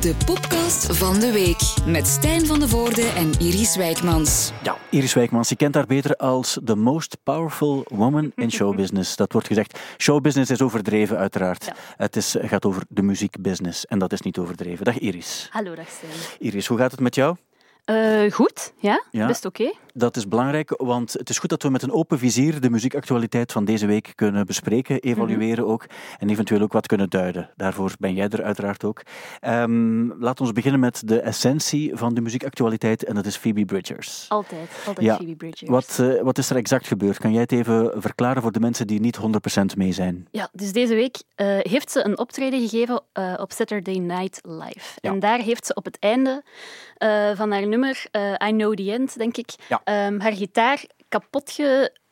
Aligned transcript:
De 0.00 0.14
podcast 0.26 0.96
van 0.96 1.20
de 1.20 1.32
week 1.32 1.60
met 1.86 2.06
Stijn 2.06 2.46
van 2.46 2.60
de 2.60 2.68
Voorde 2.68 3.02
en 3.02 3.32
Iris 3.38 3.76
Wijkmans. 3.76 4.52
Ja, 4.62 4.76
Iris 4.90 5.14
Wijkmans, 5.14 5.48
je 5.48 5.56
kent 5.56 5.74
haar 5.74 5.86
beter 5.86 6.16
als 6.16 6.58
the 6.64 6.76
most 6.76 7.16
powerful 7.22 7.84
woman 7.88 8.32
in 8.34 8.50
showbusiness. 8.56 9.16
Dat 9.16 9.32
wordt 9.32 9.46
gezegd. 9.46 9.78
Showbusiness 9.98 10.50
is 10.50 10.62
overdreven, 10.62 11.18
uiteraard. 11.18 11.72
Het 11.96 12.16
is, 12.16 12.36
gaat 12.40 12.64
over 12.64 12.82
de 12.88 13.02
muziekbusiness 13.02 13.86
en 13.86 13.98
dat 13.98 14.12
is 14.12 14.20
niet 14.20 14.38
overdreven. 14.38 14.84
Dag 14.84 14.98
Iris. 14.98 15.48
Hallo, 15.50 15.74
dag 15.74 15.88
Stijn. 15.88 16.38
Iris, 16.38 16.66
hoe 16.66 16.78
gaat 16.78 16.90
het 16.90 17.00
met 17.00 17.14
jou? 17.14 17.36
Uh, 17.90 18.30
goed, 18.32 18.72
ja, 18.78 19.02
Ja. 19.10 19.26
best 19.26 19.44
oké. 19.44 19.72
Dat 19.94 20.16
is 20.16 20.28
belangrijk, 20.28 20.74
want 20.76 21.12
het 21.12 21.28
is 21.28 21.38
goed 21.38 21.50
dat 21.50 21.62
we 21.62 21.68
met 21.70 21.82
een 21.82 21.92
open 21.92 22.18
vizier 22.18 22.60
de 22.60 22.70
muziekactualiteit 22.70 23.52
van 23.52 23.64
deze 23.64 23.86
week 23.86 24.12
kunnen 24.14 24.46
bespreken, 24.46 25.00
evalueren 25.00 25.66
ook 25.66 25.86
en 26.18 26.28
eventueel 26.30 26.60
ook 26.60 26.72
wat 26.72 26.86
kunnen 26.86 27.10
duiden. 27.10 27.50
Daarvoor 27.56 27.92
ben 27.98 28.14
jij 28.14 28.28
er 28.28 28.42
uiteraard 28.42 28.84
ook. 28.84 29.02
Ehm 29.40 30.10
laat 30.22 30.40
ons 30.40 30.52
beginnen 30.52 30.80
met 30.80 31.02
de 31.04 31.20
essentie 31.20 31.96
van 31.96 32.14
de 32.14 32.20
muziekactualiteit 32.20 33.04
en 33.04 33.14
dat 33.14 33.26
is 33.26 33.36
Phoebe 33.36 33.64
Bridgers. 33.64 34.26
Altijd, 34.28 34.68
altijd 34.86 35.06
Ja. 35.06 35.14
Phoebe 35.16 35.36
Bridgers. 35.36 35.70
Wat, 35.70 35.98
eh, 36.00 36.22
wat 36.22 36.38
is 36.38 36.50
er 36.50 36.56
exact 36.56 36.86
gebeurd? 36.86 37.18
Kan 37.18 37.32
jij 37.32 37.40
het 37.40 37.52
even 37.52 37.92
verklaren 37.96 38.42
voor 38.42 38.52
de 38.52 38.60
mensen 38.60 38.86
die 38.86 39.00
niet 39.00 39.16
100% 39.16 39.76
mee 39.76 39.92
zijn? 39.92 40.28
Ja, 40.30 40.48
dus 40.52 40.72
deze 40.72 40.94
week 40.94 41.22
eh, 41.34 41.46
heeft 41.58 41.90
ze 41.90 42.04
een 42.04 42.18
optreden 42.18 42.68
gegeven 42.68 43.02
eh, 43.12 43.34
op 43.36 43.52
Saturday 43.52 43.96
Night 43.96 44.40
Live. 44.42 44.98
Ja. 45.00 45.10
En 45.10 45.18
daar 45.18 45.38
heeft 45.38 45.66
ze 45.66 45.74
op 45.74 45.84
het 45.84 45.96
einde 46.00 46.42
eh, 46.98 47.30
van 47.34 47.50
haar 47.52 47.66
nummer, 47.66 48.04
eh, 48.10 48.32
I 48.48 48.50
Know 48.50 48.74
The 48.74 48.92
End, 48.92 49.18
denk 49.18 49.36
ik, 49.36 49.54
Ja. 49.68 49.80
ehm, 49.84 50.20
haar 50.20 50.32
gitaar 50.32 50.84
kapot 51.08 51.58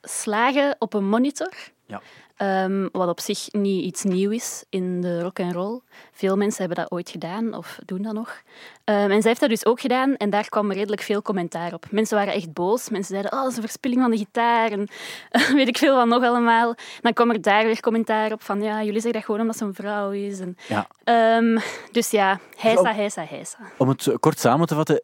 geslagen 0.02 0.76
op 0.78 0.94
een 0.94 1.08
monitor. 1.08 1.52
Ja. 1.86 2.00
Ehm, 2.36 2.88
wat 2.92 3.08
op 3.08 3.20
zich 3.20 3.46
niet 3.52 3.84
iets 3.84 4.02
nieuw 4.02 4.30
is 4.30 4.64
in 4.68 5.00
de 5.00 5.22
rock 5.22 5.40
and 5.40 5.52
roll. 5.52 5.80
Veel 6.12 6.36
mensen 6.36 6.58
hebben 6.64 6.82
dat 6.82 6.92
ooit 6.92 7.10
gedaan 7.10 7.54
of 7.54 7.78
doen 7.84 8.02
dat 8.02 8.12
nog. 8.12 8.42
Ehm, 8.84 9.10
en 9.10 9.20
zij 9.20 9.28
heeft 9.30 9.41
dat 9.41 9.48
dus 9.50 9.66
ook 9.66 9.80
gedaan 9.80 10.16
en 10.16 10.30
daar 10.30 10.48
kwam 10.48 10.72
redelijk 10.72 11.02
veel 11.02 11.22
commentaar 11.22 11.72
op. 11.72 11.86
Mensen 11.91 12.16
waren 12.16 12.32
echt 12.34 12.52
boos. 12.52 12.88
Mensen 12.88 13.10
zeiden, 13.10 13.32
oh, 13.32 13.41
dat 13.42 13.50
is 13.50 13.56
een 13.56 13.62
verspilling 13.62 14.00
van 14.00 14.10
de 14.10 14.16
gitaar 14.16 14.70
en 14.70 14.88
weet 15.56 15.68
ik 15.68 15.78
veel 15.78 15.94
wat 15.96 16.06
nog 16.06 16.22
allemaal. 16.24 16.74
Dan 17.00 17.12
kwam 17.12 17.30
er 17.30 17.41
daar 17.41 17.64
weer 17.64 17.80
commentaar 17.80 18.32
op 18.32 18.42
van, 18.42 18.62
ja, 18.62 18.76
jullie 18.78 18.92
zeggen 19.00 19.12
dat 19.12 19.24
gewoon 19.24 19.41
omdat 19.41 19.56
ze 19.56 19.64
een 19.64 19.74
vrouw 19.74 20.10
is. 20.10 20.41
En, 20.41 20.56
Ja. 20.69 20.86
Ehm, 21.04 21.58
dus 21.92 22.10
ja, 22.10 22.41
heisa, 22.56 22.80
op- 22.80 22.86
heisa, 22.96 23.24
heisa. 23.28 23.58
Om 23.78 23.88
het 23.88 24.12
kort 24.20 24.38
samen 24.38 24.66
te 24.66 24.74
vatten, 24.74 25.02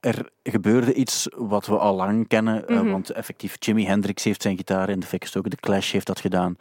er 0.00 0.28
gebeurde 0.42 0.94
iets 0.94 1.28
wat 1.36 1.66
we 1.66 1.78
al 1.78 1.94
lang 1.94 2.28
kennen, 2.28 2.68
eh, 2.68 2.80
Mhm. 2.80 2.90
want 2.90 3.10
effectief 3.10 3.56
Jimi 3.58 3.86
Hendrix 3.86 4.24
heeft 4.24 4.42
zijn 4.42 4.56
gitaar 4.56 4.88
in 4.88 5.00
de 5.00 5.06
fik 5.06 5.22
gestoken, 5.22 5.50
de 5.50 5.56
Clash 5.56 5.92
heeft 5.92 6.06
dat 6.06 6.20
gedaan. 6.20 6.56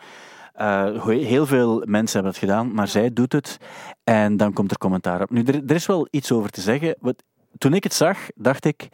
Eh, 0.53 1.03
heel 1.05 1.45
veel 1.45 1.83
mensen 1.85 2.13
hebben 2.13 2.31
dat 2.39 2.49
gedaan, 2.49 2.73
maar 2.73 2.87
zij 2.87 3.13
doet 3.13 3.31
het 3.33 3.57
en 4.03 4.37
dan 4.37 4.53
komt 4.53 4.71
er 4.71 4.77
commentaar 4.77 5.21
op. 5.21 5.29
Nu, 5.29 5.43
er, 5.43 5.55
er 5.67 5.75
is 5.75 5.85
wel 5.85 6.07
iets 6.11 6.31
over 6.31 6.49
te 6.49 6.61
zeggen. 6.61 6.95
Wat, 6.99 7.23
toen 7.57 7.73
ik 7.73 7.83
het 7.83 7.93
zag, 7.93 8.17
dacht 8.35 8.65
ik, 8.65 8.87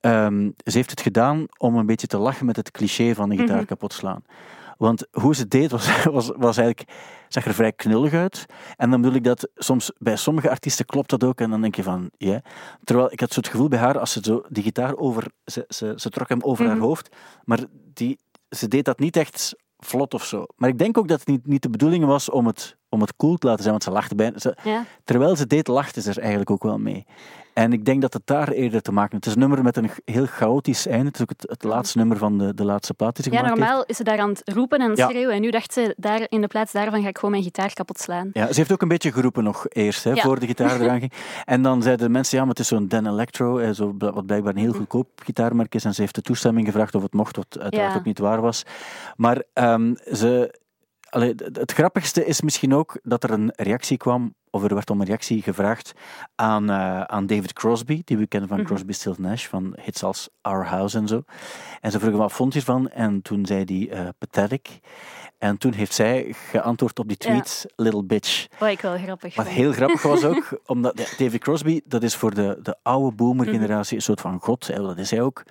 ehm, 0.00 0.50
ze 0.64 0.76
heeft 0.76 0.90
het 0.90 1.00
gedaan 1.00 1.46
om 1.58 1.76
een 1.76 1.86
beetje 1.86 2.06
te 2.06 2.18
lachen 2.18 2.46
met 2.46 2.56
het 2.56 2.70
cliché 2.70 3.14
van 3.14 3.28
de 3.28 3.36
gitaar 3.36 3.56
Mhm. 3.56 3.66
kapot 3.66 3.92
slaan. 3.92 4.24
Want 4.82 5.06
hoe 5.10 5.34
ze 5.34 5.40
het 5.40 5.50
deed 5.50 5.70
was, 5.70 6.04
was, 6.16 6.30
was 6.36 6.56
eigenlijk, 6.56 6.90
zag 7.28 7.44
er 7.44 7.54
vrij 7.54 7.72
knullig 7.72 8.12
uit. 8.12 8.46
En 8.76 8.90
dan 8.90 9.00
bedoel 9.00 9.16
ik 9.16 9.24
dat 9.24 9.48
soms 9.54 9.92
bij 9.98 10.16
sommige 10.16 10.50
artiesten 10.50 10.86
klopt 10.86 11.10
dat 11.10 11.24
ook. 11.24 11.40
En 11.40 11.50
dan 11.50 11.60
denk 11.60 11.74
je 11.74 11.82
van, 11.82 12.10
ja. 12.16 12.42
Terwijl 12.84 13.12
ik 13.12 13.20
had 13.20 13.32
zo 13.32 13.40
het 13.40 13.48
gevoel 13.48 13.68
bij 13.68 13.78
haar, 13.78 13.98
als 13.98 14.12
ze 14.12 14.20
zo 14.22 14.42
die 14.48 14.62
gitaar 14.62 14.96
over, 14.96 15.26
ze, 15.44 15.64
ze, 15.68 15.92
ze 15.96 16.10
trok 16.10 16.28
hem 16.28 16.42
over 16.42 16.66
haar 16.66 16.76
Mhm. 16.76 16.84
hoofd, 16.84 17.16
maar 17.44 17.58
die, 17.94 18.18
ze 18.48 18.68
deed 18.68 18.84
dat 18.84 18.98
niet 18.98 19.16
echt 19.16 19.54
vlot 19.78 20.14
of 20.14 20.24
zo. 20.24 20.44
Maar 20.56 20.68
ik 20.68 20.78
denk 20.78 20.98
ook 20.98 21.08
dat 21.08 21.18
het 21.18 21.28
niet, 21.28 21.46
niet 21.46 21.62
de 21.62 21.70
bedoeling 21.70 22.04
was 22.04 22.30
om 22.30 22.46
het, 22.46 22.76
om 22.92 23.00
het 23.00 23.16
cool 23.16 23.36
te 23.36 23.46
laten 23.46 23.60
zijn, 23.62 23.70
want 23.72 23.84
ze 23.84 23.90
lachte 23.90 24.14
bijna. 24.14 24.38
Ze, 24.38 24.56
Ja. 24.64 24.84
terwijl 25.04 25.36
ze 25.36 25.46
deed, 25.46 25.66
lachte 25.68 26.00
ze 26.00 26.10
er 26.10 26.18
eigenlijk 26.18 26.50
ook 26.50 26.62
wel 26.62 26.78
mee. 26.78 27.06
En 27.52 27.72
ik 27.72 27.84
denk 27.84 28.00
dat 28.00 28.12
het 28.12 28.22
daar 28.24 28.48
eerder 28.48 28.82
te 28.82 28.92
maken 28.92 29.10
heeft. 29.12 29.24
Het 29.24 29.26
is 29.26 29.42
een 29.42 29.48
nummer 29.48 29.62
met 29.64 29.76
een 29.76 29.90
heel 30.04 30.26
chaotisch 30.26 30.86
einde. 30.86 31.06
Het 31.06 31.14
is 31.14 31.22
ook 31.22 31.28
het, 31.28 31.44
het 31.50 31.62
laatste 31.64 31.98
nummer 31.98 32.16
van 32.16 32.38
de, 32.38 32.54
de 32.54 32.64
laatste 32.64 32.94
plaat 32.94 33.14
die 33.16 33.24
ze 33.24 33.30
ja, 33.30 33.36
gemaakt 33.36 33.56
heeft. 33.56 33.68
normaal 33.68 33.84
is 33.86 33.96
ze 33.96 34.04
daar 34.04 34.18
aan 34.18 34.28
het 34.28 34.42
roepen 34.54 34.78
en 34.78 34.92
Ja. 34.94 35.08
schreeuwen. 35.08 35.34
En 35.34 35.40
nu 35.40 35.50
dacht 35.50 35.72
ze, 35.72 35.94
daar, 35.96 36.26
in 36.28 36.40
de 36.40 36.46
plaats 36.46 36.72
daarvan 36.72 37.02
ga 37.02 37.08
ik 37.08 37.16
gewoon 37.16 37.30
mijn 37.30 37.42
gitaar 37.42 37.72
kapot 37.72 37.98
slaan. 38.00 38.30
Ja, 38.32 38.46
ze 38.46 38.54
heeft 38.54 38.72
ook 38.72 38.82
een 38.82 38.88
beetje 38.88 39.12
geroepen 39.12 39.44
nog 39.44 39.66
eerst, 39.68 40.04
hè, 40.04 40.10
Ja. 40.10 40.22
voor 40.22 40.38
de 40.40 40.46
gitaar 40.46 40.80
eraan 40.80 40.98
ging. 41.04 41.12
En 41.44 41.62
dan 41.62 41.82
zeiden 41.82 42.06
de 42.06 42.12
mensen, 42.12 42.36
ja, 42.36 42.42
maar 42.44 42.50
het 42.54 42.62
is 42.62 42.68
zo'n 42.68 42.88
Dan 42.88 43.06
Electro, 43.06 43.72
zo, 43.72 43.94
wat 43.98 44.26
blijkbaar 44.26 44.52
een 44.52 44.60
heel 44.60 44.72
goedkoop 44.72 45.08
gitaarmerk 45.24 45.74
is. 45.74 45.84
En 45.84 45.94
ze 45.94 46.00
heeft 46.00 46.14
de 46.14 46.22
toestemming 46.22 46.66
gevraagd 46.66 46.94
of 46.94 47.02
het 47.02 47.12
mocht, 47.12 47.36
wat 47.36 47.58
uiteraard 47.60 47.96
ook 47.96 48.04
niet 48.04 48.18
waar 48.18 48.40
was. 48.40 48.62
Maar 49.16 49.42
ehm, 49.52 49.94
ze... 50.12 50.60
Allee, 51.12 51.34
het 51.52 51.72
grappigste 51.72 52.24
is 52.24 52.40
misschien 52.42 52.74
ook 52.74 52.98
dat 53.02 53.24
er 53.24 53.30
een 53.30 53.52
reactie 53.56 53.96
kwam, 53.96 54.34
of 54.50 54.62
er 54.64 54.74
werd 54.74 54.90
om 54.90 55.00
een 55.00 55.06
reactie 55.06 55.42
gevraagd 55.42 55.92
aan, 56.34 56.70
eh, 56.70 57.00
aan 57.00 57.26
David 57.26 57.52
Crosby, 57.52 58.02
die 58.04 58.16
we 58.16 58.26
kennen 58.26 58.48
van 58.48 58.58
Mhm. 58.58 58.66
Crosby, 58.66 58.92
Stills 58.92 59.18
Nash, 59.18 59.46
van 59.46 59.76
hits 59.80 60.02
als 60.02 60.28
Our 60.40 60.66
House 60.66 60.98
en 60.98 61.08
zo. 61.08 61.22
En 61.80 61.90
ze 61.90 61.98
vroegen 61.98 62.18
wat 62.20 62.32
vond 62.32 62.52
je 62.52 62.58
ervan? 62.58 62.88
En 62.88 63.22
toen 63.22 63.46
zei 63.46 63.64
hij 63.64 63.98
eh, 63.98 64.08
pathetic. 64.18 64.80
En 65.38 65.58
toen 65.58 65.72
heeft 65.72 65.94
zij 65.94 66.34
geantwoord 66.50 66.98
op 66.98 67.08
die 67.08 67.16
Ja. 67.20 67.28
tweet, 67.30 67.66
little 67.76 68.04
bitch. 68.04 68.46
Wat 68.58 68.68
ik 68.68 68.80
wel 68.80 68.98
grappig 68.98 69.34
Wat 69.34 69.48
heel 69.48 69.72
grappig 69.72 70.02
was 70.02 70.24
ook, 70.24 70.58
omdat 70.66 70.96
David 70.96 71.38
Crosby, 71.38 71.80
dat 71.84 72.02
is 72.02 72.16
voor 72.16 72.34
de, 72.34 72.58
de 72.62 72.76
oude 72.82 73.16
boomer-generatie 73.16 73.96
een 73.96 74.02
soort 74.02 74.20
van 74.20 74.40
god, 74.40 74.66
dat 74.66 74.98
is 74.98 75.10
hij 75.10 75.20
ook. 75.22 75.42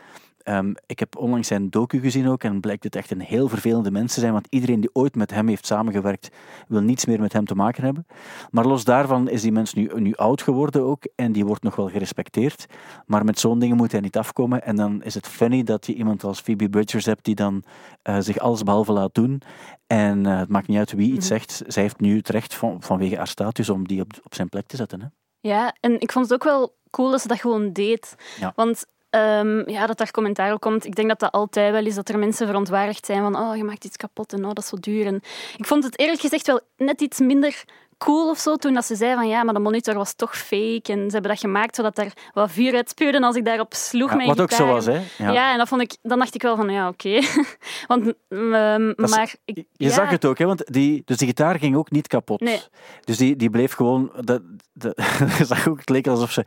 Ehm, 0.43 0.73
ik 0.85 0.99
heb 0.99 1.17
onlangs 1.17 1.47
zijn 1.47 1.69
docu 1.69 1.99
gezien 1.99 2.27
ook 2.27 2.43
en 2.43 2.59
blijkt 2.59 2.83
het 2.83 2.95
echt 2.95 3.11
een 3.11 3.21
heel 3.21 3.47
vervelende 3.47 3.91
mens 3.91 4.13
te 4.13 4.19
zijn, 4.19 4.33
want 4.33 4.47
iedereen 4.49 4.79
die 4.81 4.89
ooit 4.93 5.15
met 5.15 5.31
hem 5.31 5.47
heeft 5.47 5.65
samengewerkt, 5.65 6.29
wil 6.67 6.81
niets 6.81 7.05
meer 7.05 7.19
met 7.19 7.33
hem 7.33 7.45
te 7.45 7.55
maken 7.55 7.83
hebben. 7.83 8.05
Maar 8.51 8.65
los 8.65 8.83
daarvan 8.83 9.29
is 9.29 9.41
die 9.41 9.51
mens 9.51 9.73
nu, 9.73 9.91
nu 9.95 10.15
oud 10.15 10.41
geworden 10.41 10.81
ook 10.83 11.03
en 11.15 11.31
die 11.31 11.45
wordt 11.45 11.63
nog 11.63 11.75
wel 11.75 11.89
gerespecteerd. 11.89 12.65
Maar 13.05 13.25
met 13.25 13.39
zo'n 13.39 13.59
dingen 13.59 13.77
moet 13.77 13.91
hij 13.91 14.01
niet 14.01 14.17
afkomen 14.17 14.63
en 14.63 14.75
dan 14.75 15.03
is 15.03 15.13
het 15.13 15.27
funny 15.27 15.63
dat 15.63 15.85
je 15.85 15.93
iemand 15.93 16.23
als 16.23 16.39
Phoebe 16.39 16.69
Bridgers 16.69 17.05
hebt 17.05 17.25
die 17.25 17.35
dan 17.35 17.63
eh, 18.01 18.17
zich 18.19 18.37
alles 18.39 18.63
behalve 18.63 18.91
laat 18.91 19.13
doen. 19.15 19.41
En 19.87 20.25
eh, 20.25 20.37
het 20.39 20.49
maakt 20.49 20.67
niet 20.67 20.77
uit 20.77 20.91
wie 20.91 21.13
iets 21.13 21.29
Mhm. 21.29 21.37
zegt. 21.37 21.61
Zij 21.67 21.83
heeft 21.83 21.99
nu 21.99 22.17
het 22.17 22.29
recht 22.29 22.53
van, 22.53 22.81
vanwege 22.81 23.15
haar 23.15 23.27
status 23.27 23.69
om 23.69 23.87
die 23.87 24.01
op, 24.01 24.11
op 24.23 24.33
zijn 24.35 24.49
plek 24.49 24.67
te 24.67 24.75
zetten. 24.75 25.01
Hè? 25.01 25.07
Ja, 25.39 25.75
en 25.79 25.99
ik 25.99 26.11
vond 26.11 26.25
het 26.25 26.33
ook 26.33 26.43
wel 26.43 26.75
cool 26.89 27.11
dat 27.11 27.21
ze 27.21 27.27
dat 27.27 27.39
gewoon 27.39 27.73
deed. 27.73 28.15
Ja. 28.39 28.51
Want 28.55 28.85
ehm, 29.11 29.69
ja, 29.69 29.85
dat 29.87 29.97
daar 29.97 30.11
commentaar 30.11 30.53
op 30.53 30.59
komt. 30.59 30.85
Ik 30.85 30.95
denk 30.95 31.07
dat 31.07 31.19
dat 31.19 31.31
altijd 31.31 31.71
wel 31.71 31.85
is, 31.85 31.95
dat 31.95 32.09
er 32.09 32.19
mensen 32.19 32.47
verontwaardigd 32.47 33.05
zijn 33.05 33.21
van 33.21 33.35
oh, 33.35 33.55
je 33.55 33.63
maakt 33.63 33.85
iets 33.85 33.97
kapot 33.97 34.33
en 34.33 34.39
oh, 34.39 34.47
dat 34.47 34.63
is 34.63 34.67
zo 34.67 34.77
duur. 34.79 35.05
En 35.05 35.21
ik 35.57 35.65
vond 35.65 35.83
het 35.83 35.99
eerlijk 35.99 36.21
gezegd 36.21 36.47
wel 36.47 36.59
net 36.77 37.01
iets 37.01 37.19
minder 37.19 37.63
cool 38.03 38.29
of 38.29 38.37
zo 38.37 38.55
toen 38.55 38.73
dat 38.73 38.85
ze 38.85 38.95
zei 38.95 39.13
van 39.15 39.27
ja, 39.27 39.43
maar 39.43 39.53
de 39.53 39.59
monitor 39.59 39.93
was 39.95 40.13
toch 40.13 40.37
fake 40.37 40.81
en 40.83 40.97
ze 41.05 41.11
hebben 41.11 41.31
dat 41.31 41.39
gemaakt 41.39 41.75
zodat 41.75 41.97
er 41.97 42.13
wat 42.33 42.51
vuur 42.51 42.75
uit 42.75 42.89
spuurde 42.89 43.21
als 43.21 43.35
ik 43.35 43.45
daarop 43.45 43.73
sloeg 43.73 44.09
Ja, 44.09 44.15
mijn 44.15 44.27
wat 44.27 44.41
ook 44.41 44.51
zo 44.51 44.65
was, 44.67 44.85
hè? 44.85 45.01
Ja. 45.17 45.31
Ja. 45.31 45.51
en 45.51 45.57
dat 45.57 45.67
vond 45.67 45.81
ik, 45.81 45.97
dan 46.01 46.19
dacht 46.19 46.35
ik 46.35 46.41
wel 46.41 46.55
van 46.55 46.69
ja, 46.69 46.87
oké. 46.87 47.19
Want, 47.87 48.05
is- 48.07 48.13
maar... 49.09 49.35
Ik, 49.45 49.55
Je 49.55 49.65
ja, 49.85 49.89
zag 49.89 50.09
het 50.09 50.25
ook, 50.25 50.37
hè? 50.37 50.45
Want 50.45 50.73
die, 50.73 51.01
dus 51.05 51.17
die 51.17 51.27
gitaar 51.27 51.59
ging 51.59 51.75
ook 51.75 51.91
niet 51.91 52.07
kapot. 52.07 52.39
Nee. 52.39 52.61
Dus 53.03 53.17
die, 53.17 53.35
die 53.35 53.49
bleef 53.49 53.73
gewoon. 53.73 54.11
Dat, 54.21 54.41
dat, 54.73 54.93
je 55.37 55.45
zag 55.45 55.67
ook, 55.67 55.79
het 55.79 55.89
leek 55.89 56.07
alsof, 56.07 56.31
ze, 56.31 56.45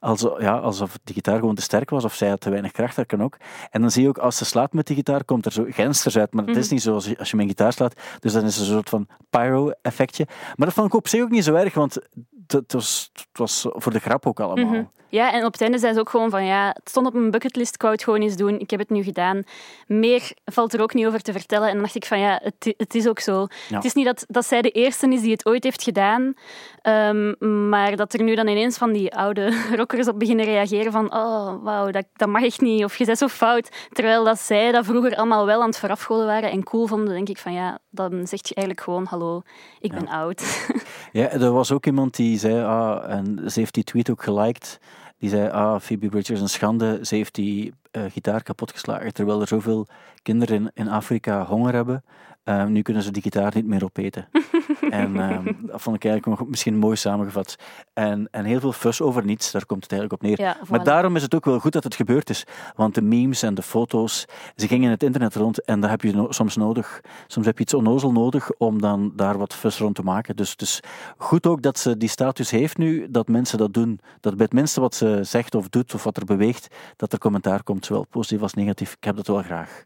alsof, 0.00 0.40
ja, 0.40 0.58
alsof 0.58 0.98
die 1.04 1.14
gitaar 1.14 1.38
gewoon 1.38 1.54
te 1.54 1.62
sterk 1.62 1.90
was, 1.90 2.04
of 2.04 2.14
zij 2.14 2.28
had 2.28 2.40
te 2.40 2.50
weinig 2.50 2.72
kracht, 2.72 2.96
dat 2.96 3.06
kan 3.06 3.22
ook. 3.22 3.36
En 3.70 3.80
dan 3.80 3.90
zie 3.90 4.02
je 4.02 4.08
ook, 4.08 4.18
als 4.18 4.36
ze 4.36 4.44
slaat 4.44 4.72
met 4.72 4.86
die 4.86 4.96
gitaar, 4.96 5.24
komt 5.24 5.46
er 5.46 5.52
zo 5.52 5.66
gensters 5.68 6.18
uit. 6.18 6.32
Maar 6.34 6.44
dat 6.46 6.56
is 6.56 6.64
Mhm. 6.64 6.74
niet 6.74 6.82
zo 6.82 6.94
als 6.94 7.04
je, 7.06 7.18
als 7.18 7.30
je 7.30 7.36
met 7.36 7.44
een 7.44 7.50
gitaar 7.50 7.72
slaat. 7.72 7.94
Dus 8.20 8.32
dan 8.32 8.44
is 8.44 8.56
het 8.56 8.66
een 8.66 8.72
soort 8.72 8.88
van 8.88 9.06
pyro-effectje. 9.30 10.26
Maar 10.56 10.66
dat 10.66 10.72
vond 10.74 10.86
ik 10.86 10.93
op 10.94 11.08
zich 11.08 11.22
ook 11.22 11.30
niet 11.30 11.44
zo 11.44 11.54
erg, 11.54 11.74
want 11.74 11.98
het, 12.46 12.72
was, 12.72 13.10
het 13.12 13.26
was 13.32 13.66
voor 13.70 13.92
de 13.92 13.98
grap 13.98 14.26
ook 14.26 14.40
allemaal. 14.40 14.64
Mhm. 14.64 14.82
Ja, 15.14 15.32
en 15.32 15.44
op 15.44 15.52
het 15.52 15.60
einde 15.60 15.78
zei 15.78 15.92
ze 15.92 16.00
ook 16.00 16.08
gewoon 16.08 16.30
van 16.30 16.44
ja, 16.44 16.68
het 16.68 16.88
stond 16.88 17.06
op 17.06 17.12
mijn 17.12 17.30
bucketlist, 17.30 17.74
ik 17.74 17.80
wou 17.80 17.94
het 17.94 18.02
gewoon 18.02 18.20
eens 18.20 18.36
doen, 18.36 18.58
ik 18.58 18.70
heb 18.70 18.80
het 18.80 18.90
nu 18.90 19.02
gedaan. 19.02 19.42
Meer 19.86 20.32
valt 20.44 20.72
er 20.72 20.80
ook 20.80 20.94
niet 20.94 21.06
over 21.06 21.20
te 21.20 21.32
vertellen. 21.32 21.66
En 21.66 21.72
dan 21.72 21.82
dacht 21.82 21.94
ik 21.94 22.04
van 22.04 22.18
ja, 22.18 22.40
het, 22.42 22.74
het 22.76 22.94
is 22.94 23.08
ook 23.08 23.18
zo. 23.18 23.46
Ja. 23.68 23.76
Het 23.76 23.84
is 23.84 23.92
niet 23.92 24.04
dat, 24.04 24.24
dat 24.28 24.46
zij 24.46 24.62
de 24.62 24.70
eerste 24.70 25.08
is 25.08 25.20
die 25.20 25.32
het 25.32 25.46
ooit 25.46 25.64
heeft 25.64 25.82
gedaan, 25.82 26.34
ehm, 26.82 27.68
maar 27.68 27.96
dat 27.96 28.14
er 28.14 28.22
nu 28.22 28.34
dan 28.34 28.48
ineens 28.48 28.78
van 28.78 28.92
die 28.92 29.14
oude 29.14 29.60
rockers 29.76 30.08
op 30.08 30.18
beginnen 30.18 30.44
reageren 30.44 30.92
van 30.92 31.14
oh, 31.14 31.62
wauw, 31.62 31.90
dat, 31.90 32.06
dat 32.12 32.28
mag 32.28 32.42
echt 32.42 32.60
niet, 32.60 32.84
of 32.84 32.96
je 32.96 33.04
bent 33.04 33.18
zo 33.18 33.28
fout. 33.28 33.68
Terwijl 33.92 34.24
dat 34.24 34.40
zij 34.40 34.72
dat 34.72 34.84
vroeger 34.84 35.16
allemaal 35.16 35.46
wel 35.46 35.60
aan 35.60 35.68
het 35.68 35.78
verafgoden 35.78 36.26
waren 36.26 36.50
en 36.50 36.64
cool 36.64 36.86
vonden, 36.86 37.14
denk 37.14 37.28
ik 37.28 37.38
van 37.38 37.52
ja, 37.52 37.78
dan 37.90 38.26
zeg 38.26 38.48
je 38.48 38.54
eigenlijk 38.54 38.80
gewoon 38.80 39.04
hallo, 39.04 39.42
ik 39.80 39.92
ben 39.92 40.08
oud. 40.08 40.42
Ja, 41.12 41.30
er 41.30 41.52
was 41.52 41.72
ook 41.72 41.86
iemand 41.86 42.16
die 42.16 42.38
zei, 42.38 42.62
ah, 42.62 43.10
en 43.10 43.50
ze 43.50 43.58
heeft 43.60 43.74
die 43.74 43.84
tweet 43.84 44.10
ook 44.10 44.22
geliked, 44.22 44.78
die 45.18 45.28
zei, 45.30 45.50
ah, 45.50 45.80
Phoebe 45.80 46.08
Bridgers 46.08 46.40
een 46.40 46.48
schande, 46.48 46.98
ze 47.02 47.14
heeft 47.14 47.34
die 47.34 47.72
eh, 47.90 48.02
gitaar 48.10 48.42
kapotgeslagen, 48.42 49.14
terwijl 49.14 49.40
er 49.40 49.48
zoveel 49.48 49.86
kinderen 50.22 50.56
in, 50.56 50.70
in 50.74 50.88
Afrika 50.88 51.44
honger 51.44 51.74
hebben. 51.74 52.04
Ehm, 52.44 52.72
nu 52.72 52.82
kunnen 52.82 53.02
ze 53.02 53.10
die 53.10 53.22
gitaar 53.22 53.52
niet 53.54 53.66
meer 53.66 53.84
opeten. 53.84 54.28
en 54.90 55.16
ehm, 55.20 55.52
dat 55.60 55.82
vond 55.82 55.96
ik 55.96 56.04
eigenlijk 56.04 56.40
nog 56.40 56.48
misschien 56.48 56.76
mooi 56.76 56.96
samengevat. 56.96 57.56
En, 57.92 58.28
en 58.30 58.44
heel 58.44 58.60
veel 58.60 58.72
fuss 58.72 59.00
over 59.00 59.24
niets, 59.24 59.50
daar 59.50 59.66
komt 59.66 59.82
het 59.82 59.92
eigenlijk 59.92 60.22
op 60.22 60.28
neer. 60.28 60.40
Ja, 60.40 60.56
Maar 60.68 60.84
daarom 60.84 61.16
is 61.16 61.22
het 61.22 61.34
ook 61.34 61.44
wel 61.44 61.58
goed 61.58 61.72
dat 61.72 61.84
het 61.84 61.94
gebeurd 61.94 62.30
is. 62.30 62.44
Want 62.74 62.94
de 62.94 63.02
memes 63.02 63.42
en 63.42 63.54
de 63.54 63.62
foto's, 63.62 64.24
ze 64.56 64.68
gingen 64.68 64.90
het 64.90 65.02
internet 65.02 65.34
rond 65.34 65.64
en 65.64 65.80
dat 65.80 65.90
heb 65.90 66.02
je 66.02 66.12
no- 66.14 66.32
soms 66.32 66.56
nodig. 66.56 67.00
Soms 67.26 67.46
heb 67.46 67.56
je 67.56 67.62
iets 67.62 67.74
onnozel 67.74 68.12
nodig 68.12 68.50
om 68.58 68.80
dan 68.80 69.12
daar 69.16 69.38
wat 69.38 69.54
fuss 69.54 69.78
rond 69.78 69.94
te 69.94 70.02
maken. 70.02 70.36
Dus 70.36 70.50
het 70.50 70.60
is 70.60 70.80
goed 71.16 71.46
ook 71.46 71.62
dat 71.62 71.78
ze 71.78 71.96
die 71.96 72.08
status 72.08 72.50
heeft 72.50 72.78
nu, 72.78 73.10
dat 73.10 73.28
mensen 73.28 73.58
dat 73.58 73.74
doen. 73.74 74.00
Dat 74.20 74.36
bij 74.36 74.44
het 74.44 74.54
minste 74.54 74.80
wat 74.80 74.94
ze 74.94 75.18
zegt 75.22 75.54
of 75.54 75.68
doet 75.68 75.94
of 75.94 76.04
wat 76.04 76.16
er 76.16 76.24
beweegt, 76.24 76.74
dat 76.96 77.12
er 77.12 77.18
commentaar 77.18 77.62
komt, 77.62 77.86
zowel 77.86 78.06
positief 78.10 78.42
als 78.42 78.54
negatief. 78.54 78.92
Ik 78.92 79.04
heb 79.04 79.16
dat 79.16 79.26
wel 79.26 79.42
graag. 79.42 79.84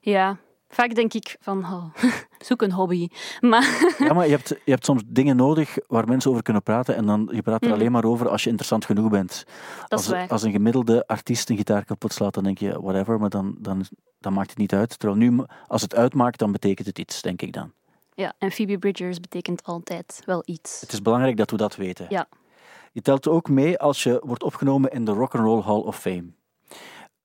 Ja, 0.00 0.36
vaak 0.68 0.94
denk 0.94 1.14
ik 1.14 1.36
van, 1.40 1.58
oh, 1.58 1.84
zoek 2.48 2.62
een 2.62 2.72
hobby. 2.72 3.08
Maar 3.40 3.94
Ja, 3.98 4.12
maar 4.12 4.24
je 4.24 4.30
hebt, 4.30 4.48
je 4.48 4.70
hebt 4.70 4.84
soms 4.84 5.02
dingen 5.06 5.36
nodig 5.36 5.76
waar 5.86 6.08
mensen 6.08 6.30
over 6.30 6.42
kunnen 6.42 6.62
praten 6.62 6.96
en 6.96 7.06
dan 7.06 7.28
je 7.32 7.42
praat 7.42 7.60
er 7.62 7.68
Mhm. 7.68 7.76
alleen 7.78 7.92
maar 7.92 8.04
over 8.04 8.28
als 8.28 8.42
je 8.42 8.48
interessant 8.48 8.84
genoeg 8.84 9.10
bent. 9.10 9.44
dat 9.88 9.98
is 10.00 10.06
als, 10.06 10.08
waar. 10.14 10.28
als 10.28 10.42
een 10.42 10.52
gemiddelde 10.52 11.06
artiest 11.06 11.50
een 11.50 11.56
gitaar 11.56 11.84
kapot 11.84 12.12
slaat, 12.12 12.34
dan 12.34 12.44
denk 12.44 12.58
je, 12.58 12.80
whatever, 12.80 13.20
maar 13.20 13.30
dan, 13.30 13.56
dan, 13.58 13.84
dan 14.20 14.32
maakt 14.32 14.48
het 14.50 14.58
niet 14.58 14.72
uit. 14.74 14.98
Terwijl 14.98 15.18
nu, 15.20 15.44
als 15.66 15.82
het 15.82 15.94
uitmaakt, 15.94 16.38
dan 16.38 16.52
betekent 16.52 16.86
het 16.86 16.98
iets, 16.98 17.22
denk 17.22 17.42
ik 17.42 17.52
dan. 17.52 17.72
Ja, 18.14 18.32
en 18.38 18.50
Phoebe 18.50 18.78
Bridgers 18.78 19.20
betekent 19.20 19.62
altijd 19.64 20.22
wel 20.24 20.42
iets. 20.46 20.80
Het 20.80 20.92
is 20.92 21.02
belangrijk 21.02 21.36
dat 21.36 21.50
we 21.50 21.56
dat 21.56 21.76
weten. 21.76 22.06
Ja. 22.08 22.28
Je 22.92 23.02
telt 23.02 23.28
ook 23.28 23.48
mee 23.48 23.78
als 23.78 24.02
je 24.02 24.22
wordt 24.24 24.42
opgenomen 24.42 24.90
in 24.90 25.04
de 25.04 25.12
Rock 25.12 25.34
and 25.34 25.44
Roll 25.44 25.62
Hall 25.62 25.80
of 25.80 25.98
Fame. 25.98 26.24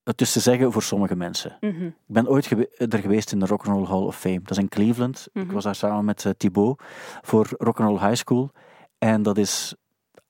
Het 0.03 0.21
is 0.21 0.31
te 0.31 0.39
zeggen 0.39 0.71
voor 0.71 0.81
sommige 0.83 1.15
mensen. 1.15 1.57
Mhm. 1.59 1.85
Ik 1.85 1.93
ben 2.05 2.27
ooit 2.29 2.45
gewe- 2.45 2.69
er 2.77 2.99
geweest 2.99 3.31
in 3.31 3.39
de 3.39 3.45
Rock 3.45 3.65
and 3.65 3.77
Roll 3.77 3.87
Hall 3.87 4.05
of 4.07 4.19
Fame. 4.19 4.39
Dat 4.41 4.51
is 4.51 4.57
in 4.57 4.69
Cleveland. 4.69 5.27
Ik 5.33 5.43
Mhm. 5.43 5.53
was 5.53 5.63
daar 5.63 5.75
samen 5.75 6.05
met 6.05 6.25
eh, 6.25 6.31
Thibaut 6.37 6.81
voor 7.21 7.47
Rock 7.57 7.79
and 7.79 7.89
Roll 7.89 7.99
High 8.09 8.15
School. 8.15 8.51
En 8.97 9.21
dat 9.23 9.37
is, 9.37 9.75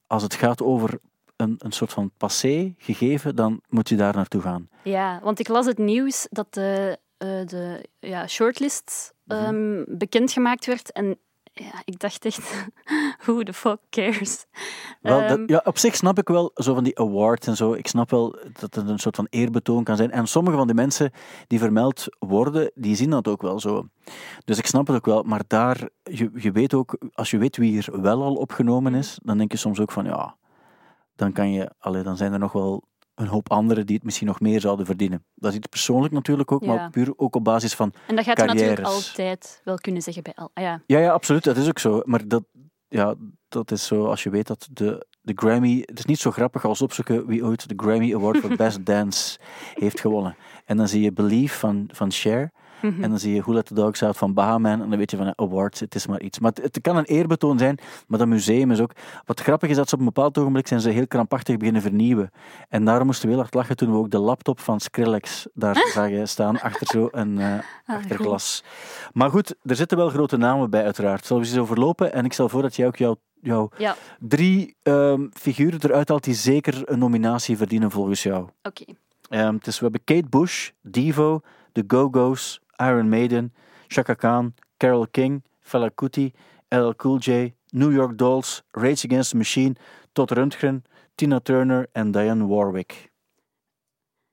als 0.08 0.24
het 0.24 0.34
gaat 0.34 0.62
over 0.62 1.00
een, 1.36 1.56
een 1.58 1.72
soort 1.72 1.94
van 1.94 2.12
passé 2.18 2.74
gegeven, 2.78 3.36
dan 3.36 3.62
moet 3.70 3.90
je 3.90 3.96
daar 3.96 4.16
naartoe 4.16 4.42
gaan. 4.42 4.70
Ja, 4.84 5.20
want 5.24 5.40
ik 5.40 5.48
las 5.48 5.66
het 5.66 5.78
nieuws 5.78 6.28
dat 6.30 6.54
de, 6.54 6.98
eh, 7.18 7.28
de 7.46 7.86
ja, 8.00 8.28
shortlist 8.28 9.14
Mhm. 9.24 9.38
ehm, 9.40 9.84
bekendgemaakt 9.98 10.66
werd. 10.66 10.92
En 10.92 11.18
ja, 11.54 11.82
ik 11.86 12.00
dacht 12.00 12.26
echt, 12.26 12.68
who 13.26 13.44
the 13.44 13.54
fuck 13.54 13.78
cares? 13.90 14.46
Wel, 15.02 15.20
Ehm, 15.20 15.28
dat, 15.28 15.50
ja, 15.50 15.62
op 15.64 15.78
zich 15.78 15.96
snap 15.96 16.18
ik 16.18 16.28
wel 16.28 16.52
zo 16.54 16.74
van 16.74 16.84
die 16.84 17.00
awards 17.00 17.48
en 17.48 17.56
zo. 17.56 17.74
Ik 17.74 17.88
snap 17.88 18.10
wel 18.10 18.32
dat 18.60 18.76
het 18.76 18.90
een 18.90 19.00
soort 19.00 19.16
van 19.16 19.28
eerbetoon 19.30 19.84
kan 19.84 19.96
zijn. 19.96 20.12
En 20.12 20.28
sommige 20.28 20.58
van 20.58 20.68
die 20.68 20.76
mensen 20.76 21.12
die 21.48 21.60
vermeld 21.60 22.06
worden, 22.20 22.72
die 22.76 22.96
zien 22.96 23.10
dat 23.10 23.28
ook 23.28 23.42
wel 23.42 23.60
zo. 23.60 23.88
Dus 24.46 24.58
ik 24.58 24.66
snap 24.66 24.88
het 24.88 24.96
ook 24.96 25.06
wel. 25.06 25.24
Maar 25.24 25.42
daar, 25.48 25.90
je, 26.04 26.32
je 26.34 26.52
weet 26.52 26.74
ook, 26.74 26.98
als 27.14 27.32
je 27.32 27.38
weet 27.38 27.58
wie 27.58 27.78
er 27.78 28.02
wel 28.02 28.24
al 28.24 28.36
opgenomen 28.36 28.96
is, 28.96 29.20
dan 29.24 29.38
denk 29.38 29.52
je 29.52 29.58
soms 29.58 29.80
ook 29.80 29.92
van 29.92 30.06
ja, 30.06 30.38
dan 31.16 31.32
kan 31.32 31.52
je, 31.52 31.72
allee, 31.80 32.04
dan 32.04 32.18
zijn 32.18 32.34
er 32.34 32.40
nog 32.40 32.52
wel 32.52 32.90
een 33.16 33.28
hoop 33.28 33.50
anderen 33.52 33.86
die 33.86 33.96
het 33.96 34.06
misschien 34.06 34.28
nog 34.28 34.40
meer 34.40 34.62
zouden 34.62 34.86
verdienen. 34.86 35.26
Dat 35.36 35.52
is 35.52 35.58
iets 35.58 35.68
persoonlijk 35.68 36.14
natuurlijk 36.14 36.52
ook, 36.52 36.64
Ja. 36.64 36.74
maar 36.74 36.90
puur 36.90 37.14
ook 37.16 37.36
op 37.36 37.44
basis 37.44 37.74
van 37.74 37.94
En 38.08 38.16
dat 38.16 38.26
gaat 38.26 38.40
je 38.40 38.46
natuurlijk 38.46 38.82
altijd 38.82 39.62
wel 39.64 39.76
kunnen 39.76 40.02
zeggen 40.02 40.24
bij 40.24 40.34
al. 40.36 40.52
Ja. 40.54 40.82
ja, 40.86 41.00
ja, 41.00 41.12
absoluut. 41.12 41.44
Dat 41.44 41.58
is 41.58 41.68
ook 41.68 41.80
zo. 41.80 42.02
Maar 42.06 42.28
dat, 42.28 42.44
ja, 42.88 43.16
dat 43.48 43.72
is 43.72 43.86
zo 43.86 44.06
als 44.06 44.24
je 44.24 44.30
weet 44.30 44.48
dat 44.48 44.68
de, 44.72 45.06
de 45.22 45.34
Grammy. 45.36 45.84
Het 45.86 46.00
is 46.00 46.06
niet 46.06 46.20
zo 46.20 46.32
grappig 46.32 46.66
als 46.66 46.82
opzoeken 46.82 47.26
wie 47.28 47.46
ooit 47.46 47.70
de 47.70 47.74
Grammy 47.78 48.14
Award 48.16 48.38
voor 48.40 48.56
Best 48.64 48.86
Dance 48.86 49.40
heeft 49.74 50.00
gewonnen. 50.00 50.36
En 50.66 50.78
dan 50.78 50.88
zie 50.88 51.02
je 51.02 51.14
Believe 51.14 51.58
van, 51.58 51.90
van 51.92 52.12
Cher. 52.12 52.52
Mhm. 52.82 53.04
En 53.04 53.10
dan 53.10 53.20
zie 53.20 53.34
je 53.34 53.42
Who 53.42 53.54
Let 53.54 53.66
the 53.66 53.74
Dogs 53.74 54.04
Out 54.04 54.18
van 54.18 54.34
Bahaman. 54.34 54.82
En 54.82 54.90
dan 54.90 54.98
weet 54.98 55.12
je 55.12 55.18
van 55.18 55.26
eh, 55.26 55.32
awards, 55.36 55.80
het 55.80 55.96
is 55.96 56.08
maar 56.08 56.22
iets. 56.22 56.40
Maar 56.40 56.52
het, 56.54 56.64
het 56.64 56.82
kan 56.82 56.98
een 56.98 57.06
eerbetoon 57.06 57.58
zijn, 57.58 57.78
maar 58.08 58.20
dat 58.20 58.28
museum 58.28 58.72
is 58.72 58.80
ook... 58.80 58.92
Wat 59.26 59.40
grappig 59.40 59.70
is 59.70 59.76
dat 59.76 59.90
ze 59.90 59.94
op 59.94 60.00
een 60.00 60.06
bepaald 60.06 60.38
ogenblik 60.38 60.68
zijn 60.68 60.82
ze 60.82 60.90
heel 60.90 61.08
krampachtig 61.08 61.58
beginnen 61.58 61.82
vernieuwen. 61.82 62.30
En 62.70 62.86
daarom 62.86 63.06
moesten 63.06 63.26
we 63.26 63.32
heel 63.34 63.42
hard 63.42 63.54
lachen 63.54 63.76
toen 63.76 63.92
we 63.92 63.98
ook 63.98 64.10
de 64.12 64.20
laptop 64.20 64.60
van 64.60 64.80
Skrillex 64.80 65.48
daar 65.54 65.90
zagen 65.94 66.28
staan, 66.28 66.60
achter 66.60 66.88
zo 66.88 67.08
een 67.12 67.40
goed. 67.86 68.16
glas. 68.16 68.64
Maar 69.14 69.30
goed, 69.30 69.56
er 69.64 69.76
zitten 69.76 69.98
wel 69.98 70.10
grote 70.10 70.38
namen 70.38 70.70
bij 70.70 70.84
uiteraard. 70.84 71.26
Zullen 71.26 71.42
we 71.42 71.48
ze 71.48 71.54
eens 71.54 71.64
overlopen? 71.64 72.14
En 72.14 72.26
ik 72.26 72.34
stel 72.34 72.50
voor 72.50 72.62
dat 72.62 72.76
jij 72.76 72.88
ook 72.88 72.96
jouw, 72.96 73.16
jouw 73.42 73.70
Ja, 73.78 73.96
drie 74.20 74.76
ehm, 74.84 75.28
figuren 75.34 75.80
eruit 75.84 76.10
haalt 76.10 76.24
die 76.24 76.34
zeker 76.34 76.82
een 76.86 77.00
nominatie 77.00 77.58
verdienen 77.58 77.92
volgens 77.92 78.24
jou. 78.24 78.48
oké. 78.64 78.84
Is, 79.62 79.80
we 79.80 79.84
hebben 79.84 80.04
Kate 80.04 80.30
Bush, 80.30 80.70
Devo, 80.82 81.42
The 81.72 81.84
Go-Go's, 81.88 82.60
Iron 82.82 83.10
Maiden, 83.10 83.54
Chaka 83.88 84.16
Khan, 84.16 84.54
Carole 84.78 85.08
King, 85.12 85.44
Fela 85.62 85.90
Kuti, 85.96 86.32
LL 86.70 86.94
Cool 86.96 87.18
J, 87.20 87.54
New 87.70 87.92
York 87.92 88.18
Dolls, 88.18 88.64
Rage 88.72 89.06
Against 89.06 89.30
the 89.32 89.38
Machine, 89.38 89.76
Todd 90.14 90.32
Rundgren, 90.32 90.84
Tina 91.16 91.40
Turner 91.40 91.88
en 91.92 92.12
Diane 92.12 92.48
Warwick. 92.48 93.10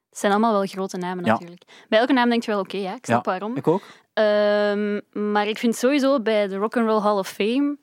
Het 0.08 0.18
zijn 0.18 0.32
allemaal 0.32 0.52
wel 0.52 0.66
grote 0.66 0.96
namen 0.96 1.24
Ja. 1.24 1.32
natuurlijk. 1.32 1.62
Bij 1.88 1.98
elke 1.98 2.12
naam 2.12 2.28
denk 2.28 2.42
je 2.42 2.50
wel, 2.50 2.60
oké, 2.60 2.76
ja, 2.76 2.94
ik 2.94 3.04
snap 3.04 3.24
waarom. 3.24 3.56
Ik 3.56 3.66
ook. 3.68 3.82
Ehm, 4.12 5.00
maar 5.30 5.46
ik 5.46 5.58
vind 5.58 5.76
sowieso 5.76 6.20
bij 6.20 6.48
de 6.48 6.56
Rock 6.56 6.76
and 6.76 6.86
Roll 6.86 7.00
Hall 7.00 7.18
of 7.18 7.28
Fame, 7.28 7.78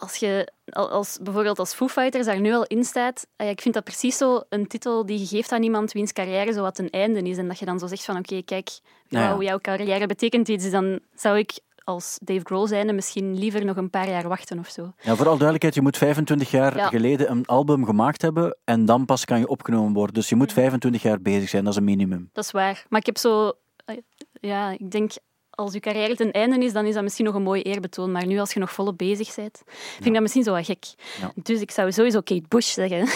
als 0.00 0.16
je 0.16 0.52
al- 0.64 0.90
als, 0.90 1.18
bijvoorbeeld 1.22 1.58
als 1.58 1.74
Foo 1.74 1.88
Fighters 1.88 2.26
daar 2.26 2.40
nu 2.40 2.52
al 2.52 2.64
in 2.64 2.84
staat, 2.84 3.26
ah 3.36 3.48
ik 3.48 3.60
vind 3.60 3.74
dat 3.74 3.84
precies 3.84 4.16
zo 4.16 4.40
een 4.48 4.66
titel 4.66 5.06
die 5.06 5.18
je 5.18 5.26
geeft 5.26 5.52
aan 5.52 5.62
iemand 5.62 5.92
wiens 5.92 6.12
carrière 6.12 6.52
zo 6.52 6.62
wat 6.62 6.78
een 6.78 6.90
einde 6.90 7.22
is. 7.22 7.36
En 7.38 7.48
dat 7.48 7.58
je 7.58 7.64
dan 7.64 7.78
zo 7.78 7.86
zegt 7.86 8.04
van, 8.04 8.16
oké, 8.16 8.42
kijk, 8.42 8.68
ja. 9.08 9.28
wauw, 9.28 9.42
jouw 9.42 9.58
carrière 9.58 10.06
betekent 10.06 10.48
iets. 10.48 10.70
Dan 10.70 11.00
zou 11.14 11.38
ik 11.38 11.60
als 11.84 12.18
Dave 12.22 12.40
Grohl 12.44 12.66
zijnde 12.66 12.92
misschien 12.92 13.38
liever 13.38 13.64
nog 13.64 13.76
een 13.76 13.90
paar 13.90 14.08
jaar 14.08 14.28
wachten 14.28 14.58
of 14.58 14.68
zo. 14.68 14.82
Ja, 14.82 15.14
voor 15.16 15.26
alle 15.26 15.36
duidelijkheid, 15.38 15.74
je 15.74 15.80
moet 15.82 15.96
25 15.96 16.50
jaar 16.50 16.76
Ja. 16.76 16.88
geleden 16.88 17.30
een 17.30 17.46
album 17.46 17.84
gemaakt 17.84 18.22
hebben 18.22 18.56
en 18.64 18.84
dan 18.84 19.04
pas 19.04 19.24
kan 19.24 19.38
je 19.38 19.46
opgenomen 19.48 19.92
worden. 19.92 20.14
Dus 20.14 20.28
je 20.28 20.36
moet 20.36 20.52
25 20.52 21.02
jaar 21.02 21.20
bezig 21.20 21.48
zijn, 21.48 21.64
dat 21.64 21.72
is 21.72 21.78
een 21.78 21.84
minimum. 21.84 22.30
Dat 22.32 22.44
is 22.44 22.50
waar. 22.50 22.84
Maar 22.88 23.00
ik 23.00 23.06
heb 23.06 23.18
zo... 23.18 23.52
eh, 23.84 23.96
Ja, 24.32 24.70
ik 24.70 24.90
denk, 24.90 25.12
als 25.54 25.72
je 25.72 25.80
carrière 25.80 26.16
ten 26.16 26.30
einde 26.30 26.64
is, 26.64 26.72
dan 26.72 26.84
is 26.86 26.94
dat 26.94 27.02
misschien 27.02 27.24
nog 27.24 27.34
een 27.34 27.42
mooi 27.42 27.62
eerbetoon. 27.62 28.12
Maar 28.12 28.26
nu, 28.26 28.38
als 28.38 28.52
je 28.52 28.60
nog 28.60 28.72
volop 28.72 28.98
bezig 28.98 29.34
bent, 29.34 29.62
vind 29.66 30.06
ik 30.06 30.12
dat 30.12 30.22
misschien 30.22 30.42
zo 30.42 30.52
wat 30.52 30.64
gek. 30.66 30.84
Ja. 31.20 31.32
Dus 31.34 31.60
ik 31.60 31.70
zou 31.70 31.92
sowieso 31.92 32.20
Kate 32.20 32.42
Bush 32.48 32.72
zeggen. 32.72 33.08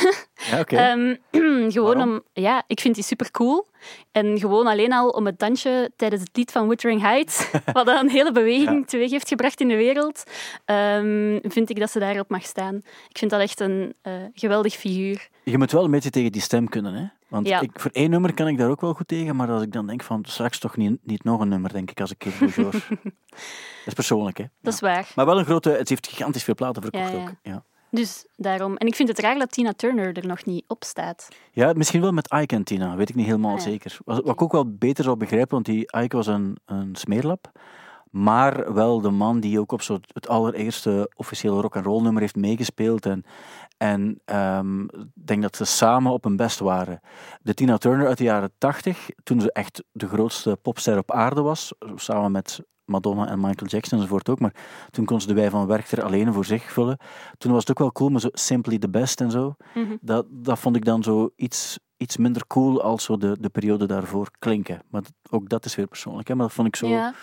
Ja, 0.51 0.61
oké. 0.61 0.77
Ehm, 0.87 1.15
gewoon 1.73 1.95
Waarom? 1.97 2.13
om... 2.15 2.23
Ja, 2.33 2.63
ik 2.67 2.81
vind 2.81 2.95
die 2.95 3.05
super 3.05 3.31
cool. 3.31 3.67
En 4.13 4.39
gewoon 4.39 4.67
alleen 4.67 4.93
al 4.93 5.09
om 5.09 5.27
het 5.27 5.39
dansje 5.39 5.91
tijdens 5.97 6.23
het 6.23 6.31
lied 6.37 6.53
van 6.53 6.69
Wuthering 6.69 7.01
Heights, 7.01 7.51
wat 7.73 7.89
een 7.89 8.11
hele 8.11 8.33
beweging 8.33 8.79
Ja. 8.79 8.85
teweeg 8.85 9.11
heeft 9.11 9.29
gebracht 9.29 9.61
in 9.61 9.69
de 9.69 9.77
wereld, 9.77 10.23
ehm, 10.65 11.39
vind 11.43 11.71
ik 11.71 11.79
dat 11.81 11.91
ze 11.91 11.99
daarop 11.99 12.29
mag 12.29 12.43
staan. 12.45 12.75
Ik 13.09 13.19
vind 13.19 13.31
dat 13.31 13.41
echt 13.41 13.61
een 13.61 13.95
eh, 14.03 14.13
geweldig 14.35 14.75
figuur. 14.75 15.29
Je 15.45 15.59
moet 15.59 15.73
wel 15.73 15.85
een 15.85 15.91
beetje 15.91 16.11
tegen 16.11 16.33
die 16.33 16.41
stem 16.43 16.69
kunnen, 16.69 16.95
hè? 16.95 17.05
Want 17.29 17.47
Ja. 17.49 17.61
ik, 17.61 17.71
voor 17.81 17.91
één 17.91 18.11
nummer 18.11 18.35
kan 18.35 18.49
ik 18.49 18.59
daar 18.59 18.71
ook 18.71 18.81
wel 18.81 18.93
goed 18.95 19.09
tegen, 19.09 19.37
maar 19.37 19.51
als 19.51 19.63
ik 19.63 19.73
dan 19.73 19.87
denk 19.87 20.03
van 20.03 20.25
straks 20.29 20.59
toch 20.59 20.77
niet, 20.77 20.99
niet 21.03 21.25
nog 21.25 21.41
een 21.41 21.49
nummer, 21.49 21.73
denk 21.73 21.91
ik, 21.91 22.01
als 22.01 22.11
ik 22.19 22.23
hoor. 22.57 22.71
dat 23.01 23.87
is 23.87 23.93
persoonlijk, 23.95 24.39
hè? 24.39 24.45
Dat 24.61 24.73
is 24.73 24.81
waar. 24.81 25.13
Maar 25.15 25.27
wel 25.27 25.39
een 25.39 25.45
grote, 25.45 25.71
het 25.71 25.89
heeft 25.89 26.07
gigantisch 26.09 26.45
veel 26.45 26.55
platen 26.55 26.83
verkocht 26.83 27.11
Ja, 27.13 27.17
ook. 27.19 27.33
Ja. 27.43 27.65
Dus 27.91 28.27
daarom. 28.37 28.77
En 28.77 28.87
ik 28.87 28.95
vind 28.95 29.09
het 29.09 29.19
raar 29.19 29.39
dat 29.39 29.53
Tina 29.53 29.73
Turner 29.73 30.17
er 30.17 30.27
nog 30.27 30.45
niet 30.45 30.65
op 30.69 30.85
staat. 30.85 31.29
ja, 31.53 31.73
misschien 31.73 32.01
wel 32.01 32.13
met 32.13 32.33
Ike 32.33 32.55
en 32.55 32.65
Tina, 32.65 32.97
weet 32.97 33.09
ik 33.09 33.15
niet 33.15 33.27
helemaal 33.27 33.55
Ah, 33.57 33.61
zeker. 33.61 33.97
Wat, 34.05 34.17
wat 34.25 34.33
ik 34.33 34.43
ook 34.43 34.53
wel 34.53 34.77
beter 34.77 35.05
zou 35.05 35.17
begrijpen, 35.17 35.51
want 35.51 35.65
die 35.65 35.89
Ike 36.03 36.17
was 36.17 36.27
een, 36.27 36.57
een 36.67 36.95
smeerlap, 36.97 37.51
maar 38.11 38.75
wel 38.75 39.01
de 39.01 39.11
man 39.11 39.41
die 39.41 39.61
ook 39.61 39.73
op 39.73 39.83
zo 39.83 39.99
het 40.13 40.29
allereerste 40.29 41.11
officiële 41.17 41.61
rock 41.61 41.77
and 41.77 41.85
roll 41.87 42.03
nummer 42.03 42.23
heeft 42.23 42.37
meegespeeld 42.37 43.07
en 43.07 43.25
en 43.77 44.21
ehm, 44.25 44.83
ik 44.83 45.07
denk 45.15 45.43
dat 45.43 45.57
ze 45.57 45.65
samen 45.65 46.13
op 46.13 46.25
hun 46.25 46.37
best 46.37 46.59
waren. 46.59 47.01
De 47.43 47.55
Tina 47.55 47.79
Turner 47.79 48.07
uit 48.07 48.19
de 48.19 48.25
jaren 48.25 48.51
80, 48.59 49.09
toen 49.23 49.41
ze 49.41 49.53
echt 49.53 49.83
de 49.93 50.09
grootste 50.09 50.59
popster 50.63 50.99
op 50.99 51.13
aarde 51.13 51.41
was, 51.41 51.73
samen 51.95 52.33
met 52.33 52.61
Madonna 52.85 53.27
en 53.29 53.41
Michael 53.41 53.71
Jackson 53.71 53.99
enzovoort 53.99 54.29
ook, 54.29 54.41
maar 54.41 54.55
toen 54.91 55.05
kon 55.05 55.21
ze 55.21 55.27
de 55.27 55.35
wij 55.35 55.51
van 55.51 55.67
Werchter 55.67 56.03
alleen 56.03 56.33
voor 56.33 56.45
zich 56.45 56.73
vullen. 56.73 56.99
Toen 57.39 57.53
was 57.53 57.61
het 57.61 57.71
ook 57.71 57.79
wel 57.79 57.93
cool, 57.93 58.09
maar 58.11 58.21
zo 58.21 58.29
Simply 58.33 58.79
the 58.79 58.89
Best 58.91 59.21
en 59.21 59.31
zo. 59.31 59.55
Mhm. 59.75 59.97
Dat, 60.01 60.27
dat 60.31 60.59
vond 60.59 60.77
ik 60.77 60.85
dan 60.85 61.03
zo 61.03 61.31
iets, 61.37 61.79
iets 61.97 62.17
minder 62.17 62.47
cool 62.47 62.83
als 62.83 63.05
zo 63.05 63.17
de, 63.17 63.37
de 63.41 63.49
periode 63.49 63.87
daarvoor 63.87 64.31
klinken. 64.39 64.81
Maar 64.91 65.03
ook 65.31 65.49
dat 65.49 65.65
is 65.65 65.75
weer 65.75 65.87
persoonlijk, 65.87 66.29
hè? 66.29 66.35
maar 66.35 66.47
dat 66.47 66.55
vond 66.55 66.69
ik 66.69 66.77
zo... 66.77 66.87
Ja, 66.87 67.01
Maar, 67.01 67.15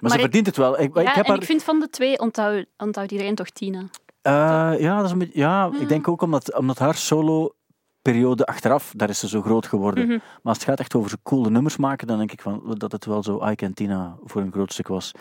Maar 0.00 0.10
ze 0.10 0.16
ik- 0.16 0.22
verdient 0.22 0.46
het 0.46 0.56
wel. 0.56 0.80
Ik, 0.80 0.94
ja 0.94 1.00
ik 1.00 1.06
heb 1.08 1.24
en 1.24 1.30
haar... 1.30 1.40
ik 1.40 1.44
vind 1.46 1.62
van 1.62 1.80
de 1.80 1.90
twee 1.90 2.18
onthoudt 2.18 2.66
onthoudt 2.76 3.10
iedereen 3.12 3.34
toch 3.34 3.50
Tina. 3.50 3.82
Eh, 4.26 4.80
ja, 4.80 4.96
dat 4.96 5.04
is 5.04 5.10
een 5.10 5.18
beetje, 5.18 5.38
ja, 5.38 5.70
ik 5.80 5.88
denk 5.88 6.08
ook 6.08 6.22
omdat, 6.22 6.56
omdat 6.56 6.78
haar 6.78 6.94
solo-periode 6.94 8.46
achteraf, 8.46 8.92
daar 8.96 9.08
is 9.08 9.18
ze 9.18 9.28
zo 9.28 9.42
groot 9.42 9.66
geworden. 9.66 10.04
Mhm. 10.04 10.12
Maar 10.16 10.20
als 10.42 10.56
het 10.56 10.66
gaat 10.66 10.80
echt 10.80 10.94
over 10.94 11.10
zo 11.10 11.16
coole 11.22 11.50
nummers 11.50 11.76
maken, 11.76 12.06
dan 12.06 12.18
denk 12.18 12.32
ik 12.32 12.40
van, 12.40 12.74
dat 12.78 12.92
het 12.92 13.04
wel 13.04 13.22
zo 13.22 13.54
Tina 13.74 14.16
voor 14.24 14.42
een 14.42 14.52
groot 14.52 14.72
stuk 14.72 14.88
was. 14.88 15.12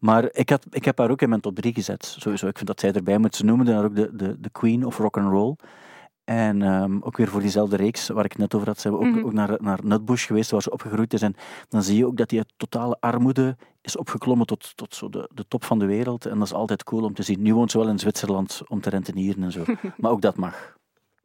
Maar 0.00 0.28
ik, 0.32 0.50
had, 0.50 0.66
ik 0.70 0.84
heb 0.84 0.98
haar 0.98 1.10
ook 1.10 1.22
in 1.22 1.28
mijn 1.28 1.40
top 1.40 1.54
3 1.54 1.74
gezet. 1.74 2.04
Sowieso, 2.18 2.46
ik 2.46 2.56
vind 2.56 2.66
dat 2.68 2.80
zij 2.80 2.92
erbij 2.92 3.18
moet. 3.18 3.36
Ze 3.36 3.44
noemen 3.44 3.74
haar 3.74 3.84
ook 3.84 3.96
de, 3.96 4.10
de, 4.12 4.40
de 4.40 4.50
Queen 4.50 4.86
of 4.86 4.98
Rock 4.98 5.16
and 5.16 5.30
Roll. 5.30 5.56
En 6.24 6.62
ehm, 6.62 6.98
ook 7.00 7.16
weer 7.16 7.28
voor 7.28 7.40
diezelfde 7.40 7.76
reeks 7.76 8.08
waar 8.08 8.24
ik 8.24 8.32
het 8.32 8.40
net 8.40 8.54
over 8.54 8.66
had, 8.68 8.80
zijn 8.80 8.94
we 8.94 8.98
ook, 9.00 9.06
Mhm. 9.14 9.24
ook 9.24 9.32
naar, 9.32 9.56
naar 9.60 9.78
Nutbush 9.82 10.26
geweest, 10.26 10.50
waar 10.50 10.62
ze 10.62 10.70
opgegroeid 10.70 11.12
is. 11.12 11.22
En 11.22 11.34
dan 11.68 11.82
zie 11.82 11.96
je 11.96 12.06
ook 12.06 12.16
dat 12.16 12.28
die 12.28 12.38
uit 12.38 12.52
totale 12.56 12.96
armoede 13.00 13.56
is 13.86 13.96
opgeklommen 13.96 14.46
tot, 14.46 14.76
tot 14.76 14.94
zo 14.94 15.08
de, 15.08 15.30
de 15.34 15.44
top 15.48 15.64
van 15.64 15.78
de 15.78 15.86
wereld. 15.86 16.26
En 16.26 16.38
dat 16.38 16.46
is 16.46 16.52
altijd 16.52 16.84
cool 16.84 17.04
om 17.04 17.14
te 17.14 17.22
zien. 17.22 17.42
Nu 17.42 17.54
woont 17.54 17.70
ze 17.70 17.78
wel 17.78 17.88
in 17.88 17.98
Zwitserland 17.98 18.60
om 18.68 18.80
te 18.80 18.90
rentenieren 18.90 19.42
en 19.42 19.52
zo. 19.52 19.64
maar 19.96 20.10
ook 20.10 20.20
dat 20.22 20.36
mag. 20.36 20.74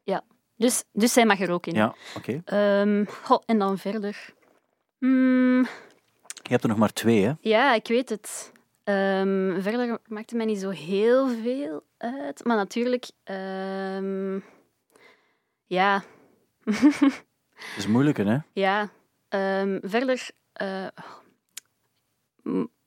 Ja, 0.03 0.23
dus, 0.55 0.83
dus 0.91 1.13
zij 1.13 1.25
mag 1.25 1.39
er 1.39 1.51
ook 1.51 1.65
in. 1.65 1.73
Ja, 1.73 1.95
oké. 2.17 2.41
Ehm, 2.45 3.05
goh, 3.23 3.41
en 3.45 3.59
dan 3.59 3.77
verder. 3.77 4.33
Hmm, 4.97 5.61
Je 6.43 6.49
hebt 6.49 6.63
er 6.63 6.69
nog 6.69 6.77
maar 6.77 6.93
twee, 6.93 7.23
hè? 7.25 7.33
ja, 7.41 7.73
ik 7.73 7.87
weet 7.87 8.09
het. 8.09 8.51
Ehm, 8.83 9.61
verder 9.61 9.99
maakt 10.07 10.29
het 10.29 10.37
mij 10.37 10.45
niet 10.45 10.59
zo 10.59 10.69
heel 10.69 11.27
veel 11.29 11.83
uit. 11.97 12.45
Maar 12.45 12.55
natuurlijk, 12.55 13.09
ehm, 13.23 14.39
ja, 15.65 16.03
Het 17.53 17.77
is 17.77 17.87
moeilijker, 17.87 18.25
hè? 18.27 18.37
ja. 18.53 18.89
Verder, 19.81 20.29
eh, 20.53 20.87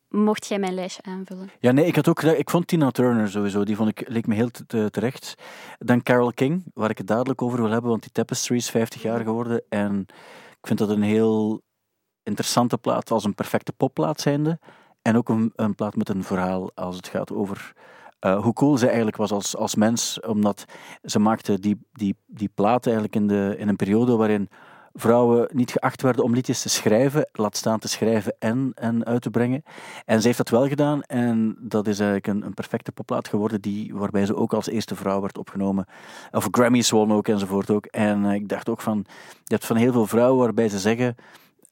mocht 0.09 0.47
jij 0.47 0.59
mijn 0.59 0.75
lijstje 0.75 1.03
aanvullen? 1.03 1.51
Ja, 1.61 1.73
nee, 1.73 1.87
ik 1.87 1.97
had 1.97 2.09
ook 2.09 2.23
ik 2.23 2.51
vond 2.51 2.67
Tina 2.67 2.91
Turner 2.91 3.31
sowieso, 3.31 3.65
die 3.65 3.77
vond 3.77 3.89
ik, 3.89 4.09
leek 4.09 4.27
me 4.27 4.35
heel 4.35 4.51
te- 4.51 4.67
te- 4.67 4.89
terecht. 4.91 5.35
Dan 5.79 6.03
Carole 6.03 6.35
King, 6.35 6.65
waar 6.75 6.91
ik 6.91 6.99
het 6.99 7.07
dadelijk 7.07 7.43
over 7.43 7.61
wil 7.61 7.71
hebben, 7.71 7.91
want 7.91 8.03
die 8.03 8.13
Tapestry 8.13 8.57
is 8.57 8.71
50 8.71 9.03
jaar 9.03 9.21
geworden. 9.21 9.63
En 9.69 10.07
ik 10.51 10.67
vind 10.67 10.79
dat 10.79 10.89
een 10.89 11.03
heel 11.03 11.63
interessante 12.23 12.79
plaat, 12.79 13.11
als 13.11 13.25
een 13.25 13.35
perfecte 13.35 13.73
popplaat 13.73 14.21
zijnde. 14.21 14.59
En 15.03 15.17
ook 15.17 15.29
een, 15.29 15.53
een 15.57 15.75
plaat 15.75 15.97
met 15.97 16.09
een 16.09 16.25
verhaal 16.25 16.71
als 16.75 16.97
het 16.97 17.09
gaat 17.09 17.33
over 17.33 17.73
eh, 18.19 18.43
hoe 18.43 18.53
cool 18.53 18.79
ze 18.79 18.87
eigenlijk 18.87 19.17
was 19.17 19.31
als, 19.31 19.57
als 19.57 19.75
mens. 19.75 20.21
Omdat 20.21 20.65
ze 21.03 21.19
maakte 21.19 21.59
die, 21.59 21.79
die, 21.93 22.17
die 22.27 22.51
plaat 22.55 22.85
eigenlijk 22.85 23.17
in, 23.17 23.27
de, 23.27 23.55
in 23.59 23.69
een 23.69 23.77
periode 23.77 24.17
waarin 24.17 24.49
vrouwen 24.95 25.49
niet 25.53 25.71
geacht 25.71 26.03
werden 26.03 26.25
om 26.25 26.35
liedjes 26.35 26.63
te 26.63 26.69
schrijven, 26.69 27.29
laat 27.33 27.57
staan 27.57 27.79
te 27.79 27.89
schrijven 27.89 28.35
en, 28.39 28.73
en 28.75 29.05
uit 29.05 29.23
te 29.23 29.31
brengen. 29.31 29.63
En 30.05 30.21
ze 30.21 30.27
heeft 30.27 30.39
dat 30.39 30.49
wel 30.49 30.69
gedaan 30.69 31.03
en 31.03 31.57
dat 31.61 31.87
is 31.87 31.99
eigenlijk 31.99 32.27
een, 32.27 32.47
een 32.47 32.55
perfecte 32.55 32.93
popplaat 32.93 33.29
geworden 33.29 33.61
die, 33.61 33.95
waarbij 33.95 34.27
ze 34.27 34.37
ook 34.37 34.53
als 34.53 34.69
eerste 34.69 34.95
vrouw 34.95 35.21
werd 35.21 35.39
opgenomen. 35.39 35.87
Of 36.31 36.49
Grammys 36.51 36.91
won 36.91 37.13
ook 37.13 37.29
enzovoort 37.29 37.71
ook. 37.71 37.87
En 37.87 38.25
eh, 38.25 38.35
ik 38.35 38.49
dacht 38.49 38.69
ook 38.69 38.81
van, 38.81 39.05
je 39.45 39.55
hebt 39.55 39.67
van 39.67 39.77
heel 39.77 39.93
veel 39.93 40.07
vrouwen 40.07 40.45
waarbij 40.45 40.69
ze 40.69 40.79
zeggen, 40.79 41.17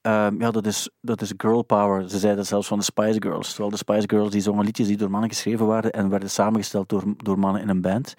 ehm, 0.03 0.41
ja, 0.41 0.51
dat 0.51 0.67
is, 0.67 0.91
dat 1.01 1.21
is 1.21 1.33
girl 1.37 1.63
power. 1.63 2.11
Ze 2.11 2.19
zeiden 2.19 2.47
zelfs 2.47 2.69
van 2.69 2.79
de 2.79 2.85
Spice 2.85 3.23
Girls. 3.23 3.49
Terwijl 3.49 3.71
de 3.71 3.77
Spice 3.77 4.09
Girls 4.09 4.31
die 4.31 4.41
zongen 4.41 4.65
liedjes 4.65 4.87
die 4.87 4.97
door 4.97 5.11
mannen 5.11 5.31
geschreven 5.31 5.67
waren 5.67 5.93
en 5.93 6.09
werden 6.09 6.31
samengesteld 6.31 6.89
door, 6.89 7.03
door 7.17 7.39
mannen 7.39 7.63
in 7.63 7.69
een 7.69 7.81
band. 7.81 8.15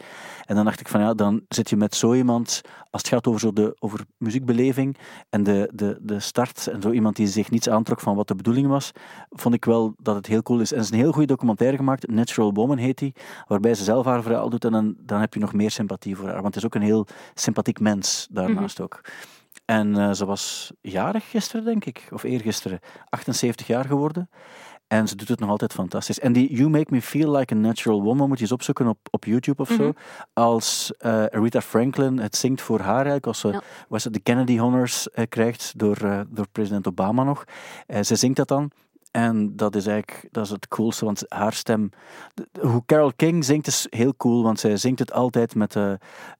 En 0.45 0.55
dan 0.55 0.65
dacht 0.65 0.79
ik 0.79 0.87
van 0.87 1.01
ja, 1.01 1.13
dan 1.13 1.41
zit 1.47 1.69
je 1.69 1.75
met 1.75 1.95
zo 1.95 2.13
iemand, 2.13 2.61
als 2.91 3.01
het 3.01 3.07
gaat 3.07 3.27
over, 3.27 3.39
zo 3.39 3.53
de, 3.53 3.75
over 3.79 3.99
muziekbeleving 4.17 4.97
en 5.29 5.43
de, 5.43 5.69
de, 5.73 5.97
de 6.01 6.19
start 6.19 6.67
en 6.67 6.81
zo 6.81 6.91
iemand 6.91 7.15
die 7.15 7.27
zich 7.27 7.49
niets 7.49 7.69
aantrok 7.69 7.99
van 7.99 8.15
wat 8.15 8.27
de 8.27 8.35
bedoeling 8.35 8.67
was, 8.67 8.91
vond 9.29 9.55
ik 9.55 9.65
wel 9.65 9.93
dat 9.97 10.15
het 10.15 10.25
heel 10.25 10.41
cool 10.41 10.59
is. 10.59 10.71
En 10.71 10.77
er 10.77 10.83
is 10.83 10.91
een 10.91 10.97
heel 10.97 11.11
goede 11.11 11.27
documentaire 11.27 11.77
gemaakt, 11.77 12.07
Natural 12.07 12.53
Woman 12.53 12.77
heet 12.77 12.97
die, 12.97 13.13
waarbij 13.47 13.73
ze 13.73 13.83
zelf 13.83 14.05
haar 14.05 14.21
verhaal 14.21 14.49
doet 14.49 14.65
en 14.65 14.71
dan, 14.71 14.95
dan 14.99 15.19
heb 15.19 15.33
je 15.33 15.39
nog 15.39 15.53
meer 15.53 15.71
sympathie 15.71 16.15
voor 16.15 16.27
haar. 16.27 16.41
Want 16.41 16.55
het 16.55 16.55
is 16.55 16.65
ook 16.65 16.75
een 16.75 16.81
heel 16.81 17.07
sympathiek 17.33 17.79
mens 17.79 18.27
daarnaast 18.31 18.81
ook. 18.81 19.01
En 19.73 19.97
eh, 19.97 20.11
ze 20.11 20.25
was 20.25 20.71
jarig 20.81 21.29
gisteren, 21.29 21.65
denk 21.65 21.85
ik, 21.85 22.07
of 22.11 22.23
eergisteren, 22.23 22.79
78 23.09 23.67
jaar 23.67 23.85
geworden. 23.85 24.29
En 24.87 25.07
ze 25.07 25.15
doet 25.15 25.27
het 25.27 25.39
nog 25.39 25.49
altijd 25.49 25.73
fantastisch. 25.73 26.19
En 26.19 26.33
die 26.33 26.55
You 26.55 26.69
Make 26.69 26.93
Me 26.93 27.01
Feel 27.01 27.35
Like 27.35 27.53
a 27.53 27.57
Natural 27.57 28.01
Woman 28.01 28.27
moet 28.27 28.37
je 28.37 28.43
eens 28.43 28.51
opzoeken 28.53 28.87
op, 28.87 28.97
op 29.11 29.25
YouTube 29.25 29.61
of 29.61 29.69
zo. 29.69 29.93
Als 30.33 30.93
eh 30.97 31.25
Rita 31.29 31.61
Franklin 31.61 32.17
het 32.19 32.35
zingt 32.35 32.61
voor 32.61 32.79
haar 32.79 32.95
eigenlijk, 32.95 33.27
als 33.27 33.39
ze 33.39 33.47
Ja. 33.47 33.61
was 33.87 34.03
het 34.03 34.13
de 34.13 34.19
Kennedy 34.19 34.57
Honors 34.57 35.09
eh, 35.09 35.25
krijgt 35.29 35.73
door, 35.75 36.25
door 36.29 36.47
president 36.51 36.87
Obama 36.87 37.23
nog. 37.23 37.43
Ze 38.01 38.15
zingt 38.15 38.37
dat 38.37 38.47
dan. 38.47 38.71
En 39.13 39.55
dat 39.55 39.75
is 39.75 39.85
eigenlijk 39.87 40.27
dat 40.31 40.45
is 40.45 40.49
het 40.49 40.67
coolste, 40.67 41.05
want 41.05 41.23
haar 41.27 41.53
stem... 41.53 41.89
Hoe 42.61 42.85
Carole 42.85 43.13
King 43.15 43.45
zingt 43.45 43.67
is 43.67 43.87
heel 43.89 44.15
cool, 44.15 44.43
want 44.43 44.59
zij 44.59 44.77
zingt 44.77 44.99
het 44.99 45.11
altijd 45.11 45.55
met... 45.55 45.75
eh 45.75 45.93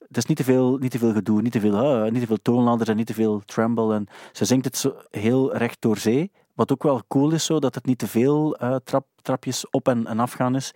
het 0.07 0.17
is 0.17 0.25
niet 0.25 0.37
te 0.37 0.43
veel, 0.43 0.77
niet 0.77 0.91
te 0.91 0.97
veel 0.97 1.13
gedoe, 1.13 1.41
niet 1.41 1.51
te 1.51 1.59
veel, 1.59 1.77
ah, 1.77 2.11
niet 2.11 2.21
te 2.21 2.27
veel 2.27 2.41
toonladders 2.41 2.89
en 2.89 2.95
niet 2.95 3.07
te 3.07 3.13
veel 3.13 3.41
tremble. 3.45 3.93
En 3.93 4.07
ze 4.31 4.45
zingt 4.45 4.65
het 4.65 4.77
zo 4.77 4.95
heel 5.09 5.55
recht 5.55 5.81
door 5.81 5.97
zee. 5.97 6.31
Wat 6.53 6.71
ook 6.71 6.83
wel 6.83 7.01
cool 7.07 7.31
is, 7.31 7.45
zo, 7.45 7.59
dat 7.59 7.75
het 7.75 7.85
niet 7.85 7.97
te 7.97 8.07
veel 8.07 8.55
eh, 8.55 8.75
trap, 8.83 9.05
trapjes 9.23 9.69
op 9.69 9.87
en, 9.87 10.07
en 10.07 10.19
afgaan 10.19 10.55
is. 10.55 10.71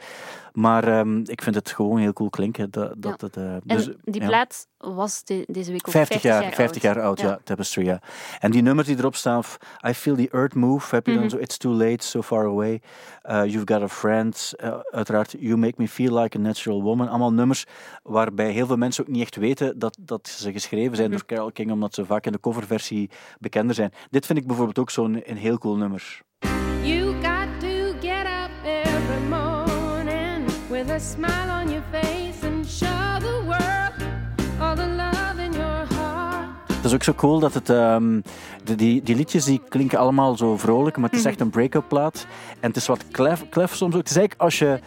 Maar 0.53 0.83
ehm, 0.87 1.17
ik 1.25 1.41
vind 1.41 1.55
het 1.55 1.71
gewoon 1.71 1.97
heel 1.97 2.13
cool 2.13 2.29
klinken. 2.29 2.71
Dat, 2.71 2.93
dat 2.97 3.21
het, 3.21 3.37
eh, 3.37 3.53
En 3.53 3.61
dus, 3.65 3.89
die 4.03 4.21
ja. 4.21 4.27
plaat 4.27 4.67
was 4.77 5.23
de- 5.23 5.43
deze 5.47 5.71
week 5.71 5.87
ook 5.87 5.93
50 5.93 6.21
jaar, 6.21 6.53
50 6.53 6.83
oud. 6.83 6.95
jaar 6.95 7.03
oud, 7.05 7.19
ja. 7.19 7.39
Tapestry, 7.43 7.85
ja. 7.85 8.01
En 8.39 8.51
die 8.51 8.61
nummers 8.61 8.87
die 8.87 8.97
erop 8.97 9.15
staan, 9.15 9.43
I 9.87 9.93
Feel 9.93 10.15
the 10.15 10.29
Earth 10.31 10.55
Move, 10.55 10.95
heb 10.95 11.05
je 11.05 11.11
dan 11.13 11.21
Mhm. 11.21 11.29
zo 11.31 11.37
It's 11.37 11.57
Too 11.57 11.71
Late, 11.73 12.05
So 12.05 12.21
Far 12.21 12.45
Away, 12.45 12.81
uh, 13.29 13.45
You've 13.45 13.73
Got 13.73 13.81
a 13.81 13.87
Friend, 13.87 14.53
uh, 14.63 14.77
uiteraard 14.91 15.35
You 15.39 15.57
Make 15.57 15.73
Me 15.77 15.87
Feel 15.87 16.19
Like 16.19 16.37
a 16.37 16.41
Natural 16.41 16.81
Woman. 16.81 17.07
Allemaal 17.09 17.33
nummers 17.33 17.65
waarbij 18.03 18.51
heel 18.51 18.65
veel 18.67 18.77
mensen 18.77 19.03
ook 19.03 19.09
niet 19.13 19.21
echt 19.21 19.35
weten 19.35 19.79
dat, 19.79 19.97
dat 20.01 20.27
ze 20.27 20.51
geschreven 20.51 20.97
zijn 20.97 21.11
door 21.11 21.25
Carole 21.25 21.51
King, 21.51 21.71
omdat 21.71 21.93
ze 21.93 22.05
vaak 22.05 22.25
in 22.25 22.31
de 22.31 22.39
coverversie 22.39 23.09
bekender 23.39 23.75
zijn. 23.75 23.91
Dit 24.09 24.25
vind 24.25 24.39
ik 24.39 24.47
bijvoorbeeld 24.47 24.79
ook 24.79 24.89
zo'n 24.89 25.21
een 25.25 25.37
heel 25.37 25.57
cool 25.57 25.75
nummer. 25.77 26.21
A 30.97 30.99
smile 30.99 31.61
on 31.61 31.69
your 31.69 31.83
face 31.91 32.47
and 32.47 32.67
show 32.67 33.19
the 33.19 33.41
world 33.45 33.93
all 34.59 34.75
the 34.75 34.87
love 34.87 35.43
in 35.43 35.51
your 35.51 35.93
heart. 35.93 36.47
Het 36.67 36.85
is 36.85 36.93
ook 36.93 37.03
zo 37.03 37.13
cool 37.13 37.39
dat 37.39 37.53
het... 37.53 37.69
ehm, 37.69 38.21
de, 38.63 38.75
die, 38.75 39.03
die 39.03 39.15
liedjes 39.15 39.45
die 39.45 39.61
klinken 39.69 39.97
allemaal 39.97 40.37
zo 40.37 40.57
vrolijk, 40.57 40.97
maar 40.97 41.09
het 41.09 41.19
is 41.19 41.25
echt 41.25 41.39
een 41.39 41.49
break-up 41.49 41.83
plaat. 41.87 42.25
En 42.59 42.67
het 42.67 42.75
is 42.75 42.87
wat 42.87 43.03
klef, 43.11 43.49
klef 43.49 43.75
soms 43.75 43.93
ook. 43.93 43.99
Het 43.99 44.09
is 44.09 44.15
eigenlijk 44.15 44.41
als 44.41 44.59
je... 44.59 44.79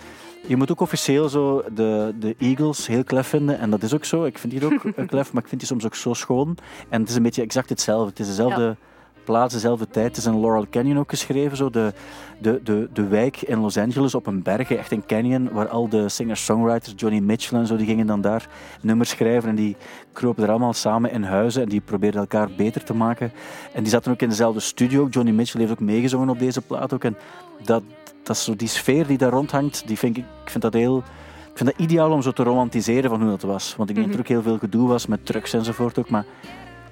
Je 0.47 0.57
moet 0.57 0.71
ook 0.71 0.81
officieel 0.81 1.29
zo 1.29 1.63
de, 1.75 2.15
de 2.19 2.35
Eagles 2.39 2.87
heel 2.87 3.05
klef 3.05 3.27
vinden. 3.27 3.59
En 3.59 3.71
dat 3.71 3.83
is 3.83 3.95
ook 3.95 4.05
zo. 4.05 4.25
Ik 4.25 4.39
vind 4.39 4.53
die 4.53 4.65
ook 4.65 4.83
klef, 5.07 5.33
maar 5.33 5.43
ik 5.43 5.49
vind 5.49 5.61
die 5.61 5.71
soms 5.71 5.85
ook 5.85 5.95
zo 5.95 6.15
schoon. 6.15 6.57
En 6.89 7.01
het 7.01 7.11
is 7.11 7.17
een 7.17 7.23
beetje 7.23 7.43
exact 7.43 7.69
hetzelfde. 7.69 8.09
Het 8.09 8.19
is 8.19 8.27
dezelfde 8.27 8.77
plaats, 9.25 9.55
dezelfde 9.55 9.89
tijd. 9.89 10.07
Het 10.07 10.17
is 10.17 10.27
in 10.27 10.41
Laurel 10.41 10.67
Canyon 10.71 10.99
ook 10.99 11.11
geschreven. 11.11 11.57
Zo 11.57 11.71
de, 11.71 11.93
de, 12.39 12.61
de, 12.65 12.89
de 12.93 13.07
wijk 13.07 13.43
in 13.43 13.59
Los 13.59 13.77
Angeles 13.77 14.15
op 14.15 14.27
een 14.27 14.43
berg, 14.43 14.71
echt 14.71 14.93
een 14.93 15.07
canyon, 15.07 15.51
waar 15.53 15.69
al 15.69 15.89
de 15.89 16.09
singer-songwriters, 16.09 16.93
Johnny 16.97 17.21
Mitchell 17.21 17.59
en 17.59 17.67
zo, 17.67 17.77
die 17.77 17.87
gingen 17.87 18.07
dan 18.07 18.21
daar 18.21 18.49
nummers 18.83 19.11
schrijven. 19.11 19.49
En 19.49 19.55
die 19.55 19.77
kropen 20.13 20.43
er 20.43 20.51
allemaal 20.51 20.73
samen 20.73 21.13
in 21.13 21.23
huizen 21.23 21.63
en 21.63 21.69
die 21.69 21.81
probeerden 21.81 22.21
elkaar 22.21 22.51
beter 22.57 22.85
te 22.85 22.95
maken. 22.95 23.33
En 23.73 23.83
die 23.83 23.93
zaten 23.93 24.13
ook 24.13 24.23
in 24.23 24.29
dezelfde 24.29 24.61
studio. 24.61 25.07
Johnny 25.11 25.33
Mitchell 25.33 25.61
heeft 25.61 25.73
ook 25.73 25.81
meegezongen 25.81 26.29
op 26.29 26.39
deze 26.39 26.61
plaat 26.61 26.95
ook. 26.95 27.05
En 27.05 27.17
dat, 27.65 27.83
dat 28.23 28.37
is 28.37 28.45
zo 28.45 28.57
die 28.57 28.69
sfeer 28.69 29.07
die 29.07 29.19
daar 29.19 29.33
rondhangt, 29.33 29.83
die 29.87 29.99
vind 29.99 30.17
ik, 30.17 30.25
ik 30.45 30.51
vind 30.51 30.63
dat 30.63 30.73
heel... 30.73 31.03
Ik 31.51 31.67
vind 31.67 31.79
dat 31.79 31.87
ideaal 31.87 32.11
om 32.11 32.23
zo 32.23 32.31
te 32.31 32.43
romantiseren 32.43 33.11
van 33.11 33.21
hoe 33.21 33.31
dat 33.31 33.43
was. 33.43 33.75
Want 33.77 33.89
ik 33.89 33.95
denk 33.95 34.07
dat 34.07 34.15
er 34.15 34.21
ook 34.21 34.29
heel 34.29 34.43
veel 34.43 34.59
gedoe 34.59 34.89
was 34.89 35.07
met 35.07 35.27
drugs 35.27 35.53
enzovoort 35.53 35.99
ook. 35.99 36.11
Maar 36.11 36.25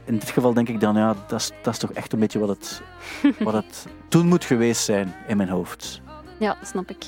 in 0.09 0.19
dit 0.19 0.31
geval 0.31 0.55
denk 0.55 0.69
ik 0.69 0.81
dan, 0.81 0.97
ja, 0.97 1.15
dat 1.27 1.41
is, 1.41 1.51
dat 1.63 1.73
is 1.73 1.79
toch 1.79 1.93
echt 1.93 2.13
een 2.13 2.19
beetje 2.19 2.39
wat 2.39 2.49
het, 2.49 2.83
wat 3.39 3.53
het 3.53 3.87
toen 4.09 4.27
moet 4.27 4.45
geweest 4.45 4.85
zijn 4.85 5.15
in 5.27 5.37
mijn 5.37 5.49
hoofd. 5.49 6.01
Ja, 6.39 6.57
snap 6.63 6.91
ik. 6.91 7.05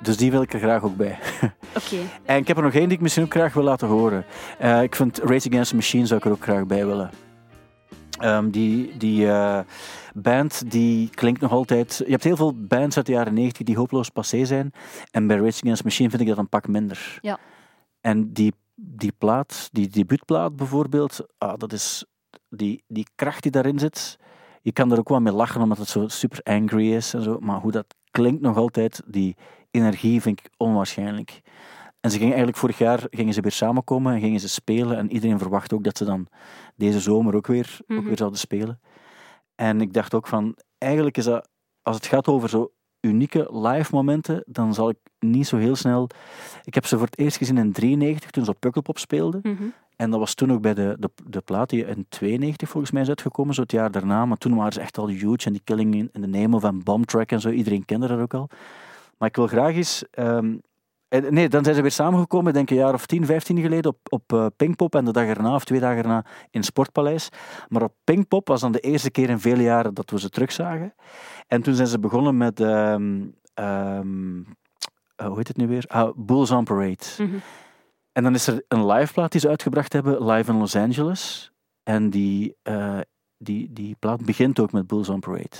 Dus 0.00 0.16
die 0.16 0.30
wil 0.30 0.42
ik 0.42 0.52
er 0.52 0.58
graag 0.58 0.82
ook 0.82 0.96
bij. 0.96 1.18
Oké. 1.78 1.96
En 2.24 2.36
ik 2.36 2.48
heb 2.48 2.56
er 2.56 2.62
nog 2.62 2.74
één 2.74 2.88
die 2.88 2.96
ik 2.96 3.02
misschien 3.02 3.24
ook 3.24 3.30
graag 3.30 3.52
wil 3.52 3.62
laten 3.62 3.88
horen. 3.88 4.24
Eh, 4.58 4.82
ik 4.82 4.94
vind 4.94 5.18
Race 5.18 5.48
Against 5.48 5.70
the 5.70 5.76
Machine 5.76 6.06
zou 6.06 6.18
ik 6.20 6.26
er 6.26 6.32
ook 6.32 6.42
graag 6.42 6.66
bij 6.66 6.86
willen. 6.86 7.10
Ehm, 8.18 8.50
die 8.50 8.96
die 8.96 9.28
eh, 9.28 9.60
band 10.14 10.70
die 10.70 11.10
klinkt 11.14 11.40
nog 11.40 11.52
altijd. 11.52 12.02
Je 12.04 12.10
hebt 12.10 12.24
heel 12.24 12.36
veel 12.36 12.54
bands 12.56 12.96
uit 12.96 13.06
de 13.06 13.12
jaren 13.12 13.34
90 13.34 13.66
die 13.66 13.76
hopeloos 13.76 14.08
passé 14.08 14.44
zijn. 14.44 14.72
En 15.10 15.26
bij 15.26 15.36
Race 15.36 15.60
Against 15.60 15.80
the 15.80 15.88
Machine 15.88 16.10
vind 16.10 16.22
ik 16.22 16.28
dat 16.28 16.38
een 16.38 16.48
pak 16.48 16.68
minder. 16.68 17.18
Ja. 17.20 17.38
En 18.00 18.32
die, 18.32 18.52
die 18.80 19.12
plaat, 19.18 19.68
die 19.72 19.88
debuutplaat 19.88 20.56
bijvoorbeeld, 20.56 21.26
ah, 21.38 21.58
dat 21.58 21.72
is 21.72 22.04
die, 22.48 22.84
die 22.86 23.06
kracht 23.14 23.42
die 23.42 23.52
daarin 23.52 23.78
zit. 23.78 24.18
Je 24.62 24.72
kan 24.72 24.92
er 24.92 24.98
ook 24.98 25.08
wel 25.08 25.20
mee 25.20 25.32
lachen 25.32 25.60
omdat 25.60 25.78
het 25.78 25.88
zo 25.88 26.08
super 26.08 26.40
angry 26.42 26.92
is 26.92 27.14
en 27.14 27.22
zo. 27.22 27.38
Maar 27.40 27.60
hoe 27.60 27.70
dat 27.72 27.94
klinkt 28.10 28.40
nog 28.40 28.56
altijd, 28.56 29.02
die 29.06 29.36
energie 29.70 30.20
vind 30.22 30.38
ik 30.40 30.50
onwaarschijnlijk. 30.56 31.40
En 32.00 32.10
ze 32.10 32.16
gingen 32.16 32.32
eigenlijk 32.34 32.58
vorig 32.58 32.78
jaar 32.78 33.06
gingen 33.10 33.34
ze 33.34 33.40
weer 33.40 33.52
samenkomen 33.52 34.14
en 34.14 34.20
gingen 34.20 34.40
ze 34.40 34.48
spelen. 34.48 34.96
En 34.96 35.12
iedereen 35.12 35.38
verwacht 35.38 35.72
ook 35.72 35.84
dat 35.84 35.96
ze 35.98 36.04
dan 36.04 36.26
deze 36.76 37.00
zomer 37.00 37.34
ook 37.34 37.46
weer, 37.46 37.78
ook 37.86 37.96
Mhm. 37.98 38.06
weer 38.06 38.16
zouden 38.16 38.38
spelen. 38.38 38.80
En 39.54 39.80
ik 39.80 39.92
dacht 39.92 40.14
ook 40.14 40.26
van, 40.26 40.56
eigenlijk 40.78 41.16
is 41.16 41.24
dat, 41.24 41.48
als 41.82 41.96
het 41.96 42.06
gaat 42.06 42.28
over 42.28 42.48
zo 42.48 42.72
unieke 43.08 43.48
live 43.52 43.94
momenten, 43.94 44.42
dan 44.46 44.74
zal 44.74 44.88
ik 44.88 44.96
niet 45.18 45.46
zo 45.46 45.56
heel 45.56 45.76
snel... 45.76 46.08
Ik 46.64 46.74
heb 46.74 46.86
ze 46.86 46.96
voor 46.96 47.06
het 47.06 47.18
eerst 47.18 47.36
gezien 47.36 47.58
in 47.58 47.72
93, 47.72 48.30
toen 48.30 48.44
ze 48.44 48.50
op 48.50 48.60
Pukkelpop 48.60 48.98
speelden. 48.98 49.40
Mhm. 49.42 49.62
En 49.96 50.10
dat 50.10 50.20
was 50.20 50.34
toen 50.34 50.52
ook 50.52 50.60
bij 50.60 50.74
de, 50.74 50.96
de, 50.98 51.10
de 51.26 51.40
plaat 51.40 51.70
die 51.70 51.86
in 51.86 52.06
92 52.08 52.68
volgens 52.68 52.92
mij 52.92 53.02
is 53.02 53.08
uitgekomen, 53.08 53.54
zo 53.54 53.60
het 53.62 53.72
jaar 53.72 53.90
daarna. 53.90 54.24
Maar 54.24 54.36
toen 54.36 54.54
waren 54.56 54.72
ze 54.72 54.80
echt 54.80 54.98
al 54.98 55.08
huge 55.08 55.46
en 55.46 55.52
die 55.52 55.62
Killing 55.64 55.94
in, 55.94 56.10
in 56.12 56.20
the 56.20 56.26
Name 56.38 56.56
of 56.56 56.62
een 56.62 56.82
Bomb 56.82 57.06
Track 57.06 57.30
en 57.30 57.40
zo, 57.40 57.50
iedereen 57.50 57.84
kende 57.84 58.06
dat 58.06 58.18
ook 58.20 58.34
al. 58.34 58.48
Maar 59.18 59.28
ik 59.28 59.36
wil 59.36 59.46
graag 59.46 59.74
eens... 59.74 60.04
ehm, 60.10 60.34
En 60.36 60.58
nee, 61.08 61.48
dan 61.48 61.64
zijn 61.64 61.76
ze 61.76 61.82
weer 61.82 61.90
samengekomen, 61.90 62.52
denk 62.52 62.70
ik 62.70 62.76
een 62.76 62.82
jaar 62.82 62.94
of 62.94 63.06
10, 63.06 63.26
15 63.26 63.60
geleden, 63.60 63.90
op, 63.90 63.98
op 64.08 64.32
eh, 64.32 64.46
Pinkpop. 64.56 64.94
En 64.94 65.04
de 65.04 65.12
dag 65.12 65.26
erna, 65.26 65.54
of 65.54 65.64
twee 65.64 65.80
dagen 65.80 66.02
erna, 66.02 66.24
in 66.50 66.62
Sportpaleis. 66.62 67.28
Maar 67.68 67.82
op 67.82 67.94
Pinkpop 68.04 68.48
was 68.48 68.60
dan 68.60 68.72
de 68.72 68.80
eerste 68.80 69.10
keer 69.10 69.28
in 69.28 69.40
vele 69.40 69.62
jaren 69.62 69.94
dat 69.94 70.10
we 70.10 70.20
ze 70.20 70.28
terugzagen. 70.28 70.94
En 71.46 71.62
toen 71.62 71.74
zijn 71.74 71.88
ze 71.88 71.98
begonnen 71.98 72.36
met... 72.36 72.60
ehm, 72.60 73.26
ehm, 73.54 74.42
eh, 75.16 75.26
hoe 75.26 75.36
heet 75.36 75.48
het 75.48 75.56
nu 75.56 75.66
weer? 75.66 75.84
Ah, 75.86 76.12
Bulls 76.16 76.50
on 76.50 76.64
Parade. 76.64 77.04
Mhm. 77.18 77.36
En 78.12 78.22
dan 78.22 78.34
is 78.34 78.46
er 78.46 78.64
een 78.68 78.86
live 78.86 79.12
plaat 79.12 79.32
die 79.32 79.40
ze 79.40 79.48
uitgebracht 79.48 79.92
hebben, 79.92 80.26
live 80.26 80.52
in 80.52 80.58
Los 80.58 80.76
Angeles. 80.76 81.52
En 81.82 82.10
die, 82.10 82.56
eh, 82.62 82.98
die, 83.38 83.72
die 83.72 83.96
plaat 83.98 84.24
begint 84.24 84.60
ook 84.60 84.72
met 84.72 84.86
Bulls 84.86 85.08
on 85.08 85.20
Parade. 85.20 85.56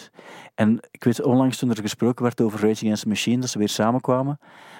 En 0.55 0.81
ik 0.91 1.05
weet 1.05 1.23
onlangs 1.23 1.59
toen 1.59 1.71
er 1.71 1.81
gesproken 1.81 2.23
werd 2.23 2.41
over 2.41 2.61
Rage 2.61 2.85
Against 2.85 3.03
the 3.03 3.09
Machine, 3.09 3.41
dat 3.41 3.51
ze 3.51 3.59
weer 3.59 3.69
samenkwamen, 3.69 4.39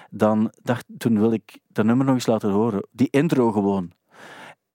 dan 0.09 0.51
dacht, 0.61 0.85
toen 0.97 1.19
wil 1.19 1.31
ik 1.31 1.59
dat 1.67 1.85
nummer 1.85 2.05
nog 2.05 2.15
eens 2.15 2.27
laten 2.27 2.51
horen. 2.51 2.87
Die 2.91 3.07
intro 3.09 3.51
gewoon. 3.51 3.91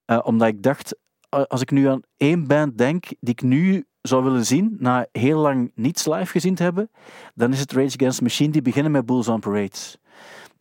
Eh, 0.04 0.20
omdat 0.22 0.48
ik 0.48 0.62
dacht, 0.62 0.96
als 1.28 1.60
ik 1.60 1.70
nu 1.70 1.88
aan 1.88 2.02
één 2.16 2.46
band 2.46 2.78
denk 2.78 3.04
die 3.04 3.32
ik 3.32 3.42
nu 3.42 3.84
zou 4.00 4.24
willen 4.24 4.46
zien, 4.46 4.76
na 4.78 5.06
heel 5.12 5.38
lang 5.38 5.72
niets 5.74 6.06
live 6.06 6.26
gezien 6.26 6.54
te 6.54 6.62
hebben, 6.62 6.90
dan 7.34 7.52
is 7.52 7.60
het 7.60 7.72
Rage 7.72 7.96
Against 7.96 8.16
the 8.16 8.22
Machine, 8.22 8.52
die 8.52 8.62
beginnen 8.62 8.92
met 8.92 9.06
Bulls 9.06 9.28
on 9.28 9.40
Parade. 9.40 9.78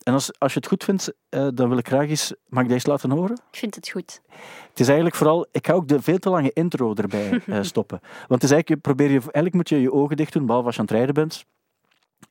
En 0.04 0.14
als, 0.14 0.40
als 0.40 0.54
je 0.54 0.60
het 0.60 0.68
goed 0.68 0.84
vindt, 0.84 1.14
eh, 1.30 1.48
dan 1.54 1.70
wil 1.70 1.78
ik 1.78 1.88
graag 1.88 2.10
eens... 2.10 2.34
Mag 2.48 2.64
ik 2.64 2.70
deze 2.70 2.90
laten 2.90 3.12
horen? 3.12 3.36
Ik 3.52 3.58
vind 3.58 3.76
het 3.76 3.90
goed. 3.90 4.22
Het 4.70 4.80
is 4.80 4.86
eigenlijk 4.86 5.16
vooral... 5.16 5.48
Ik 5.52 5.68
ga 5.68 5.74
ook 5.74 5.88
de 5.88 6.02
veel 6.02 6.18
te 6.18 6.30
lange 6.30 6.52
intro 6.54 6.94
erbij 6.94 7.42
eh, 7.46 7.62
stoppen. 7.62 8.00
Want 8.02 8.42
het 8.42 8.44
is 8.44 8.52
eigenlijk... 8.52 8.82
Probeer 8.82 9.08
je, 9.08 9.20
eigenlijk 9.20 9.54
moet 9.54 9.70
je 9.70 9.82
je 9.82 9.92
ogen 9.92 10.18
dicht 10.18 10.34
doen, 10.34 10.46
behalve 10.46 10.66
als 10.66 10.76
je 10.76 10.82
aan 10.82 10.88
het 10.88 10.96
rijden 10.96 11.16
bent. 11.16 11.46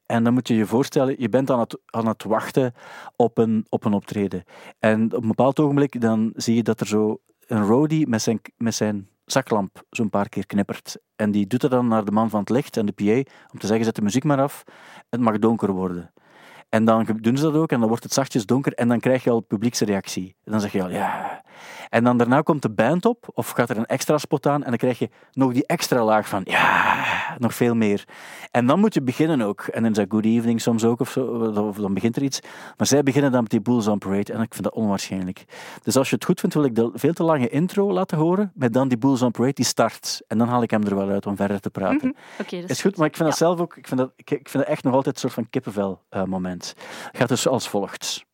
En 0.07 0.25
dan 0.25 0.33
moet 0.33 0.49
je 0.49 0.55
je 0.55 0.67
voorstellen, 0.67 1.15
je 1.19 1.29
bent 1.29 1.51
aan 1.51 1.61
het, 1.61 1.79
aan 1.87 2.07
het 2.07 2.25
wachten 2.25 2.75
op 3.17 3.39
een, 3.39 3.67
op 3.69 3.85
een 3.85 3.93
optreden. 3.93 4.45
En 4.79 5.05
op 5.05 5.23
een 5.23 5.29
bepaald 5.29 5.61
ogenblik 5.61 6.01
dan 6.01 6.33
zie 6.35 6.55
je 6.55 6.63
dat 6.63 6.81
er 6.81 6.87
zo 6.87 7.21
een 7.47 7.65
roadie 7.65 8.07
met 8.07 8.23
zijn, 8.23 8.41
met 8.57 8.75
zijn 8.75 9.09
zaklamp 9.25 9.83
zo'n 9.91 10.11
paar 10.11 10.29
keer 10.29 10.47
knippert. 10.47 10.99
En 11.17 11.31
die 11.31 11.47
doet 11.47 11.61
dat 11.61 11.71
dan 11.71 11.89
naar 11.89 12.05
de 12.05 12.11
man 12.11 12.31
van 12.31 12.41
het 12.41 12.51
licht 12.51 12.77
en 12.77 12.87
de 12.87 12.93
PA 12.93 13.31
om 13.53 13.59
te 13.59 13.67
zeggen, 13.67 13.85
zet 13.85 13.95
de 13.95 14.03
muziek 14.03 14.25
maar 14.25 14.41
af, 14.41 14.65
het 15.11 15.21
mag 15.21 15.39
donker 15.39 15.73
worden. 15.73 16.13
En 16.75 16.85
dan 16.85 17.07
doen 17.21 17.37
ze 17.37 17.43
dat 17.43 17.55
ook 17.55 17.73
en 17.73 17.79
dan 17.79 17.89
wordt 17.89 18.03
het 18.03 18.13
zachtjes 18.13 18.47
donker 18.47 18.73
en 18.73 18.89
dan 18.89 19.01
krijg 19.01 19.25
je 19.25 19.31
al 19.31 19.41
publieksreactie. 19.41 20.37
En 20.45 20.53
dan 20.53 20.61
zeg 20.61 20.73
je 20.73 20.83
al, 20.83 20.91
ja... 20.91 21.32
En 21.93 22.05
dan 22.05 22.17
daarna 22.17 22.41
komt 22.41 22.63
de 22.63 22.71
band 22.71 23.05
op, 23.05 23.29
of 23.35 23.51
gaat 23.51 23.71
er 23.71 23.77
een 23.77 23.87
extra 23.87 24.19
spot 24.19 24.47
aan, 24.47 24.63
en 24.63 24.69
dan 24.69 24.79
krijg 24.79 24.99
je 24.99 25.09
nog 25.33 25.53
die 25.53 25.67
extra 25.67 26.05
laag 26.05 26.29
van, 26.29 26.43
ja, 26.45 27.37
nog 27.39 27.55
veel 27.55 27.75
meer. 27.75 28.05
En 28.51 28.67
dan 28.67 28.81
moet 28.81 28.95
je 28.95 29.03
beginnen 29.03 29.43
ook. 29.43 29.61
En 29.61 29.83
dan 29.83 29.91
is 29.91 29.97
dat 29.97 30.07
Good 30.09 30.25
Evening 30.25 30.61
soms 30.61 30.85
ook, 30.85 31.01
of, 31.01 31.11
zo, 31.11 31.27
of 31.67 31.77
dan 31.77 31.95
begint 31.95 32.17
er 32.17 32.23
iets. 32.23 32.41
Maar 32.77 32.87
zij 32.87 33.03
beginnen 33.03 33.33
dan 33.33 33.41
met 33.43 33.51
die 33.51 33.61
Bulls 33.61 33.87
on 33.87 33.99
Parade, 33.99 34.33
en 34.33 34.41
ik 34.41 34.53
vind 34.53 34.65
dat 34.65 34.75
onwaarschijnlijk. 34.75 35.45
Dus 35.83 35.97
als 35.97 36.09
je 36.09 36.15
het 36.15 36.25
goed 36.25 36.41
vindt, 36.41 36.55
wil 36.55 36.65
ik 36.65 36.75
de 36.75 36.91
veel 36.95 37.13
te 37.13 37.23
lange 37.23 37.49
intro 37.49 37.93
laten 37.93 38.19
horen, 38.19 38.53
met 38.55 38.73
dan 38.73 38.89
die 38.89 38.99
Bulls 38.99 39.23
on 39.23 39.31
Parade, 39.31 39.55
die 39.55 39.65
start. 39.65 40.23
En 40.27 40.39
dan 40.39 40.49
haal 40.49 40.63
ik 40.63 40.71
hem 40.71 40.83
er 40.83 40.97
wel 40.97 41.09
uit 41.09 41.27
om 41.27 41.37
verder 41.37 41.61
te 41.61 41.71
praten. 41.71 42.17
Oké, 42.41 42.61
dus 42.61 42.71
Is 42.71 42.81
goed, 42.81 42.97
maar 42.97 43.07
ik 43.07 43.17
vind 43.17 43.29
dat 43.29 43.39
zelf 43.39 43.61
ook, 43.61 43.77
ik 43.77 43.89
vind 43.89 44.01
dat, 44.01 44.13
ik, 44.17 44.29
vind 44.29 44.53
dat 44.53 44.67
echt 44.67 44.85
nog 44.85 44.95
altijd 44.95 45.15
een 45.15 45.21
soort 45.21 45.33
van 45.33 45.51
kippenvel 45.51 46.01
eh, 46.09 46.25
moment. 46.25 46.75
Gaat 47.13 47.29
dus 47.29 47.49
als 47.49 47.69
volgt. 47.69 48.25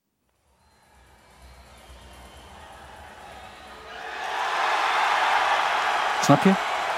Snap 6.28 6.42
je? 6.42 6.52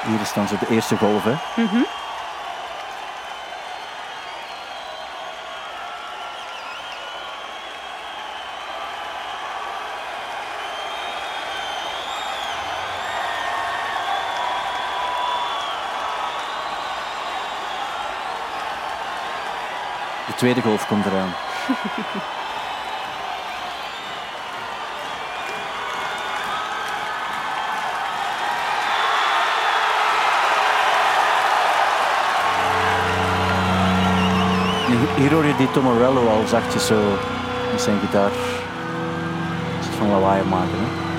Hier 0.07 0.21
is 0.21 0.33
dan 0.33 0.49
zo 0.49 0.55
de 0.59 0.75
eerste 0.75 0.97
golf, 0.97 1.25
hè. 1.25 1.63
Mhm. 1.63 1.83
De 20.27 20.35
tweede 20.37 20.61
golf 20.61 20.87
komt 20.87 21.07
eraan. 21.07 21.33
Hier- 35.21 35.33
hoor 35.33 35.45
je 35.45 35.57
die 35.57 35.71
Tom 35.71 35.85
Morello 35.85 36.29
al 36.29 36.47
zachtjes 36.47 36.87
zo 36.87 37.00
met 37.71 37.81
zijn 37.81 37.99
gitaar. 38.00 38.31
Een 38.31 39.85
soort 39.85 39.97
van 39.97 40.09
lawaai 40.11 40.43
maken. 40.43 41.10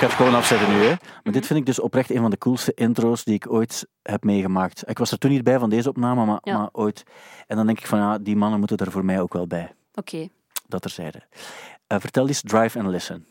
Ik 0.00 0.06
ga 0.06 0.12
het 0.12 0.22
gewoon 0.24 0.38
afzetten 0.40 0.70
nu, 0.72 0.84
hè. 0.84 0.94
maar 1.22 1.32
dit 1.32 1.46
vind 1.46 1.58
ik 1.58 1.66
dus 1.66 1.80
oprecht 1.80 2.10
een 2.10 2.20
van 2.20 2.30
de 2.30 2.38
coolste 2.38 2.72
intro's 2.74 3.24
die 3.24 3.34
ik 3.34 3.52
ooit 3.52 3.86
heb 4.02 4.24
meegemaakt. 4.24 4.82
Ik 4.88 4.98
was 4.98 5.10
er 5.10 5.18
toen 5.18 5.30
niet 5.30 5.44
bij 5.44 5.58
van 5.58 5.70
deze 5.70 5.88
opname, 5.88 6.24
maar, 6.24 6.38
Ja. 6.42 6.58
maar 6.58 6.68
ooit. 6.72 7.02
En 7.46 7.56
dan 7.56 7.66
denk 7.66 7.78
ik 7.78 7.86
van, 7.86 7.98
ja, 7.98 8.18
die 8.18 8.36
mannen 8.36 8.58
moeten 8.58 8.76
er 8.76 8.90
voor 8.90 9.04
mij 9.04 9.20
ook 9.20 9.32
wel 9.32 9.46
bij. 9.46 9.74
Oké. 9.94 10.28
Dat 10.66 10.82
terzijde. 10.82 11.22
Eh 11.86 12.00
vertel 12.00 12.26
eens 12.28 12.42
Drive 12.42 12.78
and 12.78 12.88
Listen. 12.88 13.26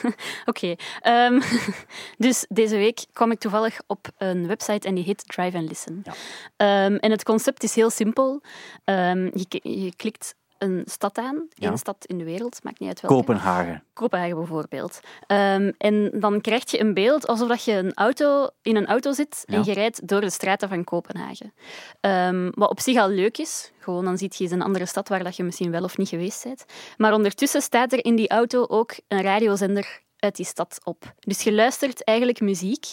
Oké, 0.50 0.74
ehm, 1.00 1.40
dus 2.26 2.46
deze 2.48 2.76
week 2.76 3.04
kwam 3.12 3.30
ik 3.30 3.38
toevallig 3.38 3.80
op 3.86 4.08
een 4.18 4.46
website 4.46 4.88
en 4.88 4.94
die 4.94 5.04
heet 5.04 5.28
Drive 5.28 5.56
and 5.56 5.68
Listen. 5.68 6.02
Ja. 6.04 6.12
Ehm, 6.56 6.94
en 6.94 7.10
het 7.10 7.24
concept 7.24 7.62
is 7.62 7.74
heel 7.74 7.90
simpel. 7.90 8.42
Ehm, 8.84 9.24
je, 9.24 9.60
je 9.62 9.96
klikt 9.96 10.34
een 10.64 10.82
stad 10.86 11.18
aan, 11.18 11.46
Ja. 11.48 11.68
één 11.68 11.78
stad 11.78 11.96
in 12.06 12.18
de 12.18 12.24
wereld, 12.24 12.58
maakt 12.62 12.78
niet 12.78 12.88
uit 12.88 13.00
welke. 13.00 13.16
Kopenhagen. 13.16 13.82
Kopenhagen 13.92 14.36
bijvoorbeeld. 14.36 15.00
Ehm, 15.26 15.72
en 15.78 16.10
dan 16.20 16.40
krijg 16.40 16.70
je 16.70 16.80
een 16.80 16.94
beeld 16.94 17.26
alsof 17.26 17.48
dat 17.48 17.64
je 17.64 17.72
een 17.72 17.94
auto, 17.94 18.46
in 18.62 18.76
een 18.76 18.86
auto 18.86 19.12
zit 19.12 19.42
en 19.46 19.54
Ja. 19.58 19.62
je 19.64 19.72
rijdt 19.72 20.08
door 20.08 20.20
de 20.20 20.30
straten 20.30 20.68
van 20.68 20.84
Kopenhagen. 20.84 21.52
Ehm, 22.00 22.50
wat 22.54 22.70
op 22.70 22.80
zich 22.80 22.98
al 22.98 23.08
leuk 23.08 23.38
is. 23.38 23.72
Gewoon 23.78 24.04
dan 24.04 24.18
ziet 24.18 24.36
je 24.36 24.44
eens 24.44 24.52
een 24.52 24.62
andere 24.62 24.86
stad 24.86 25.08
waar 25.08 25.24
dat 25.24 25.36
je 25.36 25.42
misschien 25.44 25.70
wel 25.70 25.82
of 25.84 25.96
niet 25.98 26.08
geweest 26.08 26.44
bent. 26.44 26.64
Maar 26.96 27.12
ondertussen 27.12 27.62
staat 27.62 27.92
er 27.92 28.04
in 28.04 28.16
die 28.16 28.28
auto 28.28 28.64
ook 28.68 28.94
een 29.08 29.22
radiozender 29.22 30.02
uit 30.18 30.36
die 30.36 30.46
stad 30.46 30.78
op. 30.84 31.12
Dus 31.18 31.42
je 31.42 31.52
luistert 31.52 32.04
eigenlijk 32.04 32.40
muziek 32.40 32.86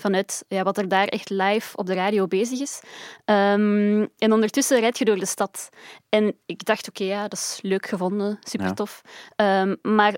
vanuit 0.00 0.44
ja, 0.48 0.62
wat 0.62 0.78
er 0.78 0.88
daar 0.88 1.06
echt 1.06 1.30
live 1.30 1.76
op 1.76 1.86
de 1.86 1.94
radio 1.94 2.26
bezig 2.26 2.60
is. 2.60 2.80
Ehm, 3.24 4.06
en 4.18 4.32
ondertussen 4.32 4.80
rijd 4.80 4.98
je 4.98 5.04
door 5.04 5.18
de 5.18 5.26
stad. 5.26 5.68
En 6.08 6.34
ik 6.46 6.64
dacht, 6.64 6.88
oké, 6.88 7.04
ja, 7.04 7.22
dat 7.22 7.38
is 7.38 7.58
leuk 7.62 7.86
gevonden, 7.86 8.38
super 8.42 8.66
Ja. 8.66 8.74
tof. 8.74 9.00
Ehm, 9.36 9.76
maar 9.82 10.16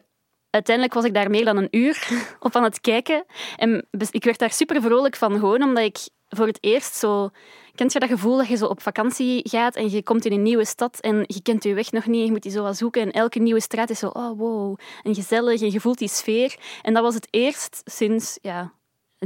uiteindelijk 0.50 0.94
was 0.94 1.04
ik 1.04 1.14
daar 1.14 1.30
meer 1.30 1.44
dan 1.44 1.56
een 1.56 1.68
uur 1.70 2.08
op 2.40 2.56
aan 2.56 2.62
het 2.62 2.80
kijken. 2.80 3.24
En 3.56 3.86
ik 4.10 4.24
werd 4.24 4.38
daar 4.38 4.52
super 4.52 4.82
vrolijk 4.82 5.16
van, 5.16 5.32
gewoon 5.32 5.62
omdat 5.62 5.84
ik 5.84 5.98
voor 6.28 6.46
het 6.46 6.58
eerst 6.60 6.94
zo... 6.94 7.30
Kent 7.74 7.92
je 7.92 7.98
dat 7.98 8.08
gevoel 8.08 8.36
dat 8.36 8.48
je 8.48 8.56
zo 8.56 8.66
op 8.66 8.82
vakantie 8.82 9.48
gaat 9.48 9.76
en 9.76 9.90
je 9.90 10.02
komt 10.02 10.24
in 10.24 10.32
een 10.32 10.42
nieuwe 10.42 10.64
stad 10.64 11.00
en 11.00 11.24
je 11.26 11.42
kent 11.42 11.62
je 11.64 11.74
weg 11.74 11.92
nog 11.92 12.06
niet, 12.06 12.24
je 12.24 12.30
moet 12.30 12.42
die 12.42 12.52
zo 12.52 12.62
wat 12.62 12.76
zoeken 12.76 13.02
en 13.02 13.10
elke 13.10 13.38
nieuwe 13.38 13.60
straat 13.60 13.90
is 13.90 13.98
zo, 13.98 14.06
oh 14.06 14.38
wow, 14.38 14.78
en 15.02 15.14
gezellig 15.14 15.60
en 15.60 15.70
je 15.72 15.80
voelt 15.80 15.98
die 15.98 16.08
sfeer. 16.08 16.56
En 16.82 16.94
dat 16.94 17.02
was 17.02 17.14
het 17.14 17.28
eerst 17.30 17.80
sinds, 17.84 18.38
ja, 18.42 18.72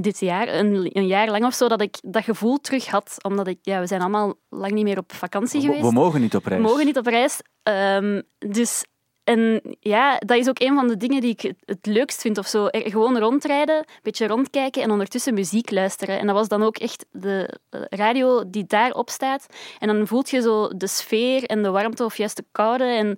dit 0.01 0.21
jaar, 0.21 0.49
een, 0.49 0.91
een 0.93 1.07
jaar 1.07 1.31
lang 1.31 1.45
of 1.45 1.55
zo, 1.55 1.69
dat 1.69 1.81
ik 1.81 1.97
dat 2.03 2.25
gevoel 2.25 2.59
terug 2.59 2.87
had. 2.87 3.17
Omdat 3.23 3.47
ik, 3.47 3.59
ja, 3.63 3.81
we 3.81 3.87
zijn 3.87 4.01
allemaal 4.01 4.35
lang 4.49 4.73
niet 4.73 4.85
meer 4.85 4.99
op 4.99 5.13
vakantie 5.13 5.61
We, 5.61 5.67
geweest. 5.67 5.85
we 5.85 5.93
mogen 5.93 6.21
niet 6.21 6.35
op 6.35 6.47
reis. 6.47 6.63
We 6.63 6.69
mogen 6.69 6.85
niet 6.85 6.99
op 6.99 7.07
reis. 7.07 7.41
Ehm, 7.63 8.23
dus, 8.39 8.85
en 9.25 9.61
ja, 9.81 10.19
dat 10.19 10.37
is 10.37 10.49
ook 10.49 10.61
een 10.61 10.75
van 10.75 10.89
de 10.89 10.97
dingen 10.97 11.21
die 11.21 11.31
ik 11.31 11.55
het, 11.65 11.87
leukst 11.87 12.21
vind 12.21 12.39
of 12.39 12.47
zo. 12.47 12.69
Gewoon 12.71 13.19
rondrijden, 13.19 13.77
een 13.77 13.85
beetje 14.03 14.27
rondkijken 14.27 14.83
en 14.83 14.91
ondertussen 14.91 15.35
muziek 15.35 15.71
luisteren. 15.71 16.19
En 16.19 16.27
dat 16.27 16.37
was 16.37 16.49
dan 16.49 16.63
ook 16.63 16.77
echt 16.77 17.07
de 17.11 17.59
eh, 17.71 17.81
radio 17.89 18.51
die 18.51 18.65
daarop 18.67 19.11
staat. 19.11 19.47
En 19.79 19.89
dan 19.89 20.07
voelt 20.07 20.31
je 20.31 20.41
zo 20.41 20.69
de 20.69 20.87
sfeer 20.87 21.45
en 21.45 21.63
de 21.63 21.71
warmte 21.71 22.05
of 22.05 22.17
juist 22.17 22.37
de 22.37 22.45
koude. 22.53 22.85
En 22.85 23.17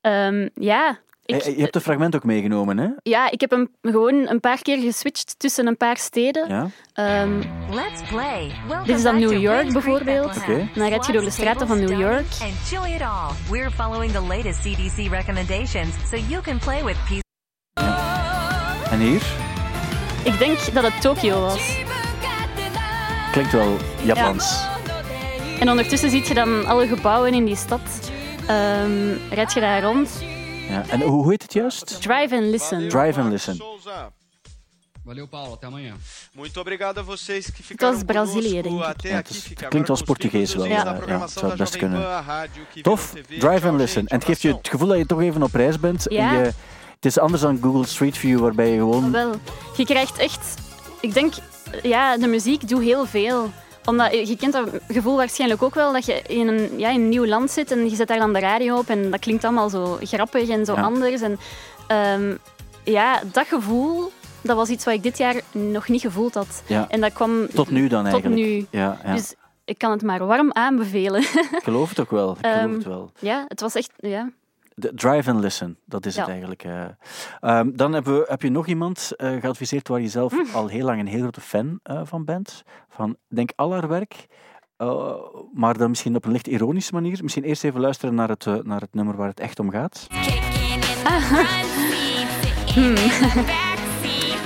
ehm, 0.00 0.48
ja... 0.54 1.00
Ik, 1.24 1.34
Eh, 1.42 1.54
Je 1.56 1.60
hebt 1.62 1.74
het 1.74 1.82
fragment 1.82 2.14
ook 2.16 2.24
meegenomen, 2.24 2.78
hè? 2.78 2.88
ja, 3.02 3.30
ik 3.30 3.40
heb 3.40 3.50
hem 3.50 3.68
gewoon 3.82 4.14
een 4.28 4.40
paar 4.40 4.62
keer 4.62 4.78
geswitcht 4.78 5.34
tussen 5.38 5.66
een 5.66 5.76
paar 5.76 5.96
steden. 5.96 6.48
Ja. 6.48 6.66
Ehm, 6.92 7.36
Let's 7.70 8.02
play. 8.10 8.52
Dit 8.84 8.96
is 8.96 9.02
dan 9.02 9.18
New 9.18 9.40
York 9.40 9.72
bijvoorbeeld. 9.72 10.34
Dan 10.74 10.88
rijd 10.88 11.06
je 11.06 11.12
door 11.12 11.22
de 11.22 11.30
straten 11.30 11.66
van 11.66 11.78
New 11.78 12.00
York. 12.00 12.24
And 12.42 12.52
chili 12.66 12.94
it 12.94 13.00
all. 13.00 13.30
We're 13.50 13.70
following 13.70 14.12
the 14.12 14.20
latest 14.22 14.60
CDC 14.60 15.10
recommendations 15.10 15.94
so 16.10 16.16
you 16.28 16.42
can 16.42 16.58
play 16.58 16.84
with 16.84 16.96
peace. 17.08 17.20
En 18.90 18.98
hier? 18.98 19.22
ik 20.24 20.38
denk 20.38 20.74
dat 20.74 20.84
het 20.84 21.00
Tokio 21.00 21.40
was. 21.40 21.78
Klinkt 23.32 23.52
wel 23.52 23.76
Japans. 24.04 24.66
En 25.60 25.70
ondertussen 25.70 26.10
zie 26.10 26.28
je 26.28 26.34
dan 26.34 26.66
alle 26.66 26.86
gebouwen 26.86 27.34
in 27.34 27.44
die 27.44 27.56
stad. 27.56 28.10
Ehm 28.46 29.12
rijd 29.30 29.52
je 29.52 29.60
daar 29.60 29.82
rond. 29.82 30.24
Ja. 30.72 30.84
En 30.88 31.00
hoe 31.00 31.30
heet 31.30 31.42
het 31.42 31.52
juist? 31.52 32.02
Drive 32.02 32.34
and 32.36 32.44
listen. 32.44 32.88
Drive 32.88 33.20
and 33.20 33.30
listen. 33.30 33.60
Valeu, 35.04 35.26
Paulo. 35.26 35.54
Até 35.54 35.66
amanhã. 35.66 35.94
Muito 36.32 36.60
obrigado 36.60 37.00
a 37.00 37.02
vocês 37.02 37.50
que 37.50 37.62
ficaram 37.62 37.98
conosco 38.06 38.82
até 38.82 39.08
Ja, 39.08 39.18
aqui. 39.18 39.34
Fica 39.34 39.68
klinkt 39.68 39.90
als 39.90 40.02
Portugees 40.02 40.54
wel, 40.54 40.66
ja. 40.66 40.98
Ja, 41.06 41.26
zou 41.26 41.56
best 41.56 41.76
kunnen. 41.76 42.00
Tof, 42.82 43.12
drive 43.38 43.68
and 43.68 43.78
listen. 43.78 44.06
En 44.06 44.16
het 44.16 44.24
geeft 44.24 44.42
je 44.42 44.52
het 44.54 44.68
gevoel 44.68 44.88
dat 44.88 44.98
je 44.98 45.06
toch 45.06 45.20
even 45.20 45.42
op 45.42 45.54
reis 45.54 45.80
bent. 45.80 46.08
En 46.08 46.14
Ja. 46.16 46.32
je, 46.32 46.52
het 46.94 47.04
is 47.04 47.18
anders 47.18 47.42
dan 47.42 47.58
Google 47.62 47.86
Street 47.86 48.18
View, 48.18 48.38
waarbij 48.40 48.70
je 48.70 48.78
gewoon... 48.78 49.10
Wel, 49.10 49.34
je 49.76 49.84
krijgt 49.84 50.18
echt... 50.18 50.54
Ik 51.00 51.14
denk, 51.14 51.34
ja, 51.82 52.16
de 52.16 52.26
muziek 52.26 52.68
doet 52.68 52.82
heel 52.82 53.06
veel. 53.06 53.50
Omdat, 53.84 54.28
je 54.28 54.36
kent 54.36 54.52
dat 54.52 54.68
gevoel 54.88 55.16
waarschijnlijk 55.16 55.62
ook 55.62 55.74
wel, 55.74 55.92
dat 55.92 56.04
je 56.06 56.22
in 56.26 56.48
een, 56.48 56.78
ja, 56.78 56.88
in 56.88 57.00
een 57.00 57.08
nieuw 57.08 57.26
land 57.26 57.50
zit 57.50 57.70
en 57.70 57.88
je 57.90 57.96
zet 57.96 58.08
daar 58.08 58.18
dan 58.18 58.32
de 58.32 58.38
radio 58.38 58.76
op 58.78 58.88
en 58.88 59.10
dat 59.10 59.20
klinkt 59.20 59.44
allemaal 59.44 59.68
zo 59.68 59.98
grappig 60.02 60.48
en 60.48 60.64
zo 60.64 60.74
Ja. 60.74 60.82
anders. 60.82 61.20
En, 61.20 61.38
ehm, 61.86 62.34
ja, 62.84 63.20
dat 63.32 63.46
gevoel, 63.46 64.12
dat 64.40 64.56
was 64.56 64.68
iets 64.68 64.84
wat 64.84 64.94
ik 64.94 65.02
dit 65.02 65.18
jaar 65.18 65.34
nog 65.52 65.88
niet 65.88 66.00
gevoeld 66.00 66.34
had. 66.34 66.62
Ja. 66.66 66.86
En 66.88 67.00
dat 67.00 67.12
kwam 67.12 67.46
Tot 67.54 67.70
nu 67.70 67.88
dan 67.88 68.04
tot 68.04 68.12
eigenlijk. 68.12 68.42
nu. 68.42 68.66
Ja, 68.70 68.98
ja. 69.04 69.14
Dus 69.14 69.34
ik 69.64 69.78
kan 69.78 69.90
het 69.90 70.02
maar 70.02 70.26
warm 70.26 70.52
aanbevelen. 70.52 71.20
ik 71.22 71.60
geloof 71.62 71.88
het 71.88 72.00
ook 72.00 72.10
wel. 72.10 72.30
Ik 72.30 72.46
geloof 72.46 72.56
Ehm, 72.62 72.72
het 72.72 72.84
wel. 72.84 73.12
ja, 73.18 73.44
het 73.48 73.60
was 73.60 73.74
echt... 73.74 73.90
Ja. 73.96 74.30
De 74.74 74.92
drive 74.94 75.30
and 75.30 75.40
listen, 75.40 75.78
dat 75.84 76.06
is 76.06 76.16
het 76.16 76.28
eigenlijk. 76.28 76.64
eh. 76.64 76.84
Ehm, 77.40 77.70
dan 77.72 77.92
hebben 77.92 78.18
we, 78.18 78.24
heb 78.28 78.42
je 78.42 78.50
nog 78.50 78.66
iemand 78.66 79.12
eh, 79.16 79.30
geadviseerd 79.40 79.88
waar 79.88 80.00
je 80.00 80.08
zelf 80.08 80.32
Mm. 80.32 80.46
al 80.54 80.66
heel 80.66 80.84
lang 80.84 81.00
een 81.00 81.06
heel 81.06 81.20
grote 81.20 81.40
fan 81.40 81.80
eh, 81.82 82.00
van 82.04 82.24
bent. 82.24 82.62
Van, 82.88 83.16
denk 83.28 83.50
al 83.56 83.72
haar 83.72 83.88
werk, 83.88 84.26
eh, 84.76 85.12
maar 85.54 85.78
dan 85.78 85.88
misschien 85.88 86.16
op 86.16 86.24
een 86.24 86.32
licht 86.32 86.46
ironische 86.46 86.94
manier. 86.94 87.18
Misschien 87.22 87.44
eerst 87.44 87.64
even 87.64 87.80
luisteren 87.80 88.14
naar 88.14 88.28
het, 88.28 88.46
naar 88.64 88.80
het 88.80 88.94
nummer 88.94 89.16
waar 89.16 89.28
het 89.28 89.40
echt 89.40 89.58
om 89.58 89.70
gaat. 89.70 90.06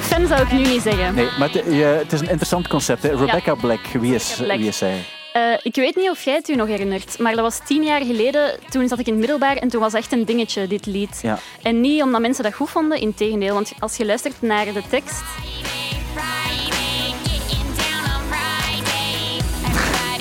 Fan 0.00 0.26
zou 0.26 0.40
ik 0.42 0.52
nu 0.52 0.58
niet 0.58 0.82
zeggen. 0.82 1.14
Nee, 1.14 1.28
maar 1.38 1.50
het, 1.52 1.64
je- 1.64 1.82
het 2.02 2.12
is 2.12 2.20
een 2.20 2.26
interessant 2.28 2.68
concept. 2.68 3.02
Hè? 3.02 3.14
Rebecca 3.16 3.54
Black, 3.54 3.80
wie 3.86 4.14
is, 4.14 4.28
Rebecca 4.28 4.44
Black. 4.44 4.58
Wie 4.58 4.68
is 4.68 4.78
zij? 4.78 5.04
Eh, 5.36 5.52
ik 5.62 5.74
weet 5.74 5.96
niet 5.96 6.10
of 6.10 6.22
jij 6.24 6.34
het 6.34 6.48
u 6.48 6.54
nog 6.54 6.66
herinnert, 6.68 7.18
maar 7.18 7.32
dat 7.32 7.40
was 7.40 7.60
tien 7.66 7.82
jaar 7.82 8.04
geleden. 8.04 8.58
Toen 8.70 8.88
zat 8.88 8.98
ik 8.98 9.06
in 9.06 9.12
het 9.12 9.20
middelbaar 9.20 9.56
en 9.56 9.68
toen 9.68 9.80
was 9.80 9.94
echt 9.94 10.12
een 10.12 10.24
dingetje, 10.24 10.66
dit 10.66 10.86
lied. 10.86 11.18
Ja. 11.22 11.38
En 11.62 11.80
niet 11.80 12.02
omdat 12.02 12.20
mensen 12.20 12.44
dat 12.44 12.54
goed 12.54 12.70
vonden, 12.70 13.00
integendeel. 13.00 13.54
Want 13.54 13.72
als 13.78 13.96
je 13.96 14.06
luistert 14.06 14.42
naar 14.42 14.64
de 14.72 14.82
tekst... 14.90 15.22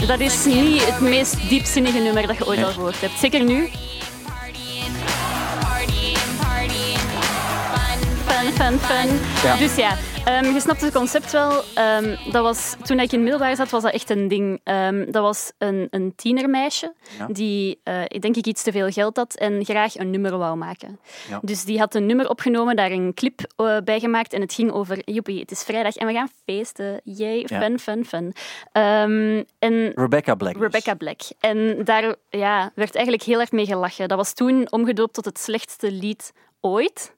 Dat 0.08 0.20
is 0.20 0.46
niet 0.46 0.86
het 0.86 1.00
meest 1.00 1.50
diepzinnige 1.50 2.00
nummer 2.00 2.28
dat 2.28 2.38
je 2.38 2.48
ooit 2.48 2.58
Nee. 2.58 2.66
al 2.66 2.74
gehoord 2.74 3.02
hebt. 3.02 3.20
Zeker 3.20 3.44
nu. 3.44 3.70
Fun, 8.46 8.54
fun, 8.54 8.80
fun. 8.80 9.20
Ja. 9.44 9.58
Dus 9.58 9.76
ja, 9.76 9.98
ehm, 10.26 10.54
je 10.54 10.60
snapt 10.60 10.82
het 10.82 10.94
concept 10.94 11.32
wel. 11.32 11.64
Ehm, 11.74 12.16
dat 12.32 12.44
was, 12.44 12.76
toen 12.84 13.00
ik 13.00 13.12
in 13.12 13.22
middelbaar 13.22 13.56
zat, 13.56 13.70
was 13.70 13.84
dat 13.84 13.94
echt 13.94 14.10
een 14.10 14.28
ding. 14.28 14.60
Ehm, 14.64 15.12
dat 15.12 15.22
was 15.24 15.52
een, 15.58 15.88
een 15.90 16.14
tienermeisje 16.16 16.94
Ja. 17.18 17.28
die, 17.32 17.80
ik 18.08 18.22
denk 18.22 18.36
ik, 18.36 18.46
iets 18.46 18.64
te 18.64 18.72
veel 18.72 18.90
geld 18.90 19.18
had 19.18 19.36
en 19.36 19.66
graag 19.66 19.96
een 19.96 20.10
nummer 20.10 20.38
wou 20.38 20.58
maken. 20.58 21.00
Ja. 21.30 21.40
Dus 21.42 21.64
die 21.64 21.80
had 21.80 21.96
een 21.96 22.06
nummer 22.06 22.30
opgenomen, 22.30 22.76
daar 22.76 22.92
een 22.92 23.14
clip 23.14 23.40
eh, 23.56 23.78
bij 23.84 24.00
gemaakt 24.00 24.34
en 24.34 24.42
het 24.42 24.54
ging 24.54 24.72
over, 24.72 25.02
joepie, 25.06 25.40
het 25.40 25.52
is 25.52 25.64
vrijdag 25.64 25.96
en 25.96 26.08
we 26.08 26.14
gaan 26.14 26.30
feesten. 26.46 27.02
Yay, 27.04 27.48
fun, 27.48 27.80
fun, 27.80 28.06
fun. 28.06 28.34
En 29.60 29.92
Rebecca 29.96 30.36
Black. 30.36 30.54
dus. 30.54 30.62
Rebecca 30.62 30.94
Black. 30.94 31.20
En 31.40 31.84
daar 31.84 32.16
ja, 32.30 32.72
werd 32.76 32.96
eigenlijk 32.96 33.26
heel 33.26 33.38
hard 33.38 33.52
mee 33.52 33.66
gelachen. 33.66 34.08
Dat 34.08 34.18
was 34.18 34.34
toen 34.34 34.68
omgedoopt 34.72 35.14
tot 35.14 35.26
het 35.26 35.40
slechtste 35.40 35.92
lied 35.92 36.32
ooit. 36.62 37.14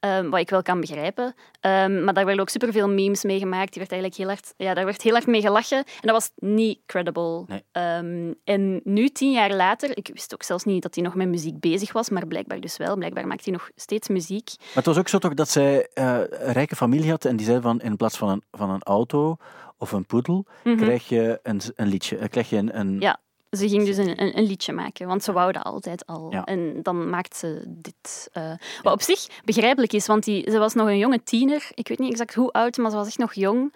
Ehm, 0.00 0.28
wat 0.28 0.40
ik 0.40 0.50
wel 0.50 0.62
kan 0.62 0.80
begrijpen. 0.80 1.34
Ehm, 1.60 2.04
maar 2.04 2.14
daar 2.14 2.24
werden 2.24 2.42
ook 2.42 2.48
superveel 2.48 2.88
memes 2.88 3.24
mee 3.24 3.38
gemaakt. 3.38 3.72
Die 3.72 3.78
werd 3.78 3.92
eigenlijk 3.92 4.20
heel 4.20 4.26
hard, 4.30 4.54
ja, 4.56 4.74
daar 4.74 4.84
werd 4.84 5.02
heel 5.02 5.12
hard 5.12 5.26
mee 5.26 5.40
gelachen. 5.40 5.78
En 5.78 5.84
dat 6.00 6.10
was 6.10 6.30
niet 6.36 6.78
credible. 6.86 7.44
Nee. 7.46 7.62
Ehm, 7.72 8.32
en 8.44 8.80
nu, 8.84 9.08
tien 9.08 9.32
jaar 9.32 9.52
later, 9.54 9.96
ik 9.96 10.10
wist 10.12 10.34
ook 10.34 10.42
zelfs 10.42 10.64
niet 10.64 10.82
dat 10.82 10.94
hij 10.94 11.04
nog 11.04 11.14
met 11.14 11.28
muziek 11.28 11.60
bezig 11.60 11.92
was, 11.92 12.10
maar 12.10 12.26
blijkbaar 12.26 12.60
dus 12.60 12.76
wel. 12.76 12.96
Blijkbaar 12.96 13.26
maakt 13.26 13.44
hij 13.44 13.52
nog 13.52 13.70
steeds 13.74 14.08
muziek. 14.08 14.48
Maar 14.58 14.68
het 14.74 14.86
was 14.86 14.98
ook 14.98 15.08
zo 15.08 15.18
toch 15.18 15.34
dat 15.34 15.48
zij 15.48 15.88
eh, 15.94 16.18
een 16.28 16.52
rijke 16.52 16.76
familie 16.76 17.10
had 17.10 17.24
en 17.24 17.36
die 17.36 17.46
zei 17.46 17.60
van 17.60 17.80
in 17.80 17.96
plaats 17.96 18.18
van 18.18 18.28
een, 18.28 18.42
van 18.50 18.70
een 18.70 18.82
auto 18.82 19.36
of 19.78 19.92
een 19.92 20.06
poedel, 20.06 20.46
krijg 20.76 21.08
je 21.08 21.38
een, 21.42 21.60
een 21.74 21.86
liedje. 21.88 22.16
eh, 22.18 22.28
krijg 22.28 22.50
je 22.50 22.56
een, 22.56 22.78
een 22.78 22.88
Mhm. 22.94 23.02
Ja. 23.02 23.20
Ze 23.50 23.68
ging 23.68 23.84
dus 23.84 23.96
een, 23.96 24.22
een, 24.22 24.38
een 24.38 24.44
liedje 24.44 24.72
maken, 24.72 25.06
want 25.06 25.24
ze 25.24 25.32
wou 25.32 25.52
dat 25.52 25.62
altijd 25.64 26.06
al. 26.06 26.26
Ja. 26.30 26.44
En 26.44 26.82
dan 26.82 27.10
maakt 27.10 27.36
ze 27.36 27.62
dit. 27.66 28.28
eh, 28.32 28.52
wat 28.82 28.92
op 28.92 29.02
zich 29.02 29.26
begrijpelijk 29.44 29.92
is, 29.92 30.06
want 30.06 30.24
die, 30.24 30.50
ze 30.50 30.58
was 30.58 30.74
nog 30.74 30.86
een 30.88 30.98
jonge 30.98 31.22
tiener. 31.22 31.70
Ik 31.74 31.88
weet 31.88 31.98
niet 31.98 32.10
exact 32.10 32.34
hoe 32.34 32.50
oud, 32.52 32.76
maar 32.76 32.90
ze 32.90 32.96
was 32.96 33.06
echt 33.06 33.18
nog 33.18 33.34
jong. 33.34 33.74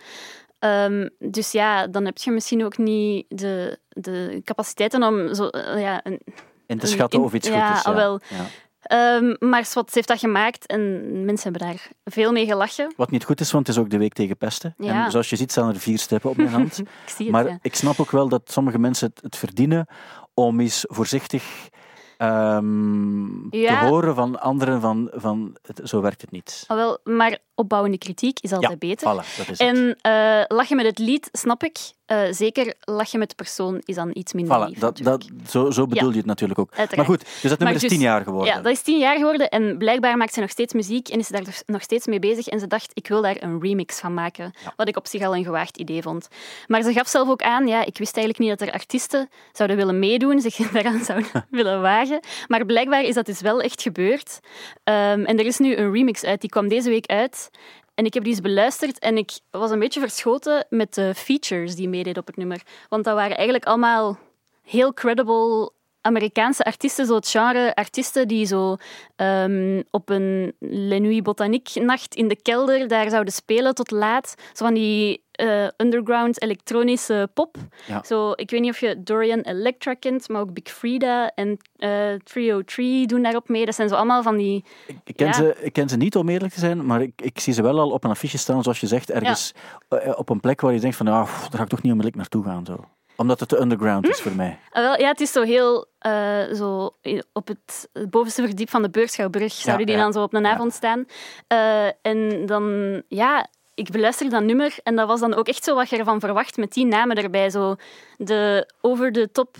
Ehm, 0.58 1.08
dus 1.18 1.52
ja, 1.52 1.86
dan 1.86 2.04
heb 2.04 2.18
je 2.18 2.30
misschien 2.30 2.64
ook 2.64 2.78
niet 2.78 3.26
de, 3.28 3.78
de 3.88 4.40
capaciteiten 4.44 5.02
om 5.02 5.34
zo, 5.34 5.46
eh, 5.48 5.80
ja, 5.80 6.00
een, 6.04 6.20
in 6.66 6.78
te 6.78 6.86
schatten 6.86 7.20
of 7.20 7.34
iets 7.34 7.48
ja, 7.48 7.68
goed 7.68 7.78
is. 7.78 7.84
ah, 7.84 7.94
wel. 7.94 8.20
Ja. 8.28 8.46
Ehm, 8.84 9.34
maar 9.38 9.68
wat, 9.72 9.94
heeft 9.94 10.08
dat 10.08 10.18
gemaakt 10.18 10.66
en 10.66 11.24
mensen 11.24 11.52
hebben 11.52 11.68
daar 11.68 11.88
veel 12.04 12.32
mee 12.32 12.46
gelachen. 12.46 12.92
Wat 12.96 13.10
niet 13.10 13.24
goed 13.24 13.40
is, 13.40 13.50
want 13.50 13.66
het 13.66 13.76
is 13.76 13.82
ook 13.82 13.90
de 13.90 13.98
week 13.98 14.12
tegen 14.12 14.36
pesten. 14.36 14.74
Ja. 14.78 15.04
En 15.04 15.10
zoals 15.10 15.30
je 15.30 15.36
ziet 15.36 15.50
staan 15.50 15.68
er 15.68 15.80
vier 15.80 15.98
steppen 15.98 16.30
op 16.30 16.36
mijn 16.36 16.48
hand. 16.58 16.78
Ik 16.78 16.86
zie 17.06 17.24
het, 17.24 17.34
maar 17.34 17.48
ja. 17.48 17.58
ik 17.62 17.74
snap 17.74 18.00
ook 18.00 18.10
wel 18.10 18.28
dat 18.28 18.42
sommige 18.44 18.78
mensen 18.78 19.08
het, 19.08 19.22
het 19.22 19.36
verdienen 19.36 19.86
om 20.34 20.60
eens 20.60 20.84
voorzichtig 20.88 21.68
ehm, 22.16 23.56
Ja. 23.56 23.80
te 23.80 23.86
horen 23.86 24.14
van 24.14 24.40
anderen 24.40 24.80
van, 24.80 25.10
van 25.12 25.56
het, 25.62 25.80
zo 25.84 26.00
werkt 26.00 26.20
het 26.20 26.30
niet. 26.30 26.64
Ah, 26.66 26.76
wel, 26.76 26.98
maar 27.04 27.38
opbouwende 27.54 27.98
kritiek 27.98 28.40
is 28.40 28.52
altijd 28.52 28.78
beter. 28.78 29.12
Voilà, 29.12 29.36
dat 29.36 29.48
is 29.48 29.58
het. 29.58 29.60
En 29.60 29.96
eh, 30.00 30.56
lachen 30.56 30.76
met 30.76 30.86
het 30.86 30.98
lied, 30.98 31.28
snap 31.32 31.62
ik. 31.62 31.78
Eh, 32.06 32.22
zeker 32.30 32.74
lachen 32.80 33.18
met 33.18 33.28
de 33.28 33.34
persoon 33.34 33.80
is 33.84 33.94
dan 33.94 34.10
iets 34.12 34.32
minder 34.32 34.56
Voilà, 34.56 34.68
lief, 34.68 34.78
dat, 34.78 34.98
dat, 35.02 35.28
zo, 35.48 35.70
zo 35.70 35.86
bedoel 35.86 36.04
Ja. 36.08 36.10
je 36.12 36.16
het 36.16 36.26
natuurlijk 36.26 36.58
ook. 36.58 36.68
Uiteraard. 36.68 36.96
Maar 36.96 37.16
goed, 37.18 37.24
dus 37.40 37.50
dat 37.50 37.58
nummer 37.58 37.76
is 37.76 37.80
dus- 37.82 37.90
tien 37.90 38.00
jaar 38.00 38.22
geworden. 38.22 38.54
Ja, 38.54 38.60
dat 38.60 38.72
is 38.72 38.82
tien 38.82 38.98
jaar 38.98 39.16
geworden 39.16 39.48
en 39.48 39.78
blijkbaar 39.78 40.16
maakt 40.16 40.34
ze 40.34 40.40
nog 40.40 40.50
steeds 40.50 40.72
muziek 40.72 41.08
en 41.08 41.18
is 41.18 41.26
ze 41.26 41.32
daar 41.32 41.44
dus 41.44 41.62
nog 41.66 41.82
steeds 41.82 42.06
mee 42.06 42.18
bezig. 42.18 42.46
En 42.46 42.60
ze 42.60 42.66
dacht, 42.66 42.90
ik 42.94 43.08
wil 43.08 43.22
daar 43.22 43.36
een 43.38 43.60
remix 43.62 43.98
van 44.00 44.14
maken. 44.14 44.52
Wat 44.76 44.88
ik 44.88 44.96
op 44.96 45.06
zich 45.06 45.22
al 45.22 45.36
een 45.36 45.44
gewaagd 45.44 45.76
idee 45.78 46.02
vond. 46.02 46.28
Maar 46.66 46.82
ze 46.82 46.92
gaf 46.92 47.08
zelf 47.08 47.28
ook 47.28 47.42
aan, 47.42 47.66
ja, 47.66 47.84
ik 47.84 47.98
wist 47.98 48.16
eigenlijk 48.16 48.38
niet 48.48 48.58
dat 48.58 48.68
er 48.68 48.74
artiesten 48.74 49.28
zouden 49.52 49.76
willen 49.76 49.98
meedoen, 49.98 50.40
zich 50.50 50.56
daaraan 50.56 51.04
zouden 51.04 51.46
willen 51.50 51.80
wagen. 51.80 52.20
Maar 52.48 52.66
blijkbaar 52.66 53.02
is 53.02 53.14
dat 53.14 53.26
dus 53.26 53.40
wel 53.40 53.60
echt 53.60 53.82
gebeurd. 53.82 54.40
Ehm, 54.84 55.24
en 55.24 55.38
er 55.38 55.46
is 55.46 55.58
nu 55.58 55.76
een 55.76 55.92
remix 55.92 56.24
uit, 56.24 56.40
die 56.40 56.50
kwam 56.50 56.68
deze 56.68 56.88
week 56.88 57.06
uit. 57.06 57.50
En 57.94 58.04
ik 58.04 58.14
heb 58.14 58.22
die 58.22 58.32
eens 58.32 58.40
beluisterd 58.42 58.98
en 58.98 59.16
ik 59.16 59.38
was 59.50 59.70
een 59.70 59.78
beetje 59.78 60.00
verschoten 60.00 60.66
met 60.68 60.94
de 60.94 61.14
features 61.14 61.74
die 61.74 61.88
meededen 61.88 62.20
op 62.20 62.26
het 62.26 62.36
nummer. 62.36 62.62
Want 62.88 63.04
dat 63.04 63.14
waren 63.14 63.36
eigenlijk 63.36 63.64
allemaal 63.64 64.18
heel 64.62 64.92
credible 64.92 65.72
Amerikaanse 66.04 66.64
artiesten, 66.64 67.06
zo 67.06 67.14
het 67.14 67.28
genre 67.28 67.74
artiesten 67.74 68.28
die 68.28 68.46
zo 68.46 68.76
ehm, 69.16 69.82
op 69.90 70.08
een 70.08 70.52
Le 70.58 70.98
Nuit 70.98 71.22
Botanique 71.22 71.80
nacht 71.80 72.14
in 72.14 72.28
de 72.28 72.36
kelder 72.42 72.88
daar 72.88 73.10
zouden 73.10 73.32
spelen 73.32 73.74
tot 73.74 73.90
laat. 73.90 74.34
Zo 74.52 74.64
van 74.64 74.74
die 74.74 75.22
eh, 75.32 75.66
underground 75.76 76.42
elektronische 76.42 77.28
pop. 77.34 77.56
Ja. 77.86 78.02
Zo, 78.04 78.32
ik 78.34 78.50
weet 78.50 78.60
niet 78.60 78.70
of 78.70 78.80
je 78.80 79.02
Dorian 79.02 79.40
Electra 79.40 79.94
kent, 79.94 80.28
maar 80.28 80.40
ook 80.40 80.52
Big 80.52 80.72
Frida 80.72 81.30
en 81.34 81.56
eh 81.76 82.12
Trio 82.24 82.62
3 82.62 83.06
doen 83.06 83.22
daarop 83.22 83.48
mee. 83.48 83.64
Dat 83.64 83.74
zijn 83.74 83.88
zo 83.88 83.94
allemaal 83.94 84.22
van 84.22 84.36
die... 84.36 84.64
Ik 85.04 85.16
ken, 85.16 85.26
Ja. 85.26 85.32
ze, 85.32 85.56
ik 85.60 85.72
ken 85.72 85.88
ze 85.88 85.96
niet 85.96 86.16
om 86.16 86.28
eerlijk 86.28 86.52
te 86.52 86.60
zijn, 86.60 86.86
maar 86.86 87.02
ik, 87.02 87.12
ik 87.22 87.38
zie 87.40 87.52
ze 87.52 87.62
wel 87.62 87.78
al 87.78 87.90
op 87.90 88.04
een 88.04 88.10
affiche 88.10 88.38
staan, 88.38 88.62
zoals 88.62 88.80
je 88.80 88.86
zegt, 88.86 89.10
ergens 89.10 89.52
eh, 89.88 90.12
op 90.18 90.28
een 90.28 90.40
plek 90.40 90.60
waar 90.60 90.72
je 90.72 90.80
denkt 90.80 90.96
van, 90.96 91.06
ja, 91.06 91.22
pff, 91.22 91.40
daar 91.48 91.56
ga 91.58 91.62
ik 91.62 91.68
toch 91.68 91.82
niet 91.82 91.92
onmiddellijk 91.92 92.16
naartoe 92.16 92.44
gaan. 92.44 92.66
Zo. 92.66 92.84
Omdat 93.16 93.40
het 93.40 93.48
te 93.48 93.60
underground 93.60 94.08
is 94.08 94.20
voor 94.20 94.32
mij. 94.32 94.58
Ah, 94.70 94.82
wel, 94.82 95.00
ja, 95.00 95.08
het 95.08 95.20
is 95.20 95.32
zo 95.32 95.42
heel 95.42 95.86
eh, 95.98 96.52
zo 96.52 96.90
op 97.32 97.48
het 97.48 97.88
bovenste 98.10 98.42
verdiep 98.42 98.70
van 98.70 98.82
de 98.82 98.90
Beurschouwbrug 98.90 99.52
zouden 99.52 99.86
die 99.86 99.96
dan 99.96 100.12
zo 100.12 100.22
op 100.22 100.34
een 100.34 100.46
avond 100.46 100.72
staan. 100.72 101.04
Eh, 101.46 101.86
en 102.02 102.46
dan, 102.46 103.02
ja, 103.08 103.46
ik 103.74 103.90
beluister 103.90 104.30
dat 104.30 104.42
nummer 104.42 104.76
en 104.82 104.96
dat 104.96 105.08
was 105.08 105.20
dan 105.20 105.34
ook 105.34 105.48
echt 105.48 105.64
zo 105.64 105.74
wat 105.74 105.90
je 105.90 105.96
ervan 105.96 106.20
verwacht 106.20 106.56
met 106.56 106.72
die 106.72 106.86
namen 106.86 107.16
erbij. 107.16 107.50
Zo 107.50 107.76
de 108.16 108.72
over-the-top 108.80 109.56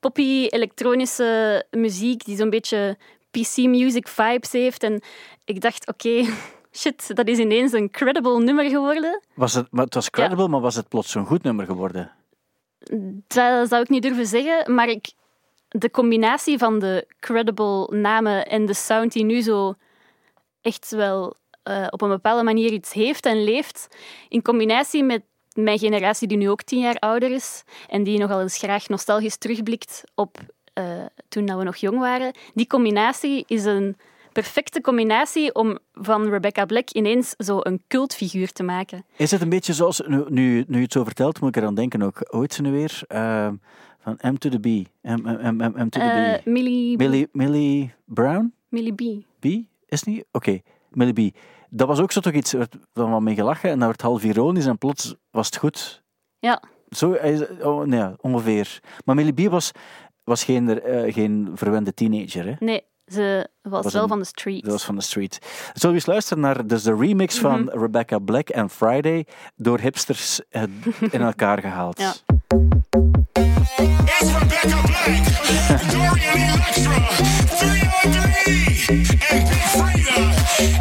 poppy 0.00 0.46
elektronische 0.50 1.64
muziek 1.70 2.24
die 2.24 2.36
zo'n 2.36 2.50
beetje 2.50 2.96
PC-music 3.30 4.08
vibes 4.08 4.52
heeft. 4.52 4.82
En 4.82 5.02
ik 5.44 5.60
dacht, 5.60 5.86
oké, 5.86 6.24
shit, 6.80 7.16
dat 7.16 7.28
is 7.28 7.38
ineens 7.38 7.72
een 7.72 7.90
credible 7.90 8.38
nummer 8.38 8.68
geworden. 8.68 9.20
Was 9.34 9.54
het, 9.54 9.66
maar 9.70 9.84
het 9.84 9.94
was 9.94 10.10
credible, 10.10 10.48
maar 10.48 10.60
was 10.60 10.74
het 10.74 10.88
plots 10.88 11.10
zo'n 11.10 11.26
goed 11.26 11.42
nummer 11.42 11.66
geworden? 11.66 12.12
Dat 13.26 13.68
zou 13.68 13.82
ik 13.82 13.88
niet 13.88 14.02
durven 14.02 14.26
zeggen, 14.26 14.74
maar 14.74 14.88
ik, 14.88 15.12
de 15.68 15.90
combinatie 15.90 16.58
van 16.58 16.78
de 16.78 17.06
credible 17.18 17.96
namen 17.96 18.46
en 18.46 18.66
de 18.66 18.74
sound 18.74 19.12
die 19.12 19.24
nu 19.24 19.40
zo 19.40 19.74
echt 20.60 20.90
wel 20.90 21.36
eh, 21.62 21.86
op 21.90 22.02
een 22.02 22.08
bepaalde 22.08 22.42
manier 22.42 22.72
iets 22.72 22.92
heeft 22.92 23.26
en 23.26 23.44
leeft, 23.44 23.96
in 24.28 24.42
combinatie 24.42 25.04
met 25.04 25.22
mijn 25.54 25.78
generatie 25.78 26.28
die 26.28 26.36
nu 26.36 26.50
ook 26.50 26.62
tien 26.62 26.80
jaar 26.80 26.98
ouder 26.98 27.30
is 27.30 27.62
en 27.88 28.02
die 28.02 28.18
nogal 28.18 28.40
eens 28.40 28.58
graag 28.58 28.88
nostalgisch 28.88 29.36
terugblikt 29.36 30.02
op 30.14 30.38
eh, 30.72 31.04
toen 31.28 31.56
we 31.56 31.64
nog 31.64 31.76
jong 31.76 31.98
waren, 31.98 32.32
die 32.54 32.66
combinatie 32.66 33.44
is 33.46 33.64
een 33.64 33.96
perfecte 34.32 34.80
combinatie 34.80 35.54
om 35.54 35.78
van 35.92 36.28
Rebecca 36.28 36.64
Black 36.64 36.90
ineens 36.90 37.34
zo 37.36 37.58
een 37.62 37.82
cultfiguur 37.88 38.52
te 38.52 38.62
maken. 38.62 39.04
Is 39.16 39.30
het 39.30 39.40
een 39.40 39.48
beetje 39.48 39.72
zoals, 39.72 40.02
nu, 40.06 40.24
nu, 40.28 40.64
nu 40.68 40.76
je 40.76 40.82
het 40.82 40.92
zo 40.92 41.04
vertelt, 41.04 41.40
moet 41.40 41.56
ik 41.56 41.62
eraan 41.62 41.74
denken 41.74 42.02
ook, 42.02 42.18
heet 42.30 42.54
ze 42.54 42.62
nu 42.62 42.70
weer? 42.70 43.02
Ehm, 43.06 43.54
van 43.98 44.18
M 44.22 44.34
to 44.34 44.48
the 44.48 44.58
B. 44.58 44.64
M, 45.02 45.20
M, 45.56 45.72
M, 45.76 45.88
to 45.88 46.00
the 46.00 46.06
Eh, 46.06 46.42
B. 46.42 46.44
Millie, 46.46 46.96
Millie, 46.96 47.28
Millie 47.32 47.94
Brown? 48.04 48.52
Millie 48.68 48.94
B. 48.94 49.24
B? 49.40 49.46
Is 49.86 50.02
niet? 50.02 50.24
Oké, 50.32 50.60
Millie 50.90 51.30
B. 51.30 51.36
Dat 51.70 51.88
was 51.88 52.00
ook 52.00 52.12
zo 52.12 52.20
toch 52.20 52.32
iets, 52.32 52.52
er 52.52 52.58
werd 52.58 52.76
dan 52.92 53.10
wat 53.10 53.20
mee 53.20 53.34
gelachen 53.34 53.70
en 53.70 53.78
dat 53.78 53.88
werd 53.88 54.00
half 54.02 54.24
ironisch 54.24 54.66
en 54.66 54.78
plots 54.78 55.14
was 55.30 55.46
het 55.46 55.56
goed. 55.56 56.02
Ja, 56.38 56.62
Zo, 56.90 57.16
oh, 57.62 57.84
nee, 57.84 58.04
ongeveer. 58.20 58.80
Maar 59.04 59.14
Millie 59.14 59.32
B 59.48 59.50
was, 59.50 59.70
was 60.24 60.44
geen, 60.44 60.80
eh, 60.82 61.12
geen 61.14 61.50
verwende 61.54 61.94
teenager, 61.94 62.44
hè? 62.46 62.52
Nee, 62.58 62.82
ze 63.10 63.48
was, 63.62 63.82
Was 63.84 63.92
wel 63.92 64.02
een- 64.02 64.08
van 64.08 64.18
de 64.18 64.24
street. 64.24 64.62
Dat 64.62 64.72
was 64.72 64.84
van 64.84 64.94
de 64.96 65.02
street. 65.02 65.38
Zullen 65.72 65.88
we 65.88 65.94
eens 65.94 66.06
luisteren 66.06 66.42
naar 66.42 66.66
dus 66.66 66.82
de 66.82 66.94
remix 66.94 67.38
van 67.38 67.60
Mhm. 67.64 67.78
Rebecca 67.78 68.18
Black 68.18 68.48
en 68.48 68.70
Friday 68.70 69.26
door 69.56 69.78
hipsters 69.80 70.40
eh, 70.48 70.62
in 71.10 71.20
elkaar 71.20 71.60
gehaald. 71.60 71.98
Ja. 71.98 72.12
It's 74.14 74.32
Rebecca 74.38 74.80
Black, 74.82 75.24
Dorian 75.90 76.36
Electra, 76.36 77.06
303, 77.46 78.86
and 79.30 79.48
Big 79.48 79.64
Frida. 79.70 80.28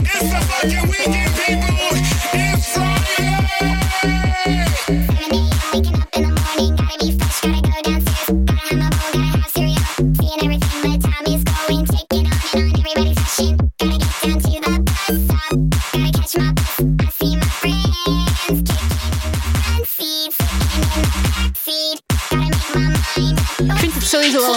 It's 0.02 0.30
the 0.30 0.40
fucking 0.50 0.86
weekend, 0.90 1.36
people. 1.46 1.89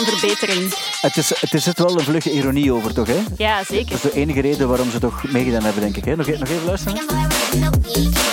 Het 0.06 0.18
verbetering. 0.18 0.74
Het, 1.00 1.16
is, 1.16 1.40
het 1.40 1.54
is 1.54 1.64
zit 1.64 1.78
wel 1.78 1.98
een 1.98 2.04
vlugge 2.04 2.32
ironie 2.32 2.72
over, 2.72 2.94
toch? 2.94 3.06
Hè? 3.06 3.22
Ja, 3.36 3.64
zeker. 3.64 3.90
Dat 3.90 4.04
is 4.04 4.10
de 4.12 4.20
enige 4.20 4.40
reden 4.40 4.68
waarom 4.68 4.90
ze 4.90 4.98
toch 4.98 5.22
meegedaan 5.32 5.62
hebben, 5.62 5.82
denk 5.82 5.96
ik. 5.96 6.04
Hè? 6.04 6.16
Nog, 6.16 6.28
e- 6.28 6.38
nog 6.38 6.48
even 6.48 6.64
luisteren? 6.64 8.31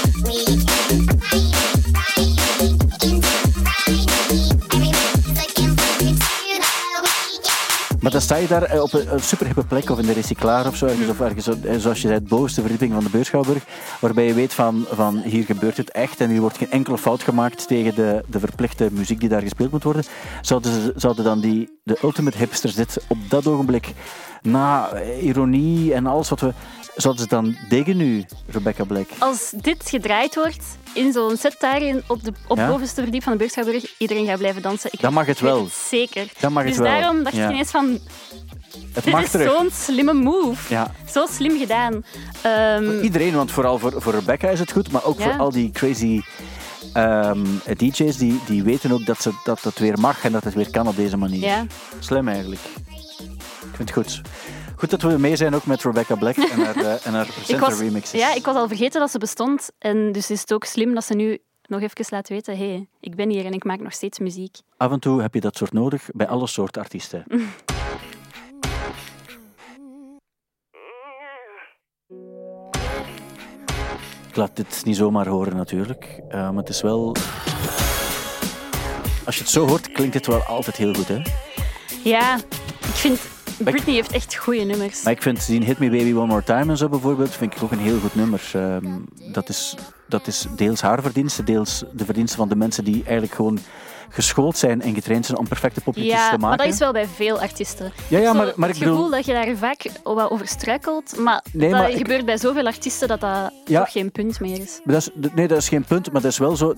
Maar 8.10 8.17
dan 8.17 8.28
sta 8.28 8.36
je 8.36 8.48
daar 8.48 8.63
eh, 8.63 8.82
op 8.82 8.93
een, 8.93 9.13
een 9.13 9.19
superhippe 9.19 9.63
plek, 9.63 9.89
of 9.89 10.00
in 10.00 10.06
de 10.06 10.13
recyclaar 10.13 10.67
of 10.67 10.76
zo, 10.76 10.86
ergens, 10.86 11.10
of 11.10 11.19
ergens, 11.19 11.48
eh, 11.48 11.76
zoals 11.78 12.02
je 12.02 12.08
zei, 12.08 12.13
het 12.13 12.28
bovenste 12.28 12.62
verdieping 12.62 12.93
van 12.93 13.04
de 13.04 13.10
Beurschouwburg, 13.10 13.63
waarbij 14.00 14.26
je 14.26 14.34
weet 14.34 14.54
van, 14.54 14.86
van 14.91 15.17
hier 15.17 15.43
gebeurt 15.43 15.78
het 15.78 15.91
echt 15.91 16.22
en 16.22 16.30
hier 16.30 16.41
wordt 16.41 16.58
geen 16.58 16.72
enkele 16.72 16.98
fout 16.98 17.24
gemaakt 17.24 17.67
tegen 17.67 17.95
de, 17.95 18.24
de 18.28 18.39
verplichte 18.39 18.89
muziek 18.91 19.19
die 19.19 19.30
daar 19.30 19.41
gespeeld 19.41 19.72
moet 19.72 19.84
worden. 19.84 20.04
Zouden, 20.41 20.72
ze, 20.72 20.93
zouden 20.95 21.24
dan 21.24 21.39
die, 21.39 21.80
de 21.84 21.98
ultimate 22.04 22.38
hipsters 22.38 22.76
dit 22.76 22.98
op 23.08 23.17
dat 23.28 23.48
ogenblik, 23.48 23.93
na 24.41 25.00
ironie 25.02 25.93
en 25.93 26.06
alles 26.06 26.30
wat 26.30 26.39
we... 26.39 26.54
Zouden 27.02 27.24
ze 27.24 27.30
dan 27.30 27.56
tegen 27.70 27.98
nu, 27.98 28.26
Rebecca 28.48 28.84
Black? 28.84 29.08
Als 29.20 29.52
dit 29.62 29.90
gedraaid 29.90 30.36
wordt 30.36 30.64
in 30.94 31.12
zo'n 31.12 31.38
set 31.38 31.56
daarin 31.60 32.04
op 32.08 32.24
de 32.24 32.32
op 32.48 32.58
Ja? 32.58 32.68
bovenste 32.68 33.02
verdiep 33.02 33.24
van 33.24 33.32
de 33.32 33.38
Beurschouwburg, 33.38 33.94
iedereen 33.98 34.26
gaat 34.26 34.38
blijven 34.38 34.62
dansen. 34.62 34.90
Ik 34.94 35.02
Dan 35.02 35.14
mag 35.14 35.26
het 35.26 35.40
wel. 35.40 35.68
zeker. 35.90 36.28
Dan 36.40 36.54
mag 36.54 36.64
het 36.64 36.72
dus 36.72 36.82
wel. 36.82 36.92
daarom 36.92 37.24
dacht 37.24 37.36
Ja. 37.36 37.46
ik 37.46 37.52
ineens 37.52 37.72
van, 37.72 38.00
Het 38.94 39.04
dit 39.04 39.16
is 39.16 39.32
zo'n 39.32 39.70
slimme 39.74 40.14
move. 40.14 40.74
Ja. 40.74 40.92
Zo 41.12 41.26
slim 41.32 41.58
gedaan. 41.60 42.04
Ehm, 42.42 43.00
Iedereen, 43.02 43.34
want 43.34 43.52
vooral 43.52 43.80
voor, 43.80 43.94
voor 44.02 44.14
Rebecca 44.14 44.48
is 44.50 44.60
het 44.60 44.72
goed, 44.72 44.92
maar 44.92 45.04
ook 45.04 45.22
voor 45.22 45.38
al 45.38 45.52
die 45.52 45.72
crazy 45.72 46.22
ehm, 46.94 47.46
DJ's, 47.78 48.18
die, 48.18 48.40
die 48.46 48.64
weten 48.64 48.92
ook 48.92 49.06
dat, 49.06 49.22
ze, 49.22 49.32
dat 49.44 49.62
het 49.62 49.80
weer 49.80 50.00
mag 50.00 50.24
en 50.24 50.32
dat 50.32 50.44
het 50.44 50.54
weer 50.54 50.72
kan 50.72 50.88
op 50.88 50.96
deze 50.96 51.18
manier. 51.18 51.40
Ja. 51.42 51.66
Slim 52.00 52.28
eigenlijk. 52.28 52.62
Ik 53.72 53.76
vind 53.76 53.90
het 53.90 53.92
goed. 53.92 54.22
Goed 54.80 54.89
dat 54.89 55.02
we 55.02 55.18
mee 55.18 55.36
zijn 55.36 55.56
ook 55.56 55.65
met 55.65 55.84
Rebecca 55.84 56.15
Black 56.15 56.36
en 56.36 56.60
haar, 56.60 56.76
eh, 56.76 57.06
en 57.06 57.13
haar 57.13 57.26
recente 57.38 57.76
remixes. 57.76 58.20
ja, 58.20 58.34
ik 58.34 58.46
was 58.46 58.56
al 58.56 58.68
vergeten 58.68 59.00
dat 59.00 59.12
ze 59.12 59.18
bestond. 59.18 59.72
En 59.80 60.12
dus 60.12 60.30
is 60.30 60.39
het 60.39 60.54
ook 60.54 60.63
slim 60.63 60.94
dat 60.94 61.04
ze 61.06 61.13
nu 61.13 61.38
nog 61.62 61.82
even 61.82 62.06
laat 62.10 62.30
weten, 62.30 62.58
hé, 62.58 62.70
hey, 62.70 62.88
ik 63.00 63.15
ben 63.15 63.30
hier 63.30 63.46
en 63.46 63.54
ik 63.54 63.63
maak 63.63 63.80
nog 63.80 63.94
steeds 63.94 64.20
muziek. 64.20 64.58
Af 64.78 64.92
en 64.92 65.00
toe 65.00 65.22
heb 65.22 65.34
je 65.34 65.39
dat 65.39 65.58
soort 65.58 65.74
nodig 65.74 66.10
bij 66.13 66.28
alle 66.28 66.48
soorten 66.48 66.82
artiesten. 66.82 67.24
Ik 74.30 74.36
laat 74.36 74.56
dit 74.56 74.82
niet 74.86 74.96
zomaar 74.96 75.28
horen 75.28 75.56
natuurlijk, 75.56 76.22
eh, 76.30 76.50
maar 76.50 76.63
het 76.63 76.70
is 76.70 76.82
wel... 76.82 77.15
Als 79.26 79.36
je 79.36 79.42
het 79.42 79.52
zo 79.52 79.68
hoort, 79.68 79.92
klinkt 79.92 80.13
het 80.13 80.26
wel 80.26 80.42
altijd 80.42 80.76
heel 80.76 80.94
goed, 80.94 81.08
hè? 81.08 81.22
Ja, 82.04 82.36
ik 82.80 82.96
vind... 82.96 83.20
Britney 83.63 83.95
heeft 83.95 84.12
echt 84.12 84.36
goede 84.36 84.63
nummers. 84.63 85.04
Maar 85.04 85.13
ik 85.13 85.22
vind 85.22 85.45
die 85.48 85.63
Hit 85.63 85.80
Me 85.80 85.89
Baby 85.89 86.13
One 86.13 86.26
More 86.28 86.43
Time 86.43 86.72
en 86.72 86.78
zo 86.78 86.89
bijvoorbeeld, 86.89 87.30
vind 87.36 87.56
ik 87.56 87.63
ook 87.63 87.72
een 87.72 87.80
heel 87.80 88.00
goed 88.00 88.15
nummer. 88.15 88.52
Ehm, 88.54 88.86
dat, 89.32 89.50
is, 89.50 89.76
dat 90.08 90.28
is 90.28 90.45
deels 90.56 90.82
haar 90.82 91.02
verdienste, 91.02 91.43
deels 91.43 91.84
de 91.93 92.06
verdienste 92.06 92.38
van 92.38 92.50
de 92.50 92.56
mensen 92.56 92.84
die 92.84 93.04
eigenlijk 93.04 93.34
gewoon 93.34 93.60
geschoold 94.12 94.58
zijn 94.58 94.82
en 94.82 94.93
getraind 94.93 95.26
zijn 95.26 95.38
om 95.38 95.48
perfecte 95.48 95.82
popliedjes 95.82 96.13
Ja, 96.13 96.30
te 96.30 96.38
maken. 96.38 96.48
maar 96.48 96.58
dat 96.58 96.67
is 96.74 96.80
wel 96.80 96.91
bij 96.91 97.08
veel 97.08 97.39
artiesten. 97.41 97.91
Ja, 98.08 98.19
ja, 98.19 98.34
maar, 98.34 98.54
maar 98.56 98.67
het 98.67 98.78
ik 98.78 98.84
bedoel... 98.84 98.95
gevoel 98.95 99.12
dat 99.12 99.26
je 99.26 99.34
daar 99.34 99.56
vaak 99.56 99.89
wat 100.04 100.30
over 100.32 100.48
struikelt, 100.48 101.17
maar 101.17 101.43
Nee, 101.52 101.69
dat 101.69 101.80
maar 101.80 101.89
ik- 101.89 101.98
gebeurt 101.98 102.26
bij 102.26 102.38
zoveel 102.38 102.65
artiesten 102.65 103.08
dat 103.08 103.19
dat 103.19 103.52
Ja. 103.65 103.80
toch 103.80 103.91
geen 103.91 104.12
punt 104.12 104.39
meer 104.39 104.60
is. 104.60 104.80
Dat 104.84 104.95
is, 104.95 105.10
nee, 105.36 105.48
dat 105.48 105.58
is 105.58 105.69
geen 105.69 105.84
punt, 105.84 106.12
maar 106.12 106.22
dat 106.22 106.32
is 106.32 106.38
wel 106.38 106.56
zo. 106.56 106.74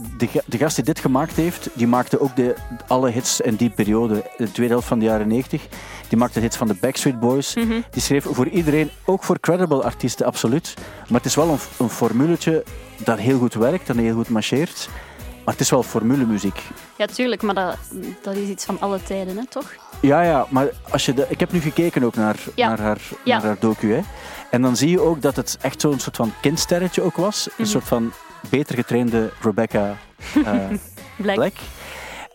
De 0.46 0.58
gast 0.58 0.76
die 0.76 0.86
dit 0.86 1.00
gemaakt 1.00 1.36
heeft, 1.36 1.70
die 1.74 1.88
maakte 1.88 2.20
ook 2.20 2.36
de, 2.36 2.56
alle 2.88 3.10
hits 3.12 3.42
in 3.42 3.56
die 3.56 3.70
periode, 3.70 4.30
de 4.38 4.52
tweede 4.52 4.74
helft 4.74 4.88
van 4.88 5.00
de 5.00 5.06
jaren 5.06 5.28
90. 5.28 5.68
Die 6.12 6.20
maakte 6.20 6.40
hits 6.40 6.58
van 6.58 6.68
de 6.68 6.74
Backstreet 6.74 7.20
Boys. 7.20 7.56
Mhm. 7.56 7.82
Die 7.92 8.02
schreef 8.02 8.26
voor 8.30 8.48
iedereen, 8.48 8.90
ook 9.06 9.24
voor 9.24 9.40
credible 9.40 9.84
artiesten, 9.84 10.26
absoluut. 10.26 10.74
Maar 11.08 11.18
het 11.18 11.26
is 11.26 11.36
wel 11.36 11.50
een, 11.50 11.58
een 11.78 11.90
formuletje 11.90 12.64
dat 12.98 13.18
heel 13.20 13.38
goed 13.40 13.54
werkt 13.54 13.90
en 13.90 13.98
heel 13.98 14.14
goed 14.16 14.30
marcheert. 14.30 14.90
Maar 15.46 15.54
het 15.54 15.60
is 15.60 15.70
wel 15.70 15.84
formulemuziek. 15.84 16.62
Ja, 16.98 17.06
tuurlijk, 17.06 17.42
maar 17.42 17.56
dat, 17.56 17.78
dat 18.22 18.36
is 18.36 18.48
iets 18.50 18.66
van 18.66 18.80
alle 18.80 19.04
tijden, 19.04 19.38
hè, 19.38 19.46
toch? 19.46 19.74
Ja, 20.02 20.22
ja, 20.22 20.46
maar 20.50 20.70
als 20.90 21.06
je 21.06 21.14
de, 21.14 21.26
ik 21.30 21.40
heb 21.40 21.52
nu 21.52 21.60
gekeken 21.60 22.04
ook 22.04 22.16
naar, 22.16 22.36
Ja. 22.56 22.68
naar, 22.68 22.80
haar, 22.80 23.00
Ja. 23.24 23.38
naar 23.38 23.46
haar 23.46 23.60
docu. 23.60 23.94
Hè. 23.94 24.00
En 24.50 24.62
dan 24.62 24.76
zie 24.76 24.90
je 24.90 25.00
ook 25.00 25.22
dat 25.22 25.36
het 25.36 25.58
echt 25.62 25.82
zo'n 25.82 26.00
soort 26.00 26.16
van 26.16 26.34
kindsterretje 26.42 27.02
ook 27.02 27.16
was. 27.16 27.46
Een 27.46 27.52
Mhm. 27.58 27.70
soort 27.70 27.84
van 27.88 28.12
beter 28.50 28.76
getrainde 28.76 29.32
Rebecca 29.42 29.98
eh, 30.46 30.54
Black. 31.22 31.36
Black. 31.36 31.54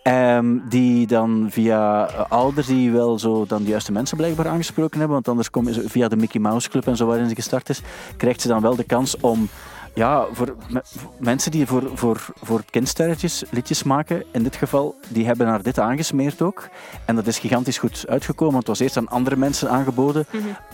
Ehm, 0.06 0.58
die 0.68 1.06
dan 1.06 1.46
via 1.50 2.08
eh, 2.08 2.24
ouders 2.28 2.66
die 2.66 2.90
wel 2.90 3.18
zo 3.18 3.44
dan 3.46 3.62
de 3.62 3.68
juiste 3.68 3.92
mensen 3.92 4.16
blijkbaar 4.16 4.48
aangesproken 4.48 4.98
hebben, 4.98 5.14
want 5.14 5.28
anders 5.28 5.50
komen 5.50 5.74
ze 5.74 5.88
via 5.88 6.08
de 6.08 6.16
Mickey 6.16 6.40
Mouse 6.40 6.68
Club 6.68 6.86
en 6.86 6.96
zo 6.96 7.06
waarin 7.06 7.28
ze 7.28 7.34
gestart 7.34 7.68
is, 7.68 7.82
krijgt 8.16 8.40
ze 8.40 8.48
dan 8.48 8.60
wel 8.60 8.76
de 8.76 8.84
kans 8.84 9.16
om 9.20 9.48
ja, 9.96 10.26
voor, 10.32 10.56
me- 10.68 10.80
voor 10.84 11.10
mensen 11.18 11.50
die 11.50 11.66
voor, 11.66 11.90
voor, 11.94 12.26
voor 12.42 12.62
kindsterretjes 12.70 13.44
liedjes 13.50 13.82
maken, 13.82 14.24
in 14.32 14.42
dit 14.42 14.56
geval, 14.56 14.94
die 15.08 15.26
hebben 15.26 15.46
haar 15.46 15.62
dit 15.62 15.78
aangesmeerd 15.78 16.42
ook. 16.42 16.68
En 17.04 17.14
dat 17.14 17.26
is 17.26 17.38
gigantisch 17.38 17.78
goed 17.78 18.04
uitgekomen, 18.08 18.52
want 18.54 18.66
het 18.66 18.78
was 18.78 18.86
eerst 18.86 18.96
aan 18.96 19.08
andere 19.08 19.36
mensen 19.36 19.70
aangeboden. 19.70 20.26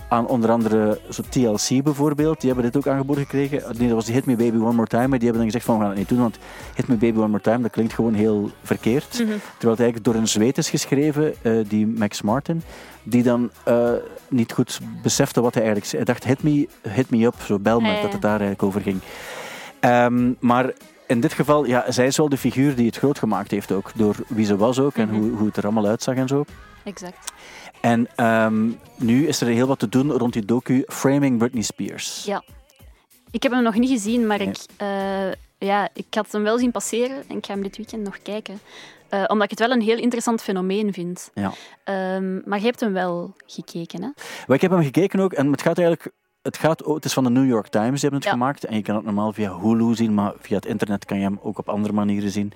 Aan 0.08 0.26
onder 0.26 0.50
andere 0.50 1.00
zo 1.10 1.22
TLC 1.28 1.82
bijvoorbeeld, 1.82 2.40
die 2.40 2.50
hebben 2.52 2.72
dit 2.72 2.76
ook 2.86 2.92
aangeboden 2.92 3.22
gekregen. 3.22 3.62
Nee, 3.78 3.86
dat 3.86 3.96
was 3.96 4.04
die 4.04 4.14
Hit 4.14 4.26
Me 4.26 4.36
Baby 4.36 4.56
One 4.56 4.72
More 4.72 4.86
Time, 4.88 5.06
maar 5.08 5.18
die 5.18 5.28
hebben 5.28 5.42
dan 5.42 5.52
gezegd 5.52 5.64
van, 5.64 5.74
we 5.74 5.80
gaan 5.80 5.90
het 5.90 5.98
niet 5.98 6.08
doen, 6.08 6.18
want 6.20 6.38
Hit 6.74 6.88
Me 6.88 6.94
Baby 6.96 7.18
One 7.18 7.28
More 7.28 7.42
Time, 7.42 7.62
dat 7.62 7.70
klinkt 7.70 7.92
gewoon 7.92 8.14
heel 8.14 8.50
verkeerd. 8.62 9.10
Terwijl 9.10 9.40
het 9.60 9.80
eigenlijk 9.80 10.04
door 10.04 10.14
een 10.14 10.28
zweet 10.28 10.58
is 10.58 10.70
geschreven, 10.70 11.34
eh, 11.42 11.52
die 11.68 11.86
Max 11.86 12.22
Martin, 12.22 12.62
die 13.02 13.22
dan 13.22 13.50
eh, 13.64 13.92
niet 14.28 14.52
goed 14.52 14.80
besefte 15.02 15.40
wat 15.40 15.54
hij 15.54 15.62
eigenlijk 15.62 15.92
zei. 15.92 16.02
Hij 16.04 16.14
dacht, 16.14 16.24
hit 16.24 16.42
me, 16.42 16.68
hit 16.88 17.10
me 17.10 17.24
up, 17.24 17.34
zo 17.46 17.58
bel 17.58 17.80
me, 17.80 18.00
dat 18.02 18.12
het 18.12 18.22
daar 18.22 18.30
eigenlijk 18.30 18.62
over 18.62 18.80
ging. 18.80 19.00
Ehm, 19.80 20.32
maar 20.40 20.72
in 21.06 21.20
dit 21.20 21.32
geval, 21.32 21.64
ja, 21.64 21.90
zij 21.90 22.06
is 22.06 22.16
wel 22.16 22.28
de 22.28 22.36
figuur 22.36 22.74
die 22.74 22.86
het 22.86 22.96
groot 22.96 23.18
gemaakt 23.18 23.50
heeft 23.50 23.72
ook, 23.72 23.90
door 23.94 24.16
wie 24.28 24.46
ze 24.46 24.56
was 24.56 24.78
ook 24.78 24.94
en 24.96 25.08
hoe, 25.08 25.30
hoe 25.30 25.46
het 25.46 25.56
er 25.56 25.62
allemaal 25.64 25.86
uitzag 25.86 26.14
en 26.14 26.28
zo. 26.28 26.44
Exact. 26.84 27.32
En 27.80 28.08
ehm, 28.14 28.68
nu 28.96 29.26
is 29.26 29.40
er 29.40 29.46
heel 29.46 29.66
wat 29.66 29.78
te 29.78 29.88
doen 29.88 30.10
rond 30.10 30.32
die 30.32 30.44
docu 30.44 30.84
Framing 30.86 31.38
Britney 31.38 31.62
Spears. 31.62 32.24
Ja. 32.24 32.42
Ik 33.30 33.42
heb 33.42 33.52
hem 33.52 33.62
nog 33.62 33.74
niet 33.74 33.90
gezien, 33.90 34.26
maar 34.26 34.38
Nee. 34.38 34.48
ik, 34.48 34.56
eh, 34.76 35.32
ja, 35.58 35.88
ik 35.94 36.06
had 36.10 36.32
hem 36.32 36.42
wel 36.42 36.58
zien 36.58 36.70
passeren 36.70 37.16
en 37.28 37.36
ik 37.36 37.46
ga 37.46 37.52
hem 37.52 37.62
dit 37.62 37.76
weekend 37.76 38.02
nog 38.02 38.18
kijken. 38.22 38.60
Eh, 39.12 39.24
omdat 39.26 39.44
ik 39.44 39.50
het 39.50 39.68
wel 39.68 39.70
een 39.70 39.82
heel 39.82 39.98
interessant 39.98 40.42
fenomeen 40.42 40.92
vind. 40.92 41.30
Ja. 41.34 41.52
Ehm, 41.84 42.48
maar 42.48 42.58
je 42.58 42.64
hebt 42.64 42.80
hem 42.80 42.92
wel 42.92 43.34
gekeken, 43.46 44.02
hè? 44.02 44.08
Maar 44.46 44.56
ik 44.56 44.62
heb 44.62 44.70
hem 44.70 44.82
gekeken 44.82 45.20
ook 45.20 45.32
en 45.32 45.50
het 45.50 45.62
gaat 45.62 45.78
eigenlijk. 45.78 46.12
Het, 46.42 46.56
gaat, 46.56 46.84
het 46.86 47.04
is 47.04 47.12
van 47.12 47.24
de 47.24 47.30
New 47.30 47.46
York 47.48 47.66
Times, 47.68 47.90
die 48.00 48.00
hebben 48.00 48.18
het 48.18 48.24
Ja. 48.28 48.30
gemaakt. 48.30 48.64
En 48.64 48.76
je 48.76 48.82
kan 48.82 48.94
het 48.96 49.04
normaal 49.04 49.32
via 49.32 49.58
Hulu 49.60 49.94
zien, 49.94 50.14
maar 50.14 50.32
via 50.40 50.56
het 50.56 50.66
internet 50.66 51.04
kan 51.04 51.16
je 51.16 51.22
hem 51.22 51.38
ook 51.42 51.58
op 51.58 51.68
andere 51.68 51.94
manieren 51.94 52.30
zien. 52.30 52.52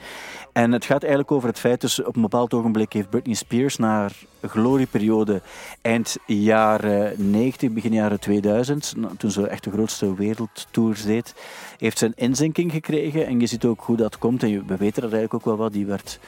En 0.53 0.73
het 0.73 0.85
gaat 0.85 1.01
eigenlijk 1.01 1.33
over 1.33 1.49
het 1.49 1.59
feit, 1.59 1.81
dus 1.81 2.03
op 2.03 2.17
een 2.17 2.23
bepaald 2.23 2.55
ogenblik 2.55 2.93
heeft 2.93 3.11
Britney 3.11 3.35
Spears 3.35 3.77
na 3.77 3.89
haar 3.89 4.13
glorieperiode 4.43 5.41
eind 5.83 6.17
jaren 6.27 7.31
90, 7.31 7.71
begin 7.71 7.93
jaren 7.93 8.21
2000, 8.21 8.93
nou, 8.97 9.17
toen 9.17 9.31
ze 9.31 9.47
echt 9.49 9.65
de 9.65 9.71
grootste 9.71 10.15
wereldtours 10.15 11.05
deed, 11.05 11.35
heeft 11.79 11.99
ze 11.99 12.07
een 12.07 12.13
inzinking 12.17 12.73
gekregen. 12.73 13.27
En 13.27 13.41
je 13.41 13.47
ziet 13.47 13.65
ook 13.65 13.81
hoe 13.81 13.97
dat 13.97 14.19
komt. 14.19 14.43
En 14.43 14.49
je- 14.49 14.65
we 14.67 14.77
weten 14.77 15.03
dat 15.03 15.13
eigenlijk 15.13 15.35
ook 15.35 15.45
wel 15.45 15.57
wat. 15.65 15.73
Die 15.73 15.87
werd 15.87 16.19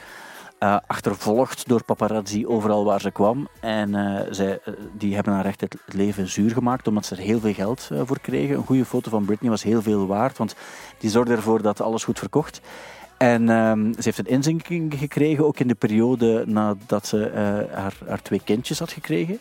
eh, 0.59 0.77
achtervolgd 0.87 1.67
door 1.67 1.83
paparazzi 1.83 2.47
overal 2.47 2.85
waar 2.85 3.01
ze 3.01 3.11
kwam. 3.11 3.47
En 3.59 3.95
eh, 3.95 4.25
zij, 4.29 4.59
eh, 4.65 4.73
die 4.93 5.15
hebben 5.15 5.33
haar 5.33 5.45
echt 5.45 5.61
het 5.61 5.77
leven 5.85 6.27
zuur 6.27 6.51
gemaakt, 6.51 6.87
omdat 6.87 7.05
ze 7.05 7.15
er 7.15 7.21
heel 7.21 7.39
veel 7.39 7.53
geld 7.53 7.89
voor 8.03 8.19
kregen. 8.19 8.55
Een 8.55 8.65
goede 8.65 8.85
foto 8.85 9.09
van 9.09 9.25
Britney 9.25 9.49
was 9.49 9.63
heel 9.63 9.81
veel 9.81 10.07
waard, 10.07 10.37
want 10.37 10.55
die 10.97 11.09
zorgde 11.09 11.35
ervoor 11.35 11.61
dat 11.61 11.81
alles 11.81 12.03
goed 12.03 12.19
verkocht. 12.19 12.61
En 13.17 13.49
ehm, 13.49 13.93
ze 13.93 14.01
heeft 14.01 14.17
een 14.17 14.25
inzinking 14.25 14.93
gekregen, 14.97 15.45
ook 15.45 15.59
in 15.59 15.67
de 15.67 15.75
periode 15.75 16.43
nadat 16.47 17.07
ze 17.07 17.31
haar, 17.73 17.97
haar 18.07 18.21
twee 18.21 18.41
kindjes 18.43 18.79
had 18.79 18.91
gekregen. 18.91 19.39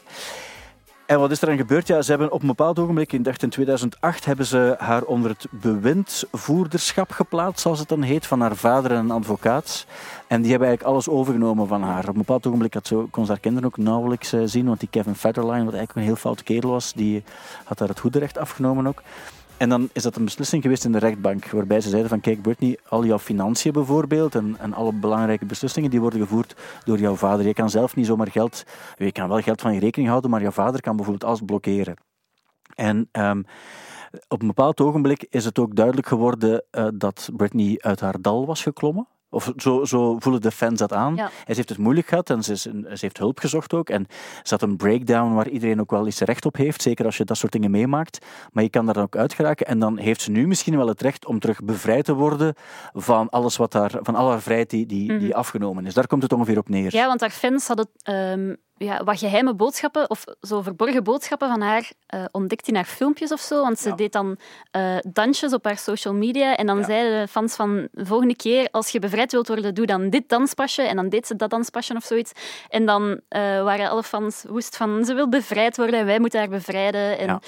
En 1.09 1.19
wat 1.19 1.31
is 1.31 1.41
er 1.41 1.47
dan 1.47 1.57
gebeurd? 1.57 1.87
Ja, 1.87 2.03
ze 2.03 2.11
hebben 2.11 2.33
op 2.33 2.41
een 2.41 2.47
bepaald 2.47 2.79
ogenblik, 2.79 3.13
in, 3.13 3.25
in 3.39 3.49
2008, 3.49 4.25
hebben 4.25 4.47
ze 4.47 4.75
haar 4.79 5.03
onder 5.03 5.31
het 5.31 5.47
bewindvoerderschap 5.51 7.11
geplaatst, 7.11 7.61
zoals 7.61 7.79
het 7.79 7.89
dan 7.89 8.03
heet, 8.03 8.27
van 8.27 8.41
haar 8.41 8.57
vader 8.57 8.91
en 8.91 8.97
een 8.97 9.11
advocaat. 9.11 9.87
En 10.27 10.41
die 10.41 10.51
hebben 10.51 10.69
eigenlijk 10.69 10.97
alles 10.97 11.09
overgenomen 11.09 11.67
van 11.69 11.83
haar. 11.83 12.03
Op 12.03 12.09
een 12.09 12.15
bepaald 12.15 12.47
ogenblik 12.47 12.75
had 12.75 12.87
ze, 12.87 13.07
kon 13.11 13.25
ze 13.25 13.31
haar 13.31 13.41
kinderen 13.41 13.69
ook 13.69 13.77
nauwelijks 13.77 14.33
eh, 14.33 14.41
zien, 14.45 14.67
want 14.67 14.81
die 14.81 14.89
Kevin 14.89 15.15
Federline, 15.15 15.65
wat 15.65 15.75
eigenlijk 15.75 15.95
een 15.95 16.03
heel 16.03 16.17
foute 16.17 16.43
kerel 16.43 16.71
was, 16.71 16.93
die 16.93 17.25
had 17.65 17.79
haar 17.79 17.89
het 17.89 17.99
hoederecht 17.99 18.39
afgenomen 18.39 18.87
ook. 18.87 19.03
En 19.59 19.69
dan 19.69 19.89
is 19.93 20.03
dat 20.03 20.17
een 20.17 20.25
beslissing 20.25 20.63
geweest 20.63 20.85
in 20.85 20.93
de 20.93 20.99
rechtbank, 20.99 21.51
waarbij 21.51 21.81
ze 21.81 21.89
zeiden 21.89 22.11
van 22.11 22.21
kijk 22.21 22.43
Britney, 22.43 22.79
al 22.89 23.05
jouw 23.05 23.19
financiën 23.19 23.73
bijvoorbeeld 23.73 24.35
en, 24.35 24.57
en 24.59 24.75
alle 24.75 24.93
belangrijke 24.93 25.45
beslissingen 25.45 25.91
die 25.91 26.01
worden 26.01 26.21
gevoerd 26.21 26.57
door 26.85 26.99
jouw 26.99 27.15
vader. 27.15 27.47
Je 27.47 27.53
kan 27.55 27.71
zelf 27.71 27.97
niet 27.97 28.07
zomaar 28.07 28.31
geld, 28.31 28.65
je 28.97 29.13
kan 29.13 29.29
wel 29.29 29.41
geld 29.41 29.61
van 29.61 29.75
je 29.75 29.81
rekening 29.81 30.09
houden, 30.09 30.31
maar 30.31 30.41
jouw 30.41 30.51
vader 30.51 30.81
kan 30.81 30.97
bijvoorbeeld 30.97 31.31
alles 31.31 31.41
blokkeren. 31.47 31.97
En 32.75 33.09
ehm, 33.13 33.43
op 34.29 34.41
een 34.41 34.47
bepaald 34.47 34.81
ogenblik 34.81 35.27
is 35.31 35.45
het 35.45 35.59
ook 35.59 35.77
duidelijk 35.77 36.07
geworden 36.07 36.65
eh, 36.71 36.89
dat 36.95 37.31
Britney 37.37 37.77
uit 37.79 38.01
haar 38.01 38.21
dal 38.21 38.47
was 38.47 38.63
geklommen. 38.63 39.07
Of 39.31 39.53
zo, 39.57 39.85
zo 39.85 40.19
voelen 40.19 40.41
de 40.41 40.51
fans 40.51 40.79
dat 40.79 40.93
aan. 40.93 41.15
Ja. 41.17 41.27
Ze 41.27 41.53
heeft 41.53 41.69
het 41.69 41.79
moeilijk 41.79 42.07
gehad 42.07 42.31
en 42.31 42.43
ze, 42.43 42.53
is 42.53 42.63
ze 42.63 42.99
heeft 42.99 43.19
hulp 43.19 43.39
gezocht 43.39 43.75
ook. 43.75 43.91
En 43.91 44.07
ze 44.43 44.55
had 44.55 44.63
een 44.63 44.77
breakdown 44.77 45.35
waar 45.35 45.49
iedereen 45.49 45.81
ook 45.81 45.91
wel 45.91 46.05
eens 46.05 46.21
recht 46.21 46.47
op 46.47 46.57
heeft. 46.57 46.83
Zeker 46.83 47.05
als 47.05 47.17
je 47.17 47.25
dat 47.25 47.37
soort 47.37 47.53
dingen 47.53 47.71
meemaakt. 47.71 48.27
Maar 48.53 48.63
je 48.63 48.71
kan 48.71 48.85
daar 48.85 48.95
dan 48.95 49.03
ook 49.03 49.17
uit 49.17 49.33
geraken. 49.33 49.67
En 49.67 49.79
dan 49.79 49.99
heeft 49.99 50.21
ze 50.21 50.31
nu 50.31 50.47
misschien 50.47 50.77
wel 50.77 50.89
het 50.89 51.03
recht 51.03 51.27
om 51.27 51.39
terug 51.39 51.65
bevrijd 51.65 52.05
te 52.05 52.15
worden 52.15 52.55
van 52.93 53.29
alles 53.29 53.57
wat 53.57 53.73
daar, 53.73 53.91
van 54.03 54.15
al 54.15 54.31
haar 54.31 54.43
vrijheid 54.43 54.71
die, 54.71 54.87
die, 54.87 55.19
die 55.19 55.35
afgenomen 55.35 55.87
is. 55.87 55.95
Daar 55.95 56.07
komt 56.07 56.23
het 56.23 56.33
ongeveer 56.33 56.59
op 56.59 56.69
neer. 56.69 56.95
Ja, 56.95 57.07
want 57.07 57.21
haar 57.21 57.31
fans 57.31 57.67
hadden 57.67 57.89
ehm, 58.03 58.55
ja, 58.79 59.05
wat 59.05 59.19
geheime 59.19 59.55
boodschappen 59.55 60.11
of 60.11 60.25
zo 60.41 60.63
verborgen 60.63 61.05
boodschappen 61.05 61.49
van 61.49 61.61
haar 61.61 61.91
eh, 62.07 62.25
ontdekt 62.31 62.69
in 62.69 62.75
haar 62.75 62.85
filmpjes 62.85 63.33
of 63.33 63.41
zo. 63.41 63.63
Want 63.63 63.79
ze 63.79 63.89
Ja. 63.89 63.95
deed 63.95 64.13
dan 64.13 64.37
eh, 64.71 64.97
dansjes 65.03 65.53
op 65.53 65.65
haar 65.65 65.79
social 65.79 66.15
media. 66.15 66.57
En 66.57 66.67
dan 66.67 66.79
Ja. 66.79 66.85
zeiden 66.85 67.21
de 67.21 67.29
fans 67.29 67.55
van 67.55 67.89
de 67.93 68.07
volgende 68.07 68.37
keer, 68.37 68.69
als 68.71 68.89
je 68.89 68.99
bevrijd 68.99 69.33
wilt 69.33 69.49
worden, 69.49 69.75
doe 69.75 69.87
dan 69.87 70.11
dit 70.11 70.29
danspasje. 70.29 70.83
En 70.83 70.97
dan 70.97 71.09
deed 71.09 71.27
ze 71.27 71.37
dat 71.37 71.51
danspasje 71.51 71.95
of 71.95 72.05
zoiets. 72.05 72.33
En 72.69 72.87
dan 72.87 73.21
eh, 73.29 73.41
waren 73.63 73.91
alle 73.91 74.03
fans 74.03 74.45
woest 74.49 74.77
van 74.77 75.05
ze 75.05 75.15
wil 75.15 75.29
bevrijd 75.29 75.77
worden 75.77 76.01
en 76.01 76.07
wij 76.07 76.19
moeten 76.21 76.39
haar 76.41 76.49
bevrijden. 76.49 77.19
En 77.19 77.27
Ja. 77.27 77.41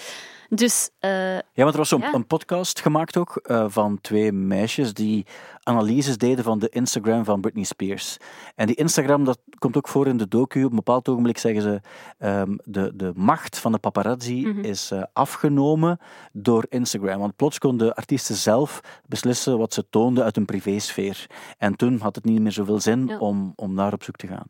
Dus 0.53 0.91
eh, 0.99 1.35
Ja, 1.35 1.43
want 1.55 1.73
er 1.73 1.77
was 1.79 1.89
zo'n 1.89 2.01
Ja. 2.01 2.13
een 2.13 2.27
podcast 2.27 2.81
gemaakt 2.81 3.17
ook 3.17 3.37
eh, 3.37 3.65
van 3.69 4.01
twee 4.01 4.33
meisjes 4.33 4.95
die 4.95 5.27
analyses 5.63 6.19
deden 6.19 6.45
van 6.45 6.59
de 6.59 6.69
Instagram 6.69 7.25
van 7.25 7.41
Britney 7.41 7.65
Spears. 7.65 8.17
En 8.55 8.67
die 8.67 8.77
Instagram, 8.77 9.25
dat 9.25 9.39
komt 9.59 9.77
ook 9.77 9.89
voor 9.89 10.07
in 10.07 10.17
de 10.17 10.29
docu. 10.29 10.65
Op 10.65 10.71
een 10.71 10.77
bepaald 10.77 11.09
ogenblik 11.09 11.39
zeggen 11.39 11.63
ze, 11.63 11.81
ehm, 12.19 12.57
de, 12.65 12.93
de 12.95 13.13
macht 13.15 13.59
van 13.59 13.73
de 13.73 13.79
paparazzi 13.79 14.49
is 14.63 14.91
eh, 14.91 15.03
afgenomen 15.13 15.99
door 16.33 16.67
Instagram. 16.69 17.19
Want 17.21 17.37
plots 17.37 17.59
konden 17.59 17.95
artiesten 17.95 18.35
zelf 18.35 18.81
beslissen 19.07 19.59
wat 19.59 19.75
ze 19.75 19.87
toonden 19.91 20.25
uit 20.25 20.37
hun 20.37 20.45
privésfeer. 20.45 21.27
En 21.59 21.77
toen 21.77 21.99
had 22.01 22.15
het 22.15 22.25
niet 22.25 22.41
meer 22.41 22.53
zoveel 22.53 22.81
zin 22.81 23.07
Ja. 23.07 23.19
om, 23.19 23.53
om 23.57 23.75
naar 23.75 23.93
op 23.93 24.03
zoek 24.03 24.17
te 24.17 24.27
gaan. 24.27 24.47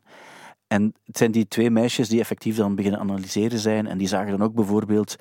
En 0.71 0.95
het 1.05 1.17
zijn 1.17 1.31
die 1.31 1.47
twee 1.47 1.69
meisjes 1.69 2.09
die 2.09 2.19
effectief 2.19 2.55
dan 2.55 2.75
beginnen 2.75 2.99
analyseren 2.99 3.59
zijn. 3.59 3.87
En 3.87 3.97
die 3.97 4.07
zagen 4.07 4.31
dan 4.31 4.41
ook 4.47 4.53
bijvoorbeeld, 4.53 5.15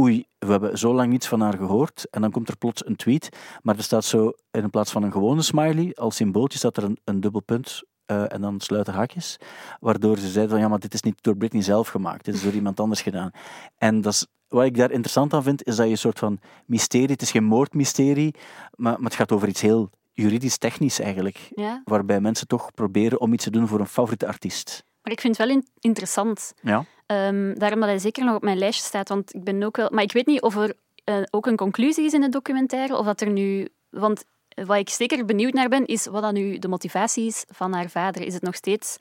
oei, 0.00 0.24
we 0.38 0.50
hebben 0.50 0.78
zo 0.78 0.94
lang 0.94 1.10
niets 1.10 1.28
van 1.28 1.40
haar 1.40 1.56
gehoord. 1.56 2.06
En 2.10 2.20
dan 2.20 2.30
komt 2.30 2.48
er 2.48 2.56
plots 2.56 2.86
een 2.86 2.96
tweet, 2.96 3.28
maar 3.62 3.76
er 3.76 3.82
staat 3.82 4.04
zo, 4.04 4.32
in 4.50 4.70
plaats 4.70 4.92
van 4.92 5.02
een 5.02 5.12
gewone 5.12 5.42
smiley, 5.42 5.94
als 5.94 6.16
symbooltje 6.16 6.58
staat 6.58 6.76
er 6.76 6.84
een, 6.84 6.98
een 7.04 7.20
dubbel 7.20 7.40
punt 7.42 7.82
eh, 8.06 8.32
en 8.32 8.40
dan 8.40 8.60
sluiten 8.60 8.94
haakjes. 8.94 9.36
Waardoor 9.80 10.18
ze 10.18 10.28
zeiden 10.28 10.50
van, 10.50 10.60
ja, 10.60 10.68
maar 10.68 10.78
dit 10.78 10.94
is 10.94 11.02
niet 11.02 11.22
door 11.22 11.36
Britney 11.36 11.62
zelf 11.62 11.88
gemaakt. 11.88 12.24
Dit 12.24 12.34
is 12.34 12.42
door 12.42 12.52
iemand 12.52 12.80
anders 12.80 13.02
gedaan. 13.02 13.30
En 13.76 14.00
dat 14.00 14.12
is, 14.12 14.26
wat 14.48 14.64
ik 14.64 14.76
daar 14.76 14.90
interessant 14.90 15.34
aan 15.34 15.42
vind, 15.42 15.64
is 15.64 15.76
dat 15.76 15.86
je 15.86 15.92
een 15.92 15.98
soort 15.98 16.18
van 16.18 16.38
mysterie, 16.66 17.10
het 17.10 17.22
is 17.22 17.30
geen 17.30 17.44
moordmysterie, 17.44 18.34
maar, 18.74 18.92
maar 18.92 19.10
het 19.10 19.14
gaat 19.14 19.32
over 19.32 19.48
iets 19.48 19.60
heel 19.60 19.90
juridisch-technisch 20.12 21.00
eigenlijk. 21.00 21.50
ja. 21.54 21.82
Waarbij 21.84 22.20
mensen 22.20 22.46
toch 22.46 22.74
proberen 22.74 23.20
om 23.20 23.32
iets 23.32 23.44
te 23.44 23.50
doen 23.50 23.68
voor 23.68 23.80
een 23.80 23.86
favoriete 23.86 24.26
artiest. 24.26 24.84
Maar 25.04 25.12
ik 25.12 25.20
vind 25.20 25.38
het 25.38 25.46
wel 25.46 25.56
in- 25.56 25.68
interessant. 25.80 26.54
Ja. 26.60 26.84
Ehm, 27.06 27.54
daarom 27.54 27.80
dat 27.80 27.88
hij 27.88 27.98
zeker 27.98 28.24
nog 28.24 28.34
op 28.34 28.42
mijn 28.42 28.58
lijstje 28.58 28.84
staat. 28.84 29.08
Want 29.08 29.34
ik 29.34 29.44
ben 29.44 29.62
ook 29.62 29.76
wel... 29.76 29.88
Maar 29.92 30.02
ik 30.02 30.12
weet 30.12 30.26
niet 30.26 30.42
of 30.42 30.56
er 30.56 30.74
eh, 31.04 31.22
ook 31.30 31.46
een 31.46 31.56
conclusie 31.56 32.04
is 32.04 32.12
in 32.12 32.20
de 32.20 32.28
documentaire. 32.28 32.96
Of 32.96 33.04
dat 33.04 33.20
er 33.20 33.30
nu... 33.30 33.68
Want 33.90 34.24
wat 34.66 34.76
ik 34.76 34.88
zeker 34.88 35.24
benieuwd 35.24 35.52
naar 35.52 35.68
ben, 35.68 35.86
is 35.86 36.06
wat 36.06 36.22
dan 36.22 36.34
nu 36.34 36.58
de 36.58 36.68
motivatie 36.68 37.26
is 37.26 37.44
van 37.48 37.72
haar 37.72 37.88
vader. 37.90 38.22
Is 38.22 38.34
het 38.34 38.42
nog 38.42 38.54
steeds 38.54 38.96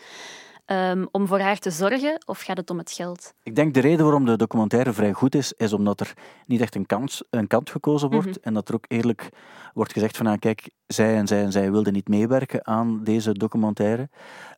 ehm, 0.73 1.05
om 1.11 1.27
voor 1.27 1.39
haar 1.39 1.57
te 1.59 1.71
zorgen 1.71 2.21
of 2.25 2.41
gaat 2.41 2.57
het 2.57 2.69
om 2.69 2.77
het 2.77 2.91
geld? 2.91 3.33
Ik 3.43 3.55
denk 3.55 3.73
de 3.73 3.79
reden 3.79 4.03
waarom 4.05 4.25
de 4.25 4.35
documentaire 4.37 4.93
vrij 4.93 5.13
goed 5.13 5.35
is, 5.35 5.53
is 5.53 5.73
omdat 5.73 5.99
er 5.99 6.13
niet 6.45 6.61
echt 6.61 6.75
een 6.75 6.85
kant, 6.85 7.21
een 7.29 7.47
kant 7.47 7.69
gekozen 7.69 8.09
wordt 8.09 8.27
Mhm. 8.27 8.37
en 8.41 8.53
dat 8.53 8.67
er 8.69 8.75
ook 8.75 8.85
eerlijk 8.87 9.29
wordt 9.73 9.91
gezegd 9.93 10.17
van, 10.17 10.27
ah, 10.27 10.39
kijk, 10.39 10.69
zij 10.87 11.15
en 11.15 11.27
zij 11.27 11.43
en 11.43 11.51
zij 11.51 11.71
wilden 11.71 11.93
niet 11.93 12.07
meewerken 12.07 12.67
aan 12.67 13.03
deze 13.03 13.31
documentaire. 13.31 14.09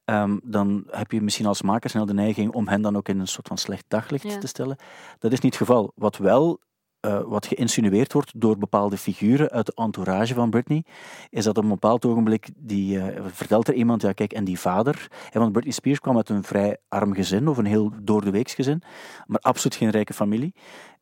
Ehm, 0.05 0.37
dan 0.43 0.83
heb 0.89 1.11
je 1.11 1.21
misschien 1.21 1.45
als 1.45 1.61
maker 1.61 1.89
snel 1.89 2.05
de 2.05 2.13
neiging 2.13 2.53
om 2.53 2.67
hen 2.67 2.81
dan 2.81 2.97
ook 2.97 3.09
in 3.09 3.19
een 3.19 3.27
soort 3.27 3.47
van 3.47 3.57
slecht 3.57 3.85
daglicht 3.87 4.23
Ja. 4.31 4.37
te 4.37 4.47
stellen. 4.47 4.75
Dat 5.19 5.31
is 5.31 5.39
niet 5.39 5.53
het 5.57 5.67
geval. 5.67 5.91
Wat 5.95 6.17
wel 6.17 6.59
eh, 7.05 7.19
wat 7.25 7.45
geïnsinueerd 7.45 8.13
wordt 8.13 8.31
door 8.35 8.57
bepaalde 8.57 8.97
figuren 8.97 9.49
uit 9.49 9.65
de 9.65 9.71
entourage 9.75 10.33
van 10.33 10.49
Britney, 10.49 10.83
is 11.29 11.43
dat 11.43 11.57
op 11.57 11.63
een 11.63 11.69
bepaald 11.69 12.05
ogenblik, 12.05 12.49
die, 12.55 12.99
eh, 12.99 13.23
vertelt 13.27 13.67
er 13.67 13.73
iemand, 13.73 14.01
ja 14.01 14.11
kijk, 14.11 14.33
en 14.33 14.43
die 14.43 14.59
vader, 14.59 15.07
want 15.31 15.51
Britney 15.51 15.73
Spears 15.73 15.99
kwam 15.99 16.15
uit 16.15 16.29
een 16.29 16.43
vrij 16.43 16.77
arm 16.89 17.13
gezin, 17.13 17.47
of 17.47 17.57
een 17.57 17.65
heel 17.65 17.91
doordeweeks 18.01 18.53
gezin, 18.53 18.81
maar 19.25 19.39
absoluut 19.39 19.75
geen 19.75 19.89
rijke 19.89 20.13
familie. 20.13 20.53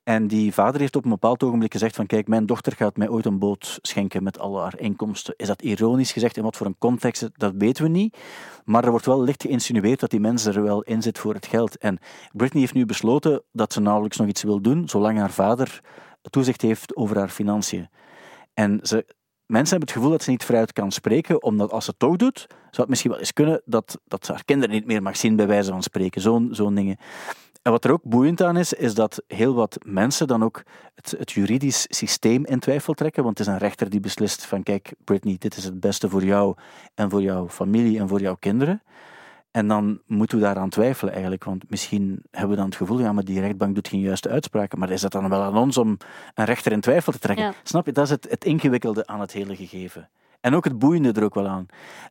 En 0.04 0.28
die 0.28 0.54
vader 0.54 0.80
heeft 0.80 0.96
op 0.96 1.04
een 1.04 1.10
bepaald 1.10 1.44
ogenblik 1.44 1.72
gezegd 1.72 1.96
van 1.96 2.06
kijk, 2.06 2.28
mijn 2.28 2.46
dochter 2.46 2.74
gaat 2.76 2.98
mij 2.98 3.10
ooit 3.10 3.26
een 3.26 3.40
boot 3.40 3.80
schenken 3.82 4.24
met 4.24 4.40
al 4.40 4.62
haar 4.62 4.80
inkomsten. 4.80 5.34
Is 5.38 5.48
dat 5.48 5.62
ironisch 5.62 6.12
gezegd? 6.12 6.38
In 6.38 6.44
wat 6.44 6.58
voor 6.58 6.66
een 6.66 6.78
context? 6.78 7.30
Dat 7.34 7.54
weten 7.58 7.84
we 7.84 7.90
niet. 7.90 8.18
Maar 8.66 8.84
er 8.84 8.90
wordt 8.90 9.06
wel 9.06 9.24
licht 9.24 9.42
geïnsinueerd 9.42 10.00
dat 10.00 10.10
die 10.10 10.20
mensen 10.20 10.54
er 10.54 10.64
wel 10.64 10.82
in 10.82 11.02
zit 11.02 11.20
voor 11.20 11.34
het 11.34 11.46
geld. 11.46 11.78
En 11.78 12.00
Britney 12.32 12.62
heeft 12.62 12.74
nu 12.74 12.86
besloten 12.86 13.44
dat 13.52 13.74
ze 13.74 13.82
nauwelijks 13.82 14.18
nog 14.18 14.28
iets 14.28 14.44
wil 14.44 14.62
doen, 14.62 14.90
zolang 14.90 15.18
haar 15.18 15.32
vader 15.32 15.82
toezicht 16.30 16.62
heeft 16.62 16.96
over 16.96 17.18
haar 17.18 17.30
financiën. 17.30 17.90
En 18.54 18.80
ze, 18.82 19.06
mensen 19.46 19.70
hebben 19.70 19.88
het 19.88 19.98
gevoel 19.98 20.12
dat 20.12 20.24
ze 20.24 20.30
niet 20.30 20.46
vrijuit 20.46 20.74
kan 20.74 20.92
spreken, 20.92 21.44
omdat 21.44 21.72
als 21.72 21.84
ze 21.84 21.90
het 21.90 22.00
toch 22.00 22.16
doet, 22.16 22.46
zou 22.48 22.58
het 22.72 22.90
misschien 22.90 23.12
wel 23.12 23.20
eens 23.20 23.34
kunnen 23.34 23.62
dat, 23.66 24.00
dat 24.06 24.26
ze 24.26 24.32
haar 24.32 24.46
kinderen 24.46 24.76
niet 24.76 24.86
meer 24.86 25.02
mag 25.02 25.18
zien, 25.18 25.36
bij 25.36 25.48
wijze 25.48 25.72
van 25.72 25.84
spreken. 25.84 26.22
Zo'n 26.22 26.48
zo'n 26.52 26.76
dingen. 26.76 26.98
En 27.64 27.72
wat 27.72 27.86
er 27.86 27.92
ook 27.92 28.04
boeiend 28.04 28.42
aan 28.42 28.58
is, 28.58 28.74
is 28.74 28.94
dat 28.94 29.24
heel 29.28 29.54
wat 29.54 29.78
mensen 29.86 30.28
dan 30.28 30.44
ook 30.44 30.64
het, 30.96 31.16
het 31.18 31.32
juridisch 31.32 31.86
systeem 31.90 32.46
in 32.46 32.60
twijfel 32.60 32.94
trekken. 32.94 33.24
Want 33.24 33.38
het 33.38 33.48
is 33.48 33.54
een 33.54 33.60
rechter 33.60 33.90
die 33.90 34.00
beslist 34.00 34.46
van 34.46 34.64
kijk, 34.64 34.94
Britney, 35.04 35.36
dit 35.40 35.58
is 35.58 35.64
het 35.64 35.80
beste 35.80 36.10
voor 36.10 36.24
jou 36.24 36.56
en 36.96 37.10
voor 37.10 37.22
jouw 37.22 37.50
familie 37.50 38.00
en 38.00 38.08
voor 38.08 38.22
jouw 38.22 38.36
kinderen. 38.36 38.82
En 39.52 39.68
dan 39.68 40.02
moeten 40.08 40.38
we 40.38 40.44
daaraan 40.44 40.70
twijfelen 40.70 41.14
eigenlijk, 41.14 41.44
want 41.44 41.70
misschien 41.70 42.24
hebben 42.32 42.50
we 42.50 42.56
dan 42.56 42.66
het 42.66 42.76
gevoel, 42.76 43.00
ja, 43.00 43.12
maar 43.12 43.24
die 43.24 43.40
rechtbank 43.40 43.76
doet 43.76 43.88
geen 43.88 44.00
juiste 44.00 44.30
uitspraken. 44.30 44.80
Maar 44.80 44.90
is 44.90 45.02
het 45.02 45.12
dan 45.12 45.30
wel 45.30 45.42
aan 45.42 45.58
ons 45.58 45.78
om 45.78 45.98
een 46.34 46.46
rechter 46.46 46.72
in 46.72 46.82
twijfel 46.82 47.12
te 47.12 47.20
trekken? 47.20 47.46
Ja. 47.46 47.54
Snap 47.64 47.86
je? 47.86 47.92
Dat 47.92 48.04
is 48.04 48.10
het, 48.10 48.28
het 48.30 48.46
ingewikkelde 48.46 49.08
aan 49.08 49.20
het 49.20 49.32
hele 49.32 49.56
gegeven. 49.56 50.10
En 50.42 50.56
ook 50.56 50.64
het 50.64 50.80
boeiende 50.80 51.12
er 51.12 51.24
ook 51.24 51.36
wel 51.36 51.48
aan. 51.48 51.66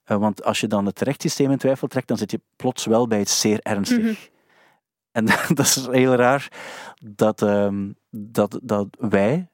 Eh, 0.05 0.16
want 0.16 0.44
als 0.44 0.61
je 0.61 0.66
dan 0.66 0.86
het 0.86 1.00
rechtssysteem 1.00 1.50
in 1.50 1.59
twijfel 1.59 1.88
trekt, 1.88 2.09
dan 2.09 2.16
zit 2.16 2.30
je 2.30 2.40
plots 2.57 2.84
wel 2.84 3.07
bij 3.07 3.20
iets 3.20 3.40
zeer 3.40 3.61
ernstig. 3.62 4.30
En 5.12 5.24
dat 5.54 5.66
is 5.66 5.86
heel 5.90 6.14
raar 6.14 6.48
dat, 7.00 7.42
ehm, 7.42 7.90
dat, 8.10 8.58
dat 8.62 8.86
wij 8.98 9.48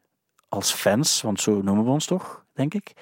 als 0.48 0.72
fans, 0.72 1.22
want 1.22 1.40
zo 1.40 1.62
noemen 1.62 1.84
we 1.84 1.90
ons 1.90 2.06
toch, 2.06 2.44
denk 2.52 2.74
ik, 2.74 2.92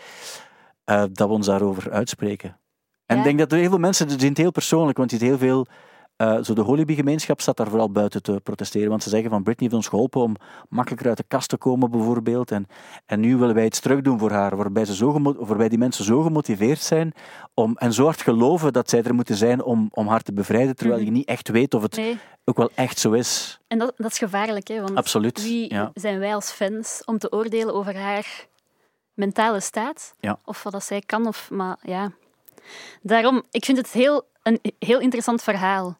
eh, 0.84 1.04
dat 1.12 1.28
we 1.28 1.34
ons 1.34 1.46
daarover 1.46 1.90
uitspreken. 1.92 2.58
En 3.06 3.16
Ja. 3.16 3.22
ik 3.22 3.26
denk 3.26 3.38
dat 3.38 3.52
er 3.52 3.58
heel 3.58 3.68
veel 3.68 3.78
mensen, 3.78 4.08
het 4.08 4.36
heel 4.36 4.50
persoonlijk, 4.50 4.98
want 4.98 5.10
je 5.10 5.16
ziet 5.16 5.26
heel 5.26 5.38
veel, 5.38 5.66
eh, 6.16 6.42
zo 6.42 6.54
de 6.54 6.60
Holibi-gemeenschap 6.60 7.40
staat 7.40 7.56
daar 7.56 7.68
vooral 7.68 7.90
buiten 7.90 8.22
te 8.22 8.40
protesteren, 8.42 8.88
want 8.88 9.02
ze 9.02 9.08
zeggen 9.08 9.30
van 9.30 9.42
Britney 9.42 9.68
heeft 9.68 9.80
ons 9.80 9.88
geholpen 9.88 10.20
om 10.20 10.36
makkelijker 10.68 11.08
uit 11.08 11.16
de 11.16 11.24
kast 11.28 11.48
te 11.48 11.56
komen 11.56 11.90
bijvoorbeeld, 11.90 12.50
en, 12.50 12.66
en 13.06 13.20
nu 13.20 13.36
willen 13.36 13.54
wij 13.54 13.64
iets 13.64 13.80
terug 13.80 14.00
doen 14.00 14.18
voor 14.18 14.30
haar, 14.30 14.56
waarbij, 14.56 14.84
ze 14.84 14.94
zo 14.94 15.34
waarbij 15.38 15.68
die 15.68 15.78
mensen 15.78 16.04
zo 16.04 16.22
gemotiveerd 16.22 16.80
zijn 16.80 17.12
om, 17.54 17.76
en 17.76 17.92
zo 17.92 18.04
hard 18.04 18.22
geloven 18.22 18.72
dat 18.72 18.90
zij 18.90 19.02
er 19.02 19.14
moeten 19.14 19.36
zijn 19.36 19.62
om, 19.62 19.88
om 19.90 20.08
haar 20.08 20.22
te 20.22 20.32
bevrijden, 20.32 20.76
terwijl 20.76 21.00
je 21.00 21.10
niet 21.10 21.28
echt 21.28 21.48
weet 21.48 21.74
of 21.74 21.82
het 21.82 21.96
Nee. 21.96 22.18
ook 22.44 22.56
wel 22.56 22.70
echt 22.74 22.98
zo 22.98 23.12
is. 23.12 23.60
En 23.68 23.78
dat, 23.78 23.92
dat 23.96 24.10
is 24.10 24.18
gevaarlijk, 24.18 24.68
hè? 24.68 24.80
Want 24.80 24.96
Absoluut, 24.96 25.42
wie 25.42 25.74
ja. 25.74 25.90
zijn 25.94 26.18
wij 26.18 26.34
als 26.34 26.50
fans 26.50 27.02
om 27.04 27.18
te 27.18 27.32
oordelen 27.32 27.74
over 27.74 27.96
haar 27.96 28.46
mentale 29.14 29.60
staat? 29.60 30.14
Ja. 30.20 30.38
Of 30.44 30.62
wat 30.62 30.72
dat 30.72 30.84
zij 30.84 31.00
kan, 31.06 31.26
of... 31.26 31.50
Maar 31.50 31.76
ja... 31.82 32.12
Daarom, 33.02 33.42
ik 33.50 33.64
vind 33.64 33.78
het 33.78 33.90
heel, 33.90 34.26
een 34.46 34.60
heel 34.78 35.00
interessant 35.00 35.42
verhaal. 35.42 35.98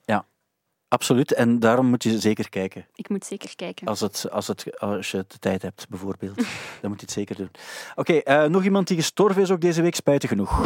Absoluut, 0.88 1.32
en 1.32 1.58
daarom 1.58 1.86
moet 1.86 2.02
je 2.02 2.20
zeker 2.20 2.48
kijken. 2.48 2.86
Ik 2.94 3.08
moet 3.08 3.24
zeker 3.24 3.56
kijken. 3.56 3.86
Als, 3.86 4.00
het, 4.00 4.30
als, 4.30 4.46
het, 4.46 4.80
als 4.80 5.10
je 5.10 5.24
de 5.28 5.38
tijd 5.38 5.62
hebt, 5.62 5.88
bijvoorbeeld. 5.88 6.36
Dan 6.80 6.90
moet 6.90 7.00
je 7.00 7.06
het 7.06 7.14
zeker 7.14 7.36
doen. 7.36 7.50
Oké, 7.94 8.12
eh, 8.12 8.44
nog 8.44 8.64
iemand 8.64 8.88
die 8.88 8.96
gestorven 8.96 9.42
is 9.42 9.50
ook 9.50 9.60
deze 9.60 9.82
week, 9.82 9.94
spijtig 9.94 10.30
genoeg. 10.30 10.62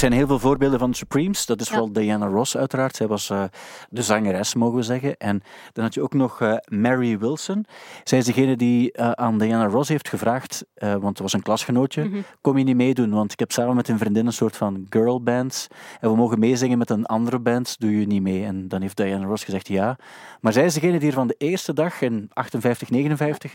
Zijn 0.00 0.12
heel 0.12 0.26
veel 0.26 0.38
voorbeelden 0.38 0.78
van 0.78 0.90
de 0.90 0.96
Supremes. 0.96 1.46
Dat 1.46 1.60
is 1.60 1.66
Ja. 1.66 1.72
vooral 1.72 1.92
Diana 1.92 2.26
Ross 2.26 2.56
uiteraard. 2.56 2.96
Zij 2.96 3.06
was 3.06 3.30
eh, 3.30 3.44
de 3.88 4.02
zangeres, 4.02 4.54
mogen 4.54 4.76
we 4.76 4.82
zeggen. 4.82 5.16
En 5.16 5.42
dan 5.72 5.84
had 5.84 5.94
je 5.94 6.02
ook 6.02 6.14
nog 6.14 6.40
eh, 6.40 6.56
Mary 6.68 7.18
Wilson. 7.18 7.64
Zij 8.04 8.18
is 8.18 8.24
degene 8.24 8.56
die 8.56 8.92
eh, 8.92 9.10
aan 9.10 9.38
Diana 9.38 9.66
Ross 9.66 9.88
heeft 9.88 10.08
gevraagd, 10.08 10.64
want 10.74 11.04
het 11.08 11.18
was 11.18 11.32
een 11.32 11.42
klasgenootje, 11.42 12.10
kom 12.40 12.58
je 12.58 12.64
niet 12.64 12.76
meedoen? 12.76 13.10
Want 13.10 13.32
ik 13.32 13.38
heb 13.38 13.52
samen 13.52 13.76
met 13.76 13.88
een 13.88 13.98
vriendin 13.98 14.26
een 14.26 14.32
soort 14.32 14.56
van 14.56 14.86
girlband. 14.88 15.68
En 16.00 16.10
we 16.10 16.16
mogen 16.16 16.38
meezingen 16.38 16.78
met 16.78 16.90
een 16.90 17.06
andere 17.06 17.38
band, 17.38 17.80
doe 17.80 18.00
je 18.00 18.06
niet 18.06 18.22
mee? 18.22 18.44
En 18.44 18.68
dan 18.68 18.80
heeft 18.80 18.96
Diana 18.96 19.26
Ross 19.26 19.44
gezegd 19.44 19.68
ja. 19.68 19.98
Maar 20.40 20.52
zij 20.52 20.64
is 20.64 20.74
degene 20.74 20.98
die 20.98 21.08
er 21.08 21.14
van 21.14 21.26
de 21.26 21.34
eerste 21.38 21.72
dag 21.72 22.00
in 22.00 22.30
58, 22.32 22.90
59 22.90 23.54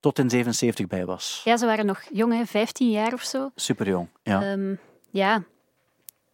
tot 0.00 0.18
in 0.18 0.30
77 0.30 0.86
bij 0.86 1.04
was. 1.04 1.40
Ja, 1.44 1.56
ze 1.56 1.66
waren 1.66 1.86
nog 1.86 2.02
jong, 2.12 2.32
hè, 2.32 2.46
15 2.46 2.90
jaar 2.90 3.12
of 3.12 3.22
zo. 3.22 3.50
Super 3.54 3.88
jong. 3.88 4.08
Ja. 4.22 4.42
Ehm, 4.42 4.74
ja. 5.10 5.42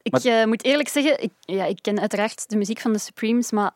Ik 0.02 0.14
eh, 0.14 0.44
moet 0.44 0.64
eerlijk 0.64 0.88
zeggen, 0.88 1.22
ik, 1.22 1.32
ja, 1.40 1.64
ik 1.64 1.78
ken 1.82 2.00
uiteraard 2.00 2.48
de 2.48 2.56
muziek 2.56 2.80
van 2.80 2.92
de 2.92 2.98
Supremes, 2.98 3.50
maar 3.50 3.72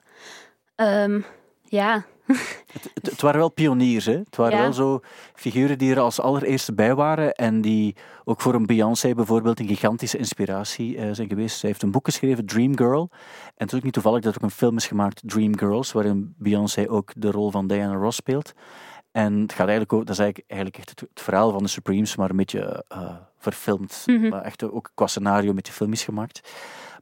ehm, 0.74 1.20
ja, 1.62 2.04
Het, 2.94 3.10
het 3.10 3.20
waren 3.20 3.38
wel 3.38 3.48
pioniers, 3.50 4.04
hè? 4.04 4.12
Het 4.18 4.36
waren 4.36 4.56
Ja. 4.56 4.62
wel 4.62 4.72
zo 4.72 5.00
figuren 5.34 5.78
die 5.78 5.90
er 5.94 6.00
als 6.00 6.20
allereerste 6.20 6.74
bij 6.74 6.94
waren 6.94 7.32
en 7.32 7.60
die 7.60 7.96
ook 8.24 8.40
voor 8.40 8.54
een 8.54 8.66
Beyoncé 8.66 9.14
bijvoorbeeld 9.14 9.60
een 9.60 9.66
gigantische 9.66 10.18
inspiratie 10.18 10.96
eh, 10.96 11.08
zijn 11.12 11.28
geweest. 11.28 11.58
Zij 11.58 11.68
heeft 11.68 11.82
een 11.82 11.90
boek 11.90 12.04
geschreven, 12.04 12.46
Dream 12.46 12.76
Girl. 12.76 13.08
En 13.10 13.18
het 13.56 13.72
is 13.72 13.78
ook 13.78 13.84
niet 13.84 13.92
toevallig 13.92 14.20
dat 14.22 14.34
er 14.34 14.38
ook 14.38 14.50
een 14.50 14.56
film 14.56 14.76
is 14.76 14.86
gemaakt, 14.86 15.22
Dream 15.24 15.58
Girls, 15.58 15.92
waarin 15.92 16.34
Beyoncé 16.38 16.90
ook 16.90 17.12
de 17.16 17.30
rol 17.30 17.50
van 17.50 17.66
Diana 17.66 17.94
Ross 17.94 18.16
speelt. 18.16 18.52
En 19.14 19.40
het 19.40 19.50
gaat 19.52 19.68
eigenlijk 19.68 19.92
ook, 19.92 20.06
dat 20.06 20.14
is 20.14 20.18
eigenlijk, 20.18 20.50
eigenlijk 20.50 20.80
echt 20.80 20.90
het, 20.90 21.00
het 21.00 21.20
verhaal 21.22 21.50
van 21.50 21.62
de 21.62 21.68
Supremes, 21.68 22.16
maar 22.16 22.30
een 22.30 22.36
beetje 22.36 22.84
eh, 22.88 23.14
verfilmd. 23.38 24.04
Maar 24.30 24.42
echt 24.42 24.62
ook 24.62 24.90
qua 24.94 25.06
scenario 25.06 25.52
met 25.52 25.64
die 25.64 25.72
film 25.72 25.92
is 25.92 26.04
gemaakt. 26.04 26.40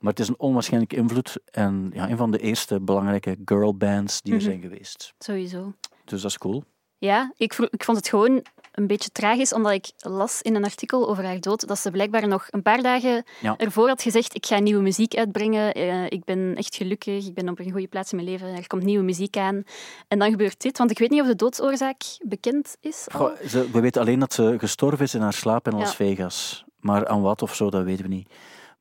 Maar 0.01 0.11
het 0.11 0.21
is 0.21 0.29
een 0.29 0.39
onwaarschijnlijke 0.39 0.97
invloed 0.97 1.39
en 1.45 1.91
ja, 1.95 2.11
een 2.11 2.17
van 2.17 2.31
de 2.31 2.39
eerste 2.39 2.81
belangrijke 2.81 3.37
girlbands 3.45 4.23
die 4.23 4.35
er 4.35 4.41
zijn 4.41 4.61
geweest. 4.61 5.15
sowieso. 5.19 5.73
Dus 6.05 6.23
dat 6.23 6.31
is 6.31 6.39
cool. 6.39 6.65
Ja, 6.99 7.33
ik, 7.37 7.55
ik 7.71 7.85
vond 7.85 7.97
het 7.97 8.09
gewoon 8.09 8.43
een 8.73 8.87
beetje 8.87 9.11
tragisch, 9.11 9.53
omdat 9.53 9.73
ik 9.73 9.91
las 9.99 10.43
in 10.43 10.55
een 10.55 10.65
artikel 10.65 11.09
over 11.09 11.25
haar 11.25 11.41
dood 11.41 11.69
dat 11.69 11.79
ze 11.79 11.91
blijkbaar 11.91 12.29
nog 12.29 12.47
een 12.51 12.63
paar 12.63 12.83
dagen 12.83 13.25
Ja. 13.41 13.55
ervoor 13.57 13.89
had 13.89 14.03
gezegd 14.03 14.35
ik 14.35 14.47
ga 14.47 14.59
nieuwe 14.59 14.83
muziek 14.83 15.15
uitbrengen, 15.17 15.73
eh, 15.75 16.05
ik 16.09 16.25
ben 16.25 16.55
echt 16.57 16.77
gelukkig, 16.77 17.27
ik 17.27 17.35
ben 17.35 17.49
op 17.49 17.59
een 17.59 17.71
goede 17.71 17.87
plaats 17.87 18.11
in 18.13 18.17
mijn 18.17 18.31
leven, 18.31 18.49
er 18.49 18.67
komt 18.67 18.83
nieuwe 18.83 19.05
muziek 19.05 19.37
aan. 19.37 19.63
En 20.09 20.19
dan 20.19 20.31
gebeurt 20.31 20.61
dit, 20.61 20.79
want 20.79 20.91
ik 20.91 20.99
weet 20.99 21.11
niet 21.11 21.21
of 21.21 21.27
de 21.27 21.37
doodsoorzaak 21.37 22.03
bekend 22.23 22.77
is. 22.81 23.07
Goh, 23.15 23.31
ze, 23.49 23.71
we 23.71 23.81
weten 23.81 24.01
alleen 24.01 24.19
dat 24.19 24.33
ze 24.33 24.55
gestorven 24.59 25.05
is 25.05 25.15
in 25.15 25.21
haar 25.21 25.33
slaap 25.33 25.67
in 25.69 25.73
Las 25.79 25.89
Ja. 25.91 25.95
Vegas. 25.97 26.65
Maar 26.81 27.07
aan 27.07 27.23
wat 27.23 27.43
of 27.43 27.55
zo, 27.55 27.71
dat 27.71 27.85
weten 27.85 28.05
we 28.05 28.15
niet. 28.15 28.29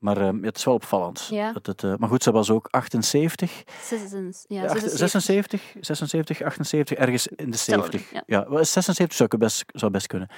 Maar 0.01 0.17
ehm, 0.17 0.43
het 0.43 0.57
is 0.57 0.63
wel 0.65 0.73
opvallend. 0.73 1.27
Ja. 1.31 1.51
Dat 1.51 1.65
het, 1.65 1.83
eh, 1.83 1.93
maar 1.97 2.09
goed, 2.09 2.23
ze 2.23 2.31
was 2.31 2.49
ook 2.49 2.67
78, 2.71 3.63
Zes- 3.83 4.45
ja, 4.47 4.63
Acht- 4.63 4.79
76. 4.91 4.99
76, 4.99 5.61
76, 5.79 6.41
78, 6.41 6.97
ergens 6.97 7.27
in 7.27 7.51
de 7.51 7.57
Stel, 7.57 7.81
70. 7.81 8.11
ja. 8.11 8.23
Ja, 8.25 8.49
wel, 8.49 8.65
76 8.65 9.17
zou, 9.17 9.29
ik 9.31 9.39
best, 9.39 9.63
zou 9.67 9.91
best 9.91 10.07
kunnen. 10.07 10.29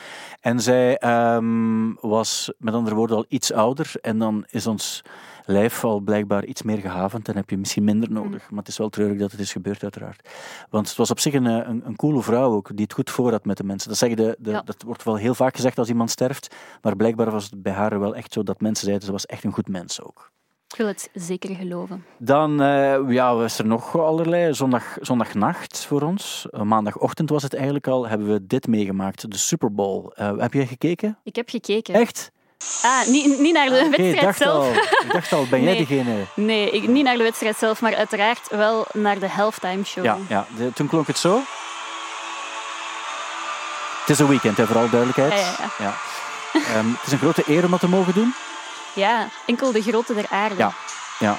En 0.41 0.59
zij 0.59 0.97
ehm, 0.97 1.93
was 2.01 2.51
met 2.57 2.73
andere 2.73 2.95
woorden 2.95 3.17
al 3.17 3.25
iets 3.27 3.51
ouder. 3.51 3.91
En 4.01 4.19
dan 4.19 4.45
is 4.49 4.67
ons 4.67 5.01
lijf 5.45 5.83
al 5.83 5.99
blijkbaar 5.99 6.45
iets 6.45 6.61
meer 6.61 6.77
gehavend. 6.77 7.27
En 7.27 7.35
heb 7.35 7.49
je 7.49 7.57
misschien 7.57 7.83
minder 7.83 8.11
Mhm. 8.11 8.21
nodig. 8.23 8.49
Maar 8.49 8.59
het 8.59 8.67
is 8.67 8.77
wel 8.77 8.89
treurig 8.89 9.17
dat 9.19 9.31
het 9.31 9.39
is 9.39 9.51
gebeurd, 9.51 9.83
uiteraard. 9.83 10.29
Want 10.69 10.87
het 10.87 10.97
was 10.97 11.11
op 11.11 11.19
zich 11.19 11.33
een, 11.33 11.47
eh, 11.47 11.67
een, 11.67 11.81
een 11.85 11.95
coole 11.95 12.21
vrouw 12.21 12.51
ook, 12.53 12.67
die 12.73 12.83
het 12.83 12.93
goed 12.93 13.09
voor 13.09 13.31
had 13.31 13.45
met 13.45 13.57
de 13.57 13.63
mensen. 13.63 13.89
Dat, 13.89 13.97
zeggen 13.97 14.17
de, 14.17 14.35
de, 14.39 14.51
Ja. 14.51 14.61
dat 14.61 14.81
wordt 14.85 15.03
wel 15.03 15.15
heel 15.15 15.35
vaak 15.35 15.55
gezegd 15.55 15.77
als 15.77 15.89
iemand 15.89 16.09
sterft. 16.11 16.55
Maar 16.81 16.95
blijkbaar 16.95 17.31
was 17.31 17.43
het 17.43 17.61
bij 17.63 17.73
haar 17.73 17.99
wel 17.99 18.15
echt 18.15 18.33
zo 18.33 18.43
dat 18.43 18.61
mensen 18.61 18.85
zeiden, 18.85 19.05
ze 19.05 19.11
was 19.11 19.25
echt 19.25 19.43
een 19.43 19.53
goed 19.53 19.67
mens 19.67 20.01
ook. 20.01 20.31
Ik 20.67 20.79
wil 20.79 20.87
het 20.87 21.09
zeker 21.13 21.55
geloven. 21.55 22.05
Dan 22.19 22.61
eh, 22.61 22.99
ja, 23.09 23.35
was 23.35 23.59
er 23.59 23.65
nog 23.65 23.97
allerlei. 23.99 24.53
Zondag, 24.53 24.97
zondagnacht 25.01 25.85
voor 25.85 26.01
ons. 26.01 26.47
Eh, 26.49 26.61
maandagochtend 26.61 27.29
was 27.29 27.43
het 27.43 27.53
eigenlijk 27.53 27.87
al. 27.87 28.07
Hebben 28.07 28.27
we 28.27 28.45
dit 28.47 28.67
meegemaakt, 28.67 29.31
de 29.31 29.37
Super 29.37 29.73
Bowl. 29.73 30.09
Heb 30.15 30.53
jij 30.53 30.65
gekeken? 30.67 31.17
Ik 31.23 31.35
heb 31.35 31.49
gekeken. 31.49 31.93
Echt? 31.93 32.31
Ah, 32.83 33.07
niet, 33.07 33.39
niet 33.39 33.53
naar 33.53 33.69
de 33.69 33.75
ik 33.79 33.89
wedstrijd 33.89 34.21
dacht 34.21 34.37
zelf. 34.37 34.65
al. 34.65 34.73
Ik 34.73 35.05
dacht 35.11 35.33
al, 35.33 35.47
ben 35.49 35.63
jij 35.63 35.77
degene? 35.85 36.25
Nee, 36.33 36.69
ik, 36.69 36.87
niet 36.87 37.03
naar 37.03 37.17
de 37.17 37.23
wedstrijd 37.23 37.57
zelf, 37.57 37.81
maar 37.81 37.95
uiteraard 37.95 38.47
wel 38.49 38.87
naar 38.93 39.19
de 39.19 39.29
halftime 39.29 39.83
show. 39.85 40.03
Ja, 40.03 40.17
ja 40.27 40.45
de- 40.57 40.73
toen 40.73 40.87
klonk 40.87 41.07
het 41.07 41.17
zo. 41.17 41.41
Het 43.99 44.09
is 44.09 44.19
een 44.19 44.27
weekend, 44.27 44.57
hè, 44.57 44.65
voor 44.67 44.77
alle 44.77 44.89
duidelijkheid. 44.89 45.33
Ja, 45.33 45.55
ja, 45.59 45.71
Ja. 45.85 45.93
Ehm, 46.53 46.87
het 46.87 47.05
is 47.05 47.11
een 47.11 47.17
grote 47.19 47.43
eer 47.47 47.63
om 47.65 47.71
dat 47.71 47.79
te 47.79 47.87
mogen 47.89 48.13
doen. 48.13 48.33
Ja, 48.93 49.27
enkel 49.45 49.71
de 49.71 49.81
grote 49.81 50.13
der 50.13 50.25
aarde. 50.29 50.55
Ja, 50.57 50.73
ja. 51.19 51.37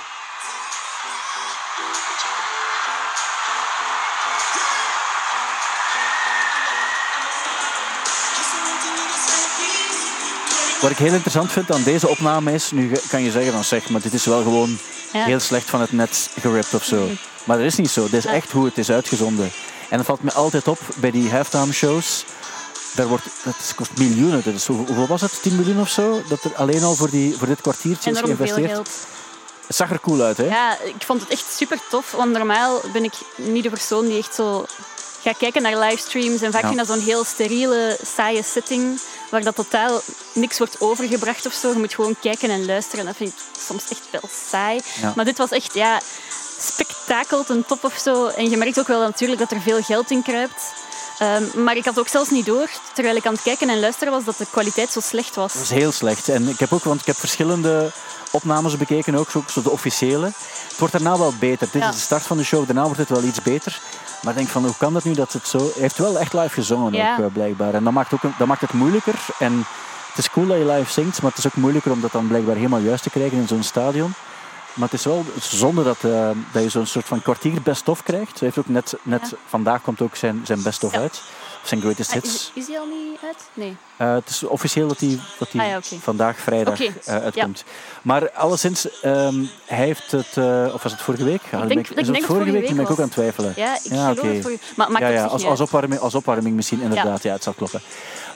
Wat 10.85 10.93
ik 10.93 10.99
heel 10.99 11.13
interessant 11.13 11.53
vind 11.53 11.73
aan 11.73 11.83
deze 11.83 12.09
opname 12.09 12.53
is, 12.53 12.71
nu 12.71 12.93
kan 13.09 13.23
je 13.23 13.31
zeggen 13.31 13.53
van 13.53 13.65
zeg, 13.65 13.89
maar 13.89 14.01
dit 14.01 14.13
is 14.13 14.25
wel 14.25 14.43
gewoon 14.43 14.79
Ja. 15.13 15.25
heel 15.25 15.41
slecht 15.41 15.71
van 15.71 15.81
het 15.81 15.93
net 15.93 16.31
geript 16.41 16.75
of 16.75 16.85
zo. 16.85 17.09
Maar 17.45 17.57
dat 17.57 17.67
is 17.67 17.77
niet 17.77 17.91
zo. 17.91 18.03
Dit 18.03 18.13
is 18.13 18.25
echt 18.25 18.51
hoe 18.51 18.65
het 18.65 18.79
is 18.79 18.91
uitgezonden. 18.91 19.51
En 19.89 19.97
dat 19.97 20.07
valt 20.07 20.23
me 20.23 20.33
altijd 20.33 20.69
op 20.69 20.79
bij 20.97 21.11
die 21.11 21.31
halftime 21.31 21.73
shows. 21.73 22.25
daar 22.95 23.07
wordt, 23.07 23.25
dat 23.45 23.55
kost 23.77 23.91
miljoenen. 23.99 24.43
Dat 24.45 24.55
is, 24.55 24.67
hoeveel, 24.67 25.07
was 25.07 25.21
het? 25.21 25.43
10 25.43 25.57
miljoen 25.57 25.81
of 25.81 25.89
zo? 25.89 26.23
Dat 26.29 26.45
er 26.45 26.55
alleen 26.55 26.83
al 26.83 26.95
voor, 26.95 27.11
die, 27.11 27.37
voor 27.39 27.47
dit 27.47 27.61
kwartiertje 27.61 28.11
is 28.11 28.19
geïnvesteerd. 28.19 28.71
geld. 28.71 28.91
Het 29.67 29.77
zag 29.77 29.91
er 29.91 30.01
cool 30.01 30.21
uit, 30.23 30.37
hè? 30.37 30.45
Ja, 30.45 30.79
ik 30.81 31.03
vond 31.05 31.21
het 31.21 31.31
echt 31.31 31.45
super 31.57 31.79
tof. 31.91 32.11
Want 32.11 32.33
normaal 32.33 32.81
ben 32.93 33.05
ik 33.05 33.13
niet 33.37 33.63
de 33.63 33.71
persoon 33.71 34.07
die 34.07 34.19
echt 34.19 34.35
zo 34.35 34.67
gaat 35.25 35.37
kijken 35.37 35.63
naar 35.63 35.79
livestreams. 35.79 36.41
En 36.43 36.53
vaak 36.53 36.63
Ja. 36.63 36.69
vind 36.69 36.81
ik 36.81 36.87
dat 36.87 36.97
zo'n 36.97 37.05
heel 37.07 37.25
steriele, 37.25 37.99
saaie 38.17 38.43
setting. 38.43 39.01
Waar 39.31 39.43
dat 39.43 39.55
totaal 39.55 40.01
niks 40.33 40.59
wordt 40.59 40.81
overgebracht 40.81 41.47
of 41.47 41.53
zo. 41.53 41.69
Je 41.71 41.79
moet 41.79 41.95
gewoon 41.95 42.17
kijken 42.21 42.51
en 42.51 42.67
luisteren. 42.67 43.05
Dat 43.05 43.17
vind 43.17 43.31
ik 43.31 43.61
soms 43.67 43.83
echt 43.89 44.03
wel 44.11 44.31
saai. 44.51 44.81
Ja. 45.01 45.13
Maar 45.17 45.25
dit 45.25 45.39
was 45.39 45.51
echt 45.51 45.75
ja, 45.75 46.01
spektakel 46.61 47.45
ten 47.45 47.65
top 47.67 47.85
of 47.85 47.99
zo. 47.99 48.27
En 48.27 48.51
je 48.51 48.57
merkt 48.57 48.79
ook 48.79 48.87
wel 48.87 49.01
natuurlijk 49.01 49.41
dat 49.41 49.51
er 49.51 49.61
veel 49.61 49.83
geld 49.83 50.11
in 50.11 50.23
kruipt. 50.23 50.63
Ehm, 51.19 51.43
maar 51.55 51.77
ik 51.77 51.85
had 51.85 51.99
ook 51.99 52.09
zelfs 52.09 52.31
niet 52.31 52.47
door, 52.47 52.69
terwijl 52.95 53.17
ik 53.17 53.27
aan 53.27 53.33
het 53.33 53.43
kijken 53.43 53.69
en 53.69 53.81
luisteren 53.81 54.13
was, 54.13 54.25
dat 54.25 54.37
de 54.39 54.47
kwaliteit 54.51 54.93
zo 54.93 55.01
slecht 55.01 55.35
was. 55.35 55.53
Dat 55.53 55.63
is 55.63 55.71
heel 55.71 55.93
slecht. 55.93 56.29
En 56.29 56.49
ik 56.49 56.59
heb 56.59 56.73
ook, 56.73 56.85
want 56.85 57.01
ik 57.01 57.07
heb 57.07 57.17
verschillende 57.17 57.91
opnames 58.31 58.77
bekeken, 58.77 59.15
ook 59.15 59.31
zo, 59.31 59.45
zo 59.51 59.63
de 59.63 59.71
officiële. 59.71 60.27
Het 60.69 60.79
wordt 60.79 60.93
daarna 60.93 61.19
wel 61.19 61.35
beter. 61.39 61.69
Dit 61.73 61.83
Ja. 61.83 61.89
is 61.89 61.95
de 61.95 62.01
start 62.01 62.23
van 62.23 62.37
de 62.37 62.45
show, 62.45 62.67
daarna 62.67 62.83
wordt 62.85 62.99
het 62.99 63.09
wel 63.09 63.23
iets 63.23 63.43
beter. 63.43 63.81
Maar 64.25 64.33
ik 64.33 64.39
denk 64.39 64.49
van, 64.51 64.65
hoe 64.65 64.75
kan 64.79 64.93
dat 64.93 65.05
nu 65.05 65.13
dat 65.15 65.33
het 65.33 65.47
zo... 65.49 65.59
Hij 65.59 65.71
heeft 65.83 65.99
wel 65.99 66.19
echt 66.19 66.33
live 66.33 66.49
gezongen 66.55 66.93
Ja. 66.93 67.13
ook, 67.13 67.25
eh, 67.25 67.33
blijkbaar. 67.33 67.75
En 67.75 67.85
dat 67.85 67.93
maakt, 67.93 68.13
ook, 68.13 68.21
dat 68.39 68.47
maakt 68.47 68.61
het 68.61 68.73
moeilijker. 68.73 69.15
En 69.39 69.65
het 70.09 70.19
is 70.19 70.31
cool 70.31 70.47
dat 70.47 70.57
je 70.59 70.67
live 70.73 70.93
zingt, 70.93 71.23
maar 71.23 71.31
het 71.31 71.39
is 71.39 71.47
ook 71.47 71.55
moeilijker 71.55 71.93
om 71.93 72.01
dat 72.01 72.13
dan 72.13 72.27
blijkbaar 72.29 72.57
helemaal 72.57 72.79
juist 72.81 73.03
te 73.03 73.11
krijgen 73.11 73.39
in 73.39 73.49
zo'n 73.49 73.63
stadion. 73.63 74.13
Maar 74.75 74.89
het 74.89 74.99
is 74.99 75.05
wel 75.05 75.25
zonde 75.41 75.83
dat, 75.85 75.97
eh, 76.01 76.29
dat 76.53 76.63
je 76.63 76.69
zo'n 76.69 76.87
soort 76.87 77.07
van 77.07 77.23
kwartier 77.23 77.63
best-of 77.63 78.03
krijgt. 78.03 78.31
Hij 78.41 78.49
heeft 78.55 78.59
ook 78.59 78.69
net, 78.69 78.95
net 79.03 79.29
Ja. 79.31 79.37
vandaag 79.49 79.83
komt 79.83 80.01
ook 80.01 80.17
zijn, 80.17 80.41
zijn 80.45 80.63
best-of 80.63 80.95
uit. 80.95 81.23
Zijn 81.65 81.81
greatest 81.81 82.09
Ah, 82.09 82.15
hits. 82.15 82.35
Is, 82.35 82.51
is 82.55 82.67
die 82.67 82.79
al 82.79 82.87
niet 82.87 83.19
uit? 83.25 83.37
Nee. 83.55 83.77
Eh, 83.97 84.15
het 84.15 84.29
is 84.29 84.43
officieel 84.45 84.89
dat 84.89 85.01
hij 85.01 85.19
dat 85.39 85.51
die 85.51 85.61
Ah 85.61 85.67
ja, 85.67 85.81
vandaag 86.01 86.39
vrijdag 86.39 86.81
eh, 86.81 86.91
uitkomt. 87.05 87.65
Maar 88.03 88.31
alleszins, 88.31 89.01
ehm, 89.01 89.45
hij 89.67 89.85
heeft 89.87 90.11
het, 90.11 90.37
eh, 90.37 90.71
of 90.75 90.83
was 90.83 90.93
het 90.93 91.01
vorige 91.01 91.25
week? 91.25 91.41
Ja, 91.51 91.59
denk- 91.59 91.69
ben 91.69 91.79
ik 91.79 91.85
is 91.85 91.89
het 91.89 91.97
denk 91.97 92.07
dat 92.07 92.17
het 92.17 92.27
vorige 92.27 92.51
week? 92.53 92.67
Dan 92.67 92.77
ben 92.77 92.85
ik 92.85 92.91
ook 92.91 92.99
aan 92.99 93.05
het 93.05 93.13
twijfelen. 93.13 93.53
Ja, 93.57 93.75
ik 93.75 93.81
Ja, 93.93 94.09
het 94.09 94.43
voor 94.43 94.51
u. 94.53 94.59
Maar 94.77 94.91
maakt 94.91 95.01
ja, 95.05 95.11
het 95.11 95.17
ja 95.17 95.39
zich 95.39 95.49
als, 95.49 95.61
opwarming, 95.61 96.01
als 96.01 96.15
opwarming 96.15 96.57
misschien, 96.57 96.81
inderdaad. 96.81 97.23
Ja. 97.23 97.33
het 97.33 97.43
zal 97.43 97.53
kloppen. 97.53 97.81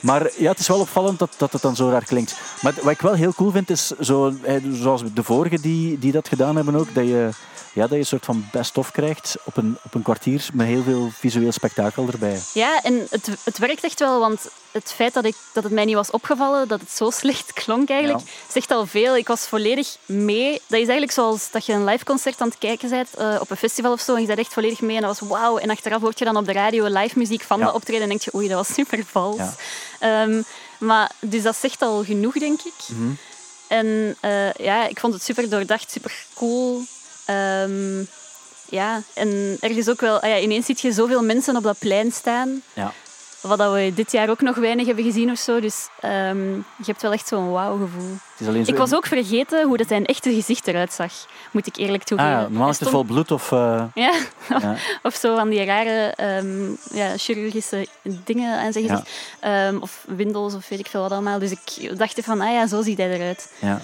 Maar 0.01 0.31
ja, 0.37 0.49
het 0.49 0.59
is 0.59 0.67
wel 0.67 0.79
opvallend 0.79 1.19
dat, 1.19 1.33
dat 1.37 1.53
het 1.53 1.61
dan 1.61 1.75
zo 1.75 1.89
raar 1.89 2.05
klinkt. 2.05 2.35
Maar 2.61 2.73
wat 2.81 2.91
ik 2.91 3.01
wel 3.01 3.13
heel 3.13 3.33
cool 3.33 3.51
vind, 3.51 3.69
is 3.69 3.87
zo, 3.87 4.33
zoals 4.71 5.03
de 5.13 5.23
vorige 5.23 5.61
die, 5.61 5.99
die 5.99 6.11
dat 6.11 6.27
gedaan 6.27 6.55
hebben 6.55 6.75
ook, 6.75 6.93
dat 6.93 7.05
je, 7.05 7.29
ja, 7.73 7.81
dat 7.81 7.89
je 7.89 7.97
een 7.97 8.05
soort 8.05 8.25
van 8.25 8.45
best-of 8.51 8.91
krijgt 8.91 9.35
op 9.43 9.57
een, 9.57 9.77
op 9.83 9.93
een 9.93 10.01
kwartier 10.01 10.47
met 10.53 10.67
heel 10.67 10.83
veel 10.83 11.09
visueel 11.13 11.51
spektakel 11.51 12.07
erbij. 12.11 12.39
Ja, 12.53 12.83
en 12.83 13.07
het, 13.09 13.29
het 13.43 13.57
werkt 13.57 13.83
echt 13.83 13.99
wel, 13.99 14.19
want 14.19 14.49
het 14.71 14.91
feit 14.95 15.13
dat, 15.13 15.25
ik, 15.25 15.35
dat 15.53 15.63
het 15.63 15.71
mij 15.73 15.85
niet 15.85 15.95
was 15.95 16.11
opgevallen, 16.11 16.67
dat 16.67 16.79
het 16.79 16.91
zo 16.91 17.09
slecht 17.09 17.53
klonk 17.53 17.89
eigenlijk, 17.89 18.19
Ja. 18.25 18.31
zegt 18.51 18.71
al 18.71 18.85
veel. 18.85 19.17
Ik 19.17 19.27
was 19.27 19.41
volledig 19.41 19.97
mee. 20.05 20.51
Dat 20.51 20.61
is 20.79 20.87
eigenlijk 20.87 21.11
zoals 21.11 21.51
dat 21.51 21.65
je 21.65 21.73
een 21.73 21.83
live 21.85 22.03
concert 22.05 22.41
aan 22.41 22.47
het 22.47 22.57
kijken 22.57 22.89
bent 22.89 23.13
eh, 23.15 23.35
op 23.39 23.49
een 23.49 23.57
festival 23.57 23.91
of 23.91 24.01
zo, 24.01 24.13
en 24.15 24.21
je 24.21 24.27
bent 24.27 24.39
echt 24.39 24.53
volledig 24.53 24.81
mee 24.81 24.95
en 24.95 25.01
dat 25.01 25.19
was 25.19 25.29
wauw. 25.29 25.57
En 25.57 25.69
achteraf 25.69 26.01
hoort 26.01 26.19
je 26.19 26.25
dan 26.25 26.37
op 26.37 26.45
de 26.45 26.51
radio 26.51 26.85
live 26.85 27.17
muziek 27.17 27.41
van 27.41 27.59
Ja. 27.59 27.65
dat 27.65 27.73
optreden 27.73 28.01
en 28.03 28.09
denk 28.09 28.21
je, 28.21 28.35
oei, 28.35 28.47
dat 28.47 28.67
was 28.67 28.73
super 28.75 29.03
vals. 29.11 29.37
Ja. 29.37 29.53
Ehm, 29.99 30.41
maar, 30.77 31.11
dus 31.19 31.43
dat 31.43 31.55
zegt 31.55 31.81
al 31.81 32.03
genoeg, 32.03 32.33
denk 32.33 32.59
ik. 32.61 32.73
Mhm. 32.87 33.11
En 33.67 34.17
eh, 34.19 34.53
ja, 34.53 34.87
ik 34.87 34.99
vond 34.99 35.13
het 35.13 35.23
super 35.23 35.49
doordacht, 35.49 35.91
super 35.91 36.25
cool. 36.35 36.81
Ehm, 37.25 37.99
ja, 38.69 39.01
en 39.13 39.57
ergens 39.59 39.87
ook 39.89 40.01
wel... 40.01 40.19
ah 40.19 40.29
ja, 40.29 40.37
ineens 40.39 40.65
zie 40.65 40.77
je 40.81 40.91
zoveel 40.91 41.23
mensen 41.23 41.55
op 41.55 41.63
dat 41.63 41.79
plein 41.79 42.11
staan. 42.11 42.61
Ja. 42.73 42.93
Wat 43.41 43.57
dat 43.57 43.73
we 43.73 43.91
dit 43.95 44.11
jaar 44.11 44.29
ook 44.29 44.41
nog 44.41 44.55
weinig 44.55 44.85
hebben 44.85 45.03
gezien 45.03 45.31
of 45.31 45.37
zo. 45.37 45.59
Dus 45.59 45.87
ehm, 45.99 46.53
je 46.53 46.85
hebt 46.85 47.01
wel 47.01 47.11
echt 47.13 47.27
zo'n 47.27 47.49
wauw-gevoel. 47.51 48.09
Het 48.11 48.39
is 48.39 48.47
alleen 48.47 48.65
zo 48.65 48.71
Ik 48.71 48.77
was 48.77 48.93
ook 48.93 49.05
vergeten 49.05 49.67
hoe 49.67 49.77
dat 49.77 49.87
zijn 49.87 50.05
echte 50.05 50.33
gezicht 50.33 50.67
eruit 50.67 50.93
zag. 50.93 51.13
Moet 51.51 51.67
ik 51.67 51.75
eerlijk 51.75 52.01
Ah, 52.01 52.07
toegeven. 52.07 52.31
ja, 52.31 52.41
normaal 52.41 52.61
Hij 52.61 52.69
is 52.69 52.79
het 52.79 52.89
vol 52.89 53.03
bloed 53.03 53.31
of... 53.31 53.51
eh, 53.51 53.83
Ja, 53.93 54.13
ja. 54.49 54.75
of 55.03 55.15
zo 55.15 55.35
van 55.35 55.49
die 55.49 55.63
rare 55.65 56.13
ehm, 56.15 56.69
ja, 56.97 57.17
chirurgische 57.17 57.87
dingen 58.03 58.59
aan 58.59 58.71
zijn 58.73 58.83
Ja. 58.85 58.89
gezicht. 58.95 59.17
Ehm, 59.39 59.77
of 59.79 60.03
windels 60.07 60.53
of 60.53 60.69
weet 60.69 60.79
ik 60.79 60.87
veel 60.87 61.01
wat 61.01 61.11
allemaal. 61.11 61.39
Dus 61.39 61.51
ik 61.51 61.97
dacht 61.97 62.19
van, 62.23 62.41
ah 62.41 62.51
ja, 62.53 62.67
zo 62.67 62.81
ziet 62.81 62.97
hij 62.97 63.11
eruit. 63.13 63.51
Ja. 63.61 63.81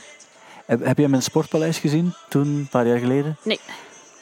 Heb, 0.66 0.86
heb 0.86 0.96
je 0.96 1.02
hem 1.04 1.12
in 1.12 1.18
het 1.18 1.24
Sportpaleis 1.28 1.78
gezien, 1.78 2.14
toen, 2.30 2.46
een 2.48 2.68
paar 2.72 2.88
jaar 2.88 2.98
geleden? 3.00 3.38
Nee. 3.44 3.60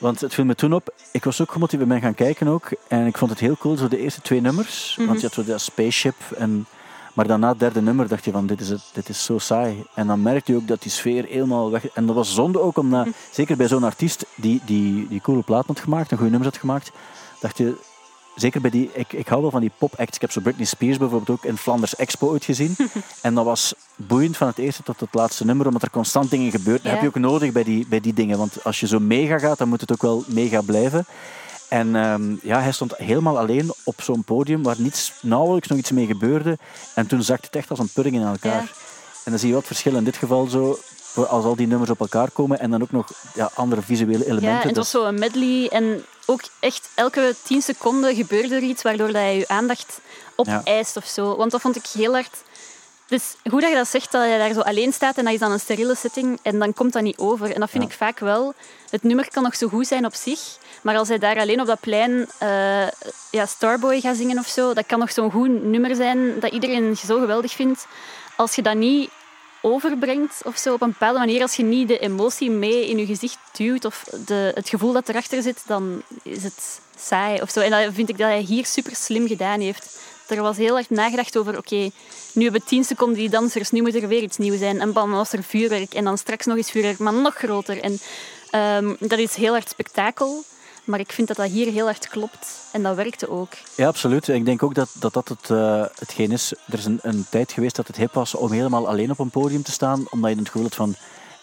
Want 0.03 0.21
het 0.21 0.33
viel 0.33 0.45
me 0.45 0.55
toen 0.55 0.73
op. 0.73 0.93
Ik 1.11 1.23
was 1.23 1.41
ook 1.41 1.51
gemotiveerd 1.51 1.89
ben 1.89 2.01
gaan 2.01 2.13
kijken 2.13 2.47
ook. 2.47 2.69
En 2.87 3.05
ik 3.05 3.17
vond 3.17 3.31
het 3.31 3.39
heel 3.39 3.57
cool, 3.57 3.77
zo 3.77 3.87
de 3.87 3.97
eerste 3.97 4.21
twee 4.21 4.41
nummers. 4.41 4.95
Mhm. 4.97 5.07
Want 5.07 5.19
je 5.19 5.25
had 5.25 5.35
zo 5.35 5.43
dat 5.43 5.61
spaceship. 5.61 6.15
En, 6.37 6.65
maar 7.13 7.27
daarna 7.27 7.49
het 7.49 7.59
derde 7.59 7.81
nummer 7.81 8.07
dacht 8.07 8.25
je 8.25 8.31
van, 8.31 8.47
dit 8.47 8.61
is, 8.61 8.69
het, 8.69 8.81
dit 8.93 9.09
is 9.09 9.23
zo 9.23 9.37
saai. 9.37 9.83
En 9.95 10.07
dan 10.07 10.21
merkte 10.21 10.51
je 10.51 10.57
ook 10.57 10.67
dat 10.67 10.81
die 10.81 10.91
sfeer 10.91 11.25
helemaal 11.25 11.71
weg... 11.71 11.87
En 11.87 12.05
dat 12.05 12.15
was 12.15 12.33
zonde 12.33 12.59
ook, 12.59 12.77
omdat, 12.77 13.05
Mhm. 13.05 13.13
zeker 13.31 13.57
bij 13.57 13.67
zo'n 13.67 13.83
artiest 13.83 14.25
die, 14.35 14.61
die, 14.65 15.07
die 15.07 15.21
coole 15.21 15.41
plaat 15.41 15.65
had 15.67 15.79
gemaakt, 15.79 16.11
een 16.11 16.17
goede 16.17 16.31
nummers 16.31 16.51
had 16.51 16.61
gemaakt, 16.61 16.91
dacht 17.39 17.57
je... 17.57 17.75
Zeker 18.35 18.61
bij 18.61 18.69
die, 18.69 18.89
ik, 18.93 19.13
ik 19.13 19.27
hou 19.27 19.41
wel 19.41 19.51
van 19.51 19.61
die 19.61 19.71
pop-acts. 19.77 20.15
Ik 20.15 20.21
heb 20.21 20.31
zo 20.31 20.41
Britney 20.41 20.65
Spears 20.65 20.97
bijvoorbeeld 20.97 21.37
ook 21.37 21.45
in 21.45 21.57
Flanders 21.57 21.95
Expo 21.95 22.27
ooit 22.27 22.45
gezien. 22.45 22.75
en 23.21 23.33
dat 23.33 23.45
was 23.45 23.73
boeiend 23.95 24.37
van 24.37 24.47
het 24.47 24.57
eerste 24.57 24.83
tot 24.83 24.99
het 24.99 25.13
laatste 25.13 25.45
nummer, 25.45 25.67
omdat 25.67 25.81
er 25.81 25.89
constant 25.89 26.29
dingen 26.29 26.51
gebeuren. 26.51 26.83
Dat 26.83 26.91
Ja. 26.91 26.97
heb 26.97 27.01
je 27.01 27.07
ook 27.19 27.23
nodig 27.31 27.51
bij 27.51 27.63
die, 27.63 27.87
bij 27.87 27.99
die 27.99 28.13
dingen. 28.13 28.37
Want 28.37 28.63
als 28.63 28.79
je 28.79 28.87
zo 28.87 28.99
mega 28.99 29.39
gaat, 29.39 29.57
dan 29.57 29.69
moet 29.69 29.81
het 29.81 29.91
ook 29.91 30.01
wel 30.01 30.23
mega 30.27 30.61
blijven. 30.61 31.05
En 31.69 31.95
ehm, 31.95 32.35
ja, 32.41 32.61
hij 32.61 32.71
stond 32.71 32.97
helemaal 32.97 33.37
alleen 33.39 33.71
op 33.83 34.01
zo'n 34.01 34.23
podium 34.23 34.63
waar 34.63 34.75
niets, 34.77 35.13
nauwelijks 35.21 35.67
nog 35.67 35.77
iets 35.77 35.91
mee 35.91 36.05
gebeurde. 36.05 36.57
En 36.95 37.07
toen 37.07 37.23
zakte 37.23 37.45
het 37.45 37.55
echt 37.55 37.69
als 37.69 37.79
een 37.79 37.89
pudding 37.93 38.15
in 38.15 38.21
elkaar. 38.21 38.61
Ja. 38.61 38.67
En 39.23 39.31
dan 39.31 39.39
zie 39.39 39.47
je 39.49 39.53
wat 39.55 39.65
verschil 39.65 39.95
in 39.95 40.03
dit 40.03 40.17
geval 40.17 40.45
zo, 40.47 40.79
als 41.15 41.45
al 41.45 41.55
die 41.55 41.67
nummers 41.67 41.89
op 41.89 41.99
elkaar 41.99 42.31
komen 42.31 42.59
en 42.59 42.71
dan 42.71 42.81
ook 42.81 42.91
nog 42.91 43.11
ja, 43.33 43.49
andere 43.53 43.81
visuele 43.81 44.23
elementen. 44.25 44.49
Ja, 44.51 44.61
en 44.61 44.67
het 44.67 44.77
was 44.77 44.89
zo 44.89 45.05
een 45.05 45.19
medley. 45.19 45.67
En 45.69 46.03
ook 46.25 46.41
echt 46.59 46.89
elke 46.95 47.35
tien 47.43 47.61
seconden 47.61 48.15
gebeurde 48.15 48.55
er 48.55 48.61
iets 48.61 48.81
waardoor 48.81 49.11
dat 49.11 49.21
je 49.21 49.27
je 49.37 49.47
aandacht 49.47 49.99
opeist 50.35 50.97
of 50.97 51.05
zo. 51.05 51.35
Want 51.35 51.51
dat 51.51 51.61
vond 51.61 51.75
ik 51.75 51.85
heel 51.93 52.13
hard... 52.13 52.35
Dus 53.07 53.23
hoe 53.49 53.61
dat 53.61 53.69
je 53.69 53.75
dat 53.75 53.87
zegt, 53.87 54.11
dat 54.11 54.23
je 54.31 54.37
daar 54.37 54.53
zo 54.53 54.59
alleen 54.59 54.93
staat 54.93 55.17
en 55.17 55.23
dat 55.23 55.33
is 55.33 55.39
dan 55.39 55.51
een 55.51 55.59
steriele 55.59 55.95
setting 55.95 56.39
en 56.41 56.59
dan 56.59 56.73
komt 56.73 56.93
dat 56.93 57.01
niet 57.01 57.17
over. 57.17 57.53
En 57.53 57.59
dat 57.59 57.69
vind 57.69 57.83
Ja. 57.83 57.89
ik 57.89 57.95
vaak 57.95 58.19
wel. 58.19 58.53
Het 58.89 59.03
nummer 59.03 59.27
kan 59.31 59.43
nog 59.43 59.55
zo 59.55 59.67
goed 59.67 59.87
zijn 59.87 60.05
op 60.05 60.13
zich, 60.15 60.39
maar 60.81 60.97
als 60.97 61.07
hij 61.07 61.17
daar 61.17 61.39
alleen 61.39 61.61
op 61.61 61.67
dat 61.67 61.79
plein 61.79 62.29
eh, 62.37 62.87
ja, 63.31 63.45
Starboy 63.45 63.99
gaat 64.01 64.15
zingen 64.15 64.39
of 64.39 64.47
zo, 64.47 64.73
dat 64.73 64.85
kan 64.85 64.99
nog 64.99 65.11
zo'n 65.11 65.31
goed 65.31 65.63
nummer 65.63 65.95
zijn 65.95 66.39
dat 66.39 66.51
iedereen 66.51 66.97
zo 66.97 67.19
geweldig 67.19 67.51
vindt. 67.51 67.85
Als 68.35 68.55
je 68.55 68.61
dat 68.61 68.75
niet 68.75 69.09
overbrengt 69.65 70.41
of 70.45 70.57
zo 70.57 70.73
op 70.73 70.81
een 70.81 70.89
bepaalde 70.89 71.19
manier, 71.19 71.41
als 71.41 71.55
je 71.55 71.63
niet 71.63 71.87
de 71.87 71.99
emotie 71.99 72.51
mee 72.51 72.89
in 72.89 72.97
je 72.97 73.05
gezicht 73.05 73.37
duwt 73.51 73.85
of 73.85 74.03
de, 74.25 74.51
het 74.55 74.69
gevoel 74.69 74.93
dat 74.93 75.09
erachter 75.09 75.41
zit, 75.41 75.63
dan 75.65 76.01
is 76.23 76.43
het 76.43 76.79
saai 76.97 77.41
of 77.41 77.49
zo. 77.49 77.59
En 77.59 77.71
dat 77.71 77.93
vind 77.93 78.09
ik 78.09 78.17
dat 78.17 78.27
hij 78.27 78.39
hier 78.39 78.65
super 78.65 78.95
slim 78.95 79.27
gedaan 79.27 79.59
heeft. 79.59 79.99
Er 80.27 80.41
was 80.41 80.57
heel 80.57 80.77
erg 80.77 80.89
nagedacht 80.89 81.37
over, 81.37 81.57
oké, 81.57 81.89
nu 82.33 82.43
hebben 82.43 82.61
we 82.61 82.67
tien 82.67 82.83
seconden 82.83 83.17
die 83.17 83.29
dansers, 83.29 83.71
nu 83.71 83.81
moet 83.81 83.95
er 83.95 84.07
weer 84.07 84.21
iets 84.21 84.37
nieuws 84.37 84.59
zijn. 84.59 84.81
En 84.81 84.93
dan 84.93 85.11
was 85.11 85.33
er 85.33 85.43
vuurwerk 85.43 85.93
en 85.93 86.03
dan 86.03 86.17
straks 86.17 86.45
nog 86.45 86.57
eens 86.57 86.71
vuurwerk, 86.71 86.97
maar 86.99 87.13
nog 87.13 87.35
groter. 87.35 87.81
En 87.81 87.99
ehm, 88.49 88.93
dat 88.99 89.19
is 89.19 89.35
heel 89.35 89.51
hard 89.51 89.69
spektakel, 89.69 90.43
maar 90.83 90.99
ik 90.99 91.11
vind 91.11 91.27
dat 91.27 91.37
dat 91.37 91.49
hier 91.49 91.71
heel 91.71 91.85
hard 91.85 92.07
klopt. 92.07 92.47
En 92.71 92.83
dat 92.83 92.95
werkte 92.95 93.29
ook. 93.29 93.51
Ja, 93.75 93.87
absoluut. 93.87 94.27
Ik 94.27 94.45
denk 94.45 94.63
ook 94.63 94.75
dat 94.75 94.89
dat, 94.93 95.13
dat 95.13 95.27
het, 95.27 95.49
eh, 95.49 95.85
hetgeen 95.99 96.31
is. 96.31 96.53
Er 96.67 96.77
is 96.77 96.85
een, 96.85 96.99
een 97.01 97.25
tijd 97.29 97.51
geweest 97.51 97.75
dat 97.75 97.87
het 97.87 97.95
hip 97.95 98.13
was 98.13 98.35
om 98.35 98.51
helemaal 98.51 98.87
alleen 98.87 99.11
op 99.11 99.19
een 99.19 99.29
podium 99.29 99.63
te 99.63 99.71
staan, 99.71 100.05
omdat 100.09 100.31
je 100.31 100.37
het 100.37 100.47
gevoel 100.49 100.63
had 100.63 100.75
van 100.75 100.95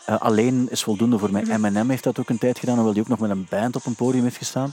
eh, 0.04 0.20
alleen 0.20 0.68
is 0.70 0.82
voldoende 0.82 1.18
voor 1.18 1.32
mij. 1.32 1.44
Eminem 1.48 1.90
heeft 1.90 2.04
dat 2.04 2.18
ook 2.18 2.28
een 2.28 2.38
tijd 2.38 2.58
gedaan, 2.58 2.74
hoewel 2.74 2.92
hij 2.92 3.02
ook 3.02 3.08
nog 3.08 3.18
met 3.18 3.30
een 3.30 3.46
band 3.50 3.76
op 3.76 3.86
een 3.86 3.94
podium 3.94 4.22
heeft 4.22 4.36
gestaan. 4.36 4.72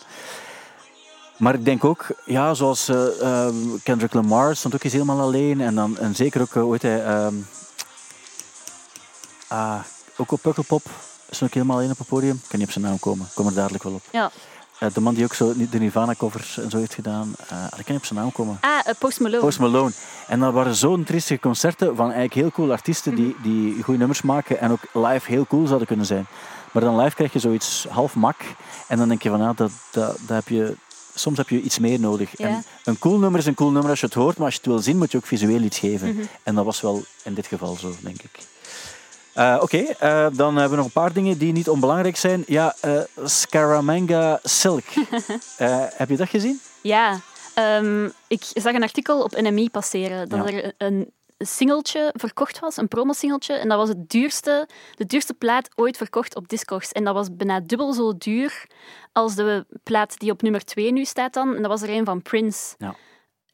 Maar 1.38 1.54
ik 1.54 1.66
denk 1.66 1.84
ook, 1.84 2.08
ja, 2.26 2.54
zoals 2.54 2.88
eh, 2.88 3.22
eh, 3.22 3.54
Kendrick 3.84 4.14
Lamar 4.14 4.56
stond 4.56 4.74
ook 4.74 4.84
eens 4.84 4.94
helemaal 4.94 5.22
alleen. 5.22 5.62
En, 5.62 5.76
dan, 5.76 5.98
en 5.98 6.16
zeker 6.16 6.42
ook, 6.42 6.54
uh, 6.54 6.68
ooit 6.68 6.82
hij, 6.82 7.04
ehm, 7.04 7.36
ah, 9.48 9.80
ook 10.16 10.32
op 10.32 10.42
Pukkelpop 10.42 10.84
stond 11.30 11.50
ook 11.50 11.54
helemaal 11.54 11.78
alleen 11.78 11.92
op 11.92 11.98
het 11.98 12.08
podium. 12.08 12.36
Ik 12.36 12.50
kan 12.50 12.60
niet 12.60 12.68
op 12.68 12.74
zijn 12.74 12.86
naam 12.86 13.00
komen, 13.00 13.26
ik 13.26 13.32
kom 13.36 13.48
er 13.48 13.54
dadelijk 13.54 13.84
wel 13.84 13.94
op. 13.94 14.04
Ja. 14.12 14.32
Eh, 14.80 14.94
de 14.94 15.02
man 15.02 15.14
die 15.14 15.24
ook 15.24 15.34
zo 15.34 15.54
de 15.72 15.80
Nirvana-covers 15.80 16.58
en 16.58 16.70
zo 16.70 16.78
heeft 16.78 16.94
gedaan, 16.94 17.36
eh 17.48 17.64
ik 17.64 17.86
kan 17.86 17.94
niet 17.94 17.98
op 17.98 18.06
zijn 18.06 18.20
naam 18.20 18.32
komen. 18.32 18.58
Ah, 18.62 18.80
eh, 18.86 18.94
Post 19.00 19.20
Malone. 19.20 19.42
Post 19.42 19.60
Malone. 19.60 19.92
En 20.28 20.40
dat 20.40 20.54
waren 20.54 20.76
zo'n 20.76 21.04
triestige 21.04 21.40
concerten 21.40 21.96
van 21.96 22.06
eigenlijk 22.06 22.34
heel 22.34 22.52
cool 22.52 22.72
artiesten 22.72 23.16
die, 23.16 23.36
die 23.44 23.84
goede 23.84 24.00
nummers 24.00 24.22
maken 24.22 24.60
en 24.60 24.72
ook 24.72 24.82
live 24.94 25.32
heel 25.32 25.48
cool 25.48 25.68
zouden 25.68 25.88
kunnen 25.88 26.06
zijn. 26.06 26.28
Maar 26.72 26.84
dan 26.84 27.00
live 27.00 27.16
krijg 27.16 27.34
je 27.34 27.40
zoiets 27.40 27.86
half 27.90 28.16
mak 28.16 28.36
en 28.88 28.98
dan 28.98 29.08
denk 29.08 29.22
je 29.22 29.30
van, 29.30 29.40
ja, 29.40 29.54
dat, 29.54 29.72
dat, 29.92 30.18
dat 30.20 30.36
heb 30.36 30.48
je, 30.48 30.76
soms 31.16 31.38
heb 31.38 31.50
je 31.50 31.62
iets 31.62 31.80
meer 31.80 32.00
nodig. 32.00 32.38
Ja. 32.38 32.48
En 32.48 32.64
een 32.84 33.00
cool 33.00 33.18
nummer 33.18 33.40
is 33.40 33.46
een 33.46 33.54
cool 33.54 33.72
nummer 33.72 33.90
als 33.90 34.00
je 34.00 34.06
het 34.06 34.16
hoort, 34.16 34.38
maar 34.38 34.46
als 34.46 34.54
je 34.54 34.60
het 34.60 34.70
wil 34.70 34.80
zien 34.80 34.98
moet 34.98 35.12
je 35.12 35.18
ook 35.18 35.26
visueel 35.26 35.62
iets 35.62 35.80
geven. 35.80 36.14
Mhm. 36.14 36.24
En 36.44 36.56
dat 36.56 36.66
was 36.66 36.82
wel 36.82 37.04
in 37.24 37.34
dit 37.34 37.48
geval 37.48 37.76
zo, 37.76 37.96
denk 38.02 38.22
ik. 38.22 38.40
Eh, 39.38 39.58
Oké, 39.62 39.78
eh, 39.78 40.28
dan 40.34 40.54
hebben 40.56 40.70
we 40.70 40.76
nog 40.76 40.86
een 40.86 40.92
paar 41.02 41.14
dingen 41.14 41.38
die 41.38 41.52
niet 41.52 41.70
onbelangrijk 41.70 42.18
zijn. 42.18 42.44
Ja, 42.48 42.76
eh, 42.82 43.00
Scaramanga 43.24 44.40
Silk. 44.44 44.84
Heb 45.98 46.10
je 46.10 46.18
dat 46.18 46.30
gezien? 46.30 46.60
Ja, 46.82 47.20
Ehm, 47.54 48.10
ik 48.28 48.44
zag 48.54 48.74
een 48.74 48.84
artikel 48.84 49.22
op 49.24 49.32
NMI 49.42 49.70
passeren 49.70 50.30
dat 50.30 50.50
Ja. 50.50 50.56
er 50.58 50.74
een 50.78 51.12
singeltje 51.38 52.14
verkocht 52.16 52.60
was, 52.60 52.78
een 52.78 52.88
promosingeltje. 52.88 53.54
En 53.54 53.70
dat 53.70 53.78
was 53.78 53.90
het 53.90 54.10
duurste, 54.10 54.68
de 54.96 55.06
duurste 55.06 55.34
plaat 55.34 55.70
ooit 55.76 55.98
verkocht 55.98 56.36
op 56.36 56.48
Discogs. 56.48 56.92
En 56.92 57.04
dat 57.04 57.14
was 57.14 57.28
bijna 57.32 57.60
dubbel 57.60 57.94
zo 57.94 58.18
duur 58.18 58.66
als 59.12 59.36
de 59.36 59.66
plaat 59.84 60.20
die 60.20 60.32
op 60.32 60.42
nummer 60.42 60.66
2 60.66 60.92
nu 60.92 61.06
staat 61.06 61.34
dan. 61.34 61.56
En 61.56 61.62
dat 61.62 61.72
was 61.72 61.82
er 61.82 61.90
een 61.90 62.06
van 62.06 62.22
Prince. 62.22 62.76
Ja. 62.78 62.96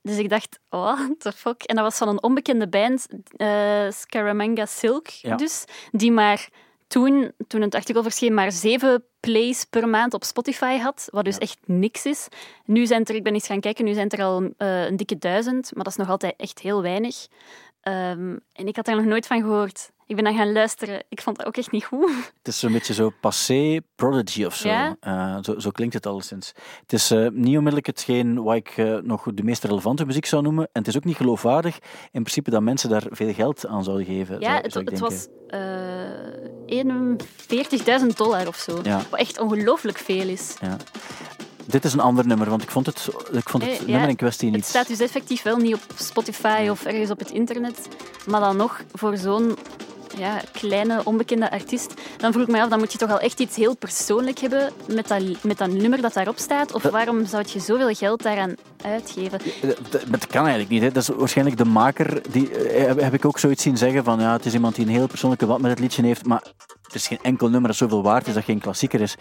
Dus 0.04 0.18
ik 0.18 0.30
dacht, 0.30 0.60
oh, 0.70 0.99
the 1.20 1.32
fuck. 1.32 1.64
En 1.64 1.76
dat 1.76 1.84
was 1.86 1.97
van 1.97 2.08
een 2.08 2.24
onbekende 2.24 2.68
band, 2.68 3.08
eh, 3.36 3.89
Scaramanga 3.89 4.66
Silk 4.66 5.08
Ja. 5.08 5.36
dus, 5.36 5.66
die 5.91 6.12
maar 6.12 6.49
toen, 6.88 7.32
toen 7.47 7.62
het 7.62 7.76
artikel 7.76 8.04
verscheen, 8.04 8.34
maar 8.34 8.51
zeven 8.51 9.04
plays 9.20 9.66
per 9.66 9.89
maand 9.89 10.14
op 10.14 10.24
Spotify 10.24 10.78
had, 10.78 11.08
wat 11.12 11.26
dus 11.26 11.38
echt 11.38 11.58
niks 11.66 12.06
is. 12.06 12.28
Nu 12.66 12.86
zijn 12.86 13.06
er, 13.06 13.16
ik 13.16 13.24
ben 13.24 13.34
eens 13.34 13.47
gaan 13.47 13.60
kijken, 13.60 13.86
nu 13.86 13.93
zijn 13.93 14.10
er 14.10 14.24
al 14.24 14.49
eh, 14.58 14.86
een 14.86 14.97
dikke 14.97 15.18
duizend, 15.18 15.72
maar 15.76 15.84
dat 15.84 15.93
is 15.93 15.99
nog 15.99 16.10
altijd 16.10 16.34
echt 16.38 16.60
heel 16.60 16.82
weinig. 16.82 17.28
Ehm, 17.82 18.38
en 18.54 18.68
ik 18.68 18.76
had 18.76 18.86
daar 18.86 18.95
nog 18.95 19.06
nooit 19.06 19.28
van 19.28 19.41
gehoord. 19.41 19.91
Ik 20.14 20.24
ben 20.24 20.34
dan 20.34 20.43
gaan 20.43 20.51
luisteren. 20.51 21.03
Ik 21.09 21.22
vond 21.22 21.38
dat 21.38 21.45
ook 21.45 21.57
echt 21.57 21.72
niet 21.72 21.84
goed. 21.84 22.11
Het 22.38 22.47
is 22.47 22.59
zo'n 22.59 22.72
beetje 22.72 22.93
zo 22.93 23.11
passé 23.22 23.80
prodigy 23.95 24.45
of 24.45 24.55
zo. 24.55 24.68
Ja? 24.68 24.95
Eh, 24.99 25.38
zo, 25.41 25.59
zo 25.59 25.70
klinkt 25.70 25.93
het 25.93 26.05
alleszins. 26.05 26.53
Het 26.82 26.93
is 26.93 27.11
eh, 27.11 27.20
niet 27.20 27.57
onmiddellijk 27.57 27.86
hetgeen 27.86 28.43
wat 28.43 28.55
ik 28.55 28.78
eh, 28.78 28.95
nog 28.95 29.28
de 29.34 29.43
meest 29.43 29.64
relevante 29.64 30.05
muziek 30.05 30.26
zou 30.26 30.41
noemen. 30.41 30.64
En 30.64 30.80
het 30.80 30.88
is 30.88 30.97
ook 30.97 31.03
niet 31.03 31.16
geloofwaardig 31.16 31.80
in 32.11 32.22
principe 32.22 32.49
dat 32.49 32.61
mensen 32.61 32.89
daar 32.89 33.03
veel 33.09 33.34
geld 33.34 33.68
aan 33.68 33.84
zouden 33.84 34.05
geven. 34.05 34.39
Ja, 34.39 34.49
zou, 34.49 34.61
het, 34.61 34.72
zou 34.72 34.86
het 34.86 34.99
was 34.99 35.28
eh 35.47 35.59
41.000 38.01 38.07
dollar 38.16 38.47
of 38.47 38.57
zo. 38.57 38.80
Ja. 38.84 39.01
Wat 39.09 39.20
echt 39.20 39.39
ongelooflijk 39.39 39.97
veel 39.97 40.28
is. 40.28 40.55
Ja. 40.61 40.78
Dit 41.66 41.86
is 41.86 41.93
een 41.93 41.99
ander 41.99 42.28
nummer, 42.28 42.49
want 42.49 42.64
ik 42.64 42.72
vond 42.72 42.86
het, 42.86 43.09
ik 43.32 43.49
vond 43.49 43.64
het 43.64 43.78
ja, 43.78 43.86
nummer 43.86 44.09
in 44.09 44.16
kwestie 44.16 44.47
Het 44.47 44.55
niet... 44.55 44.66
staat 44.66 44.88
dus 44.88 44.99
effectief 44.99 45.41
wel 45.41 45.57
niet 45.57 45.74
op 45.74 45.82
Spotify 45.95 46.68
of 46.70 46.86
ergens 46.86 47.09
op 47.09 47.20
het 47.20 47.32
internet. 47.32 47.88
Maar 48.28 48.39
dan 48.39 48.57
nog, 48.57 48.84
voor 48.93 49.18
zo'n 49.18 49.57
ja, 50.18 50.41
kleine, 50.51 51.01
onbekende 51.03 51.51
artiest, 51.51 51.93
dan 52.18 52.32
vroeg 52.32 52.43
ik 52.47 52.51
me 52.51 52.61
af, 52.61 52.70
dan 52.70 52.80
moet 52.80 52.91
je 52.91 52.97
toch 52.97 53.11
al 53.11 53.20
echt 53.20 53.39
iets 53.39 53.55
heel 53.55 53.76
persoonlijk 53.76 54.39
hebben 54.39 54.72
met 54.88 55.07
dat, 55.07 55.22
met 55.43 55.57
dat 55.57 55.70
nummer 55.72 56.01
dat 56.01 56.14
daarop 56.14 56.38
staat. 56.38 56.74
Of 56.74 56.82
Dat- 56.82 56.91
waarom 56.91 57.26
zou 57.26 57.43
je 57.47 57.59
zoveel 57.59 57.93
geld 57.93 58.24
daaraan 58.24 58.55
uitgeven? 58.86 59.39
Dat, 59.61 60.03
dat 60.07 60.28
kan 60.28 60.41
eigenlijk 60.41 60.70
niet. 60.70 60.82
Hè. 60.82 60.91
Dat 60.91 61.03
is 61.03 61.09
waarschijnlijk 61.09 61.57
de 61.57 61.66
maker. 61.66 62.22
Die, 62.32 62.49
eh, 62.57 62.88
heb, 62.88 62.99
heb 63.01 63.14
ik 63.14 63.26
ook 63.26 63.39
zoiets 63.39 63.64
zien 63.64 63.78
zeggen 63.78 64.03
van 64.03 64.20
ja, 64.20 64.32
het 64.34 64.45
is 64.45 64.53
iemand 64.53 64.76
die 64.76 64.86
een 64.86 64.91
heel 64.91 65.07
persoonlijke 65.07 65.45
band 65.45 65.61
met 65.61 65.72
het 65.72 65.80
liedje 65.80 66.03
heeft, 66.05 66.26
maar 66.26 66.43
het 66.94 67.02
is 67.02 67.08
geen 67.08 67.20
enkel 67.22 67.50
nummer 67.50 67.70
dat 67.70 67.78
zoveel 67.78 68.04
waard 68.04 68.28
is 68.28 68.34
dat 68.34 68.44
geen 68.44 68.60
klassieker 68.60 69.02
is. 69.02 69.16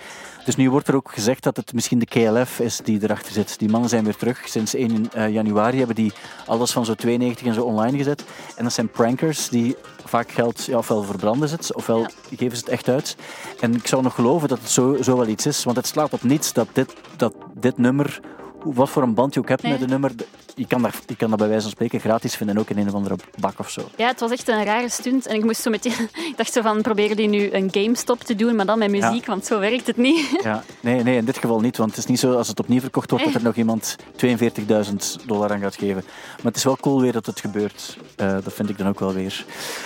Dus 0.45 0.57
nu 0.57 0.71
wordt 0.71 0.89
er 0.89 0.95
ook 0.97 1.11
gezegd 1.13 1.43
dat 1.43 1.57
het 1.57 1.73
misschien 1.73 1.99
de 1.99 2.07
KLF 2.07 2.61
is 2.61 2.81
die 2.85 3.03
erachter 3.03 3.33
zit. 3.33 3.59
Die 3.59 3.69
mannen 3.69 3.89
zijn 3.91 4.05
weer 4.05 4.17
terug. 4.17 4.49
Sinds 4.49 4.75
1 4.75 5.13
eh, 5.13 5.29
januari 5.29 5.79
hebben 5.79 5.97
die 5.97 6.13
alles 6.47 6.71
van 6.73 6.85
zo 6.85 6.95
92 6.95 7.47
en 7.47 7.55
zo 7.55 7.63
online 7.63 7.97
gezet. 7.97 8.25
En 8.57 8.65
dat 8.65 8.73
zijn 8.73 8.89
prankers 8.89 9.49
die 9.49 9.77
vaak 10.05 10.31
geld 10.31 10.65
ja, 10.65 10.77
ofwel 10.79 11.03
verbranden 11.03 11.49
ze 11.49 11.55
het, 11.55 11.75
ofwel 11.75 12.01
Ja. 12.01 12.09
geven 12.37 12.57
ze 12.57 12.63
het 12.65 12.73
echt 12.73 12.89
uit. 12.89 13.17
En 13.61 13.75
ik 13.75 13.87
zou 13.87 14.03
nog 14.03 14.15
geloven 14.15 14.49
dat 14.49 14.59
het 14.59 14.71
zo, 14.71 14.97
zo 15.03 15.17
wel 15.17 15.27
iets 15.27 15.47
is, 15.47 15.65
want 15.65 15.77
het 15.77 15.87
slaat 15.87 16.13
op 16.13 16.23
niets 16.23 16.53
dat 16.53 16.69
dit, 16.73 16.93
dat 17.17 17.35
dit 17.55 17.79
nummer, 17.79 18.21
wat 18.65 18.91
voor 18.91 19.03
een 19.03 19.15
band 19.15 19.35
je 19.35 19.41
ook 19.41 19.49
hebt 19.49 19.63
Nee. 19.63 19.73
met 19.73 19.81
een 19.81 19.89
nummer, 19.89 20.13
je 20.55 20.67
kan, 20.67 20.83
dat, 20.83 20.95
je 21.07 21.17
kan 21.17 21.31
dat 21.31 21.39
bij 21.39 21.49
wijze 21.49 21.63
van 21.63 21.71
spreken 21.71 22.01
gratis 22.01 22.35
vinden, 22.35 22.59
ook 22.59 22.71
in 22.71 22.79
een 22.79 22.89
of 22.89 22.95
andere 22.95 23.17
bak 23.41 23.59
of 23.59 23.71
zo. 23.71 23.89
Ja, 23.97 24.07
het 24.07 24.21
was 24.21 24.31
echt 24.31 24.49
een 24.49 24.65
rare 24.65 24.89
stunt. 24.89 25.27
En 25.27 25.35
ik 25.35 25.45
moest 25.45 25.63
zo 25.63 25.71
meteen... 25.71 25.93
Ik 26.33 26.37
dacht 26.37 26.53
zo 26.53 26.63
van, 26.63 26.83
proberen 26.83 27.17
die 27.17 27.29
nu 27.29 27.53
een 27.53 27.69
GameStop 27.73 28.21
te 28.21 28.35
doen, 28.35 28.57
maar 28.57 28.67
dan 28.67 28.79
met 28.79 28.91
muziek, 28.91 29.27
want 29.27 29.47
zo 29.47 29.59
werkt 29.59 29.87
het 29.87 29.97
niet. 29.97 30.31
Ja, 30.43 30.65
nee, 30.81 31.03
nee, 31.03 31.17
in 31.17 31.25
dit 31.25 31.39
geval 31.39 31.61
niet, 31.61 31.77
want 31.77 31.91
het 31.91 31.99
is 31.99 32.07
niet 32.07 32.19
zo 32.19 32.35
als 32.35 32.49
het 32.49 32.61
opnieuw 32.61 32.81
verkocht 32.81 33.11
wordt 33.11 33.25
dat 33.25 33.35
er 33.35 33.43
nog 33.43 33.55
iemand 33.55 33.97
42.000 34.27 35.27
dollar 35.27 35.53
aan 35.53 35.61
gaat 35.61 35.77
geven. 35.77 36.03
Maar 36.37 36.45
het 36.45 36.57
is 36.57 36.65
wel 36.65 36.77
cool 36.77 37.01
weer 37.01 37.13
dat 37.13 37.27
het 37.27 37.41
gebeurt. 37.41 37.97
Eh, 38.17 38.33
dat 38.33 38.53
vind 38.53 38.69
ik 38.69 38.79
dan 38.79 38.89
ook 38.89 39.01
wel 39.01 39.13
weer. 39.13 39.45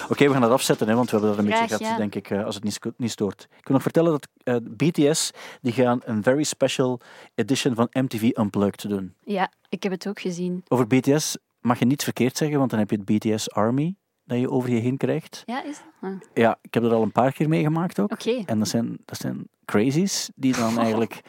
Oké, 0.09 0.27
we 0.27 0.33
gaan 0.33 0.41
dat 0.41 0.51
afzetten, 0.51 0.89
hè, 0.89 0.95
want 0.95 1.11
we 1.11 1.17
hebben 1.17 1.37
dat 1.37 1.45
een 1.45 1.53
Graag, 1.53 1.61
beetje 1.61 1.77
gehad, 1.77 1.93
ja. 1.93 1.99
denk 1.99 2.15
ik, 2.15 2.31
eh, 2.31 2.45
als 2.45 2.55
het 2.55 2.65
niet, 2.65 2.79
niet 2.97 3.11
stoort. 3.11 3.43
Ik 3.43 3.67
wil 3.67 3.75
nog 3.75 3.83
vertellen 3.83 4.11
dat 4.11 4.29
eh, 4.43 4.57
BTS 4.63 5.31
die 5.61 5.73
gaan 5.73 6.01
een 6.05 6.23
very 6.23 6.43
special 6.43 7.01
edition 7.35 7.75
van 7.75 7.89
MTV 7.93 8.31
Unplugged 8.35 8.89
doen. 8.89 9.15
Ja, 9.25 9.51
ik 9.69 9.83
heb 9.83 9.93
het 9.93 10.09
ook 10.09 10.21
gezien. 10.21 10.63
Over 10.69 10.87
BTS 10.87 11.37
mag 11.61 11.79
je 11.79 11.85
niets 11.85 12.05
verkeerd 12.05 12.37
zeggen, 12.37 12.59
want 12.59 12.71
dan 12.71 12.79
heb 12.79 12.91
je 12.91 12.97
het 12.97 13.05
BTS 13.05 13.51
Army 13.51 13.95
dat 14.25 14.39
je 14.39 14.51
over 14.51 14.71
je 14.71 14.81
heen 14.81 14.97
krijgt. 14.97 15.43
Ja, 15.47 15.65
is 15.65 15.77
dat? 16.01 16.11
Ah, 16.11 16.21
Ja, 16.35 16.59
ik 16.63 16.75
heb 16.75 16.83
dat 16.83 16.93
al 16.93 17.03
een 17.03 17.13
paar 17.13 17.33
keer 17.33 17.49
meegemaakt 17.49 18.01
ook. 18.01 18.13
Oké. 18.13 18.43
En 18.47 18.59
dat 18.59 18.69
zijn, 18.69 18.99
dat 19.05 19.19
zijn 19.19 19.49
crazies 19.65 20.31
die 20.35 20.57
dan 20.57 20.79
eigenlijk 20.85 21.21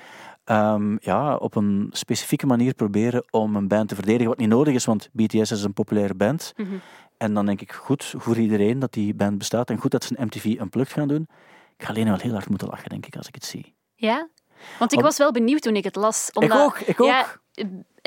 ehm, 0.44 0.98
ja, 1.00 1.36
op 1.36 1.56
een 1.56 1.90
specifieke 1.92 2.46
manier 2.46 2.74
proberen 2.74 3.26
om 3.30 3.56
een 3.56 3.68
band 3.68 3.90
te 3.90 3.96
verdedigen, 3.96 4.28
wat 4.28 4.38
niet 4.38 4.50
nodig 4.50 4.74
is, 4.74 4.86
want 4.86 5.10
BTS 5.14 5.52
is 5.52 5.64
een 5.64 5.74
populaire 5.74 6.14
band. 6.14 6.54
Mhm. 6.56 6.76
En 7.18 7.34
dan 7.34 7.46
denk 7.46 7.62
ik, 7.62 7.72
goed 7.72 8.14
voor 8.18 8.38
iedereen 8.38 8.80
dat 8.80 8.94
die 8.94 9.14
band 9.14 9.38
bestaat 9.38 9.70
en 9.70 9.78
goed 9.78 9.92
dat 9.92 10.04
ze 10.04 10.14
een 10.18 10.26
MTV 10.26 10.46
Unplugged 10.46 10.94
gaan 10.94 11.08
doen. 11.08 11.28
Ik 11.78 11.84
ga 11.86 11.90
alleen 11.90 12.06
wel 12.06 12.18
heel 12.18 12.32
hard 12.34 12.50
moeten 12.50 12.68
lachen, 12.68 12.90
denk 12.90 13.06
ik, 13.06 13.16
als 13.16 13.28
ik 13.28 13.36
het 13.36 13.46
zie. 13.46 13.76
Ja? 13.96 14.28
Want 14.80 14.94
ik 14.94 15.00
was 15.00 15.18
wel 15.18 15.32
benieuwd 15.32 15.62
toen 15.62 15.76
ik 15.76 15.84
het 15.84 15.96
las. 15.96 16.30
Omdat, 16.34 16.60
ook, 16.60 16.80
ik 16.80 17.02
ook. 17.02 17.08
Ja, 17.08 17.26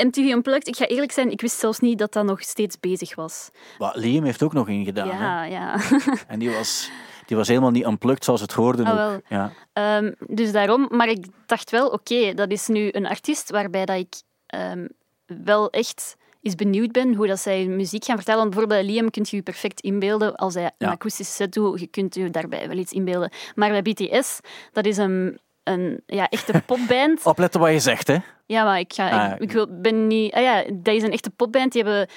MTV 0.05 0.19
Unplugged, 0.19 0.69
ik 0.69 0.77
ga 0.77 0.87
eerlijk 0.87 1.13
zijn, 1.13 1.31
ik 1.31 1.41
wist 1.41 1.59
zelfs 1.59 1.79
niet 1.79 1.99
dat 1.99 2.13
dat 2.13 2.25
nog 2.25 2.41
steeds 2.43 2.81
bezig 2.81 3.15
was. 3.15 3.51
Maar 3.79 3.93
Liam 3.97 4.25
heeft 4.25 4.43
ook 4.43 4.53
nog 4.53 4.69
een 4.69 4.85
gedaan. 4.85 5.09
hè. 5.09 5.25
Ja, 5.25 5.45
ja. 5.45 5.77
En 6.29 6.39
die 6.39 6.51
was, 6.51 6.91
die 7.27 7.37
was 7.37 7.49
helemaal 7.49 7.71
niet 7.71 7.85
unplugged 7.87 8.25
zoals 8.25 8.41
het 8.41 8.53
hoorde. 8.53 8.85
Ah, 8.85 8.95
wel. 8.95 9.21
Ja. 9.29 9.53
Ehm, 9.73 10.13
dus 10.27 10.53
daarom, 10.53 10.89
maar 10.91 11.09
ik 11.09 11.27
dacht 11.47 11.71
wel, 11.71 11.89
oké, 11.89 12.35
dat 12.35 12.51
is 12.51 12.67
nu 12.67 12.89
een 12.93 13.07
artiest 13.07 13.51
waarbij 13.51 13.85
dat 13.85 13.97
ik 13.97 14.15
ehm, 14.47 14.87
wel 15.27 15.71
echt 15.71 16.17
eens 16.43 16.55
benieuwd 16.55 16.93
ben 16.93 17.15
hoe 17.15 17.27
dat 17.27 17.39
zij 17.41 17.67
muziek 17.67 18.05
gaan 18.05 18.17
vertellen. 18.17 18.41
Want 18.41 18.51
bijvoorbeeld 18.55 18.81
bij 18.87 18.95
Liam 18.95 19.11
kunt 19.11 19.29
je 19.31 19.37
je 19.37 19.43
perfect 19.43 19.81
inbeelden 19.81 20.37
als 20.37 20.55
hij 20.55 20.65
een 20.65 20.71
Ja. 20.79 20.91
akoestische 20.91 21.33
set 21.33 21.53
doet, 21.53 21.81
je 21.81 21.87
kunt 21.87 22.15
je 22.15 22.31
daarbij 22.31 22.69
wel 22.69 22.77
iets 22.77 22.93
inbeelden. 22.93 23.31
Maar 23.55 23.71
bij 23.71 23.83
BTS, 23.83 24.41
dat 24.73 24.87
is 24.87 24.97
een, 24.97 25.39
een 25.63 26.03
ja, 26.07 26.29
echte 26.29 26.63
popband. 26.67 27.25
Opletten 27.27 27.61
wat 27.61 27.71
je 27.73 27.79
zegt, 27.81 28.07
hè. 28.07 28.17
Ja, 28.51 28.65
maar 28.65 28.79
ik, 28.79 28.93
ga, 28.93 29.09
Ah, 29.27 29.33
ik, 29.33 29.41
ik 29.41 29.53
wil, 29.53 29.67
ben 29.71 30.07
niet... 30.07 30.33
Ah 30.33 30.43
ja, 30.43 30.65
dat 30.73 30.95
is 30.95 31.03
een 31.03 31.13
echte 31.13 31.31
popband. 31.31 31.73
Die 31.73 31.83
hebben 31.83 32.09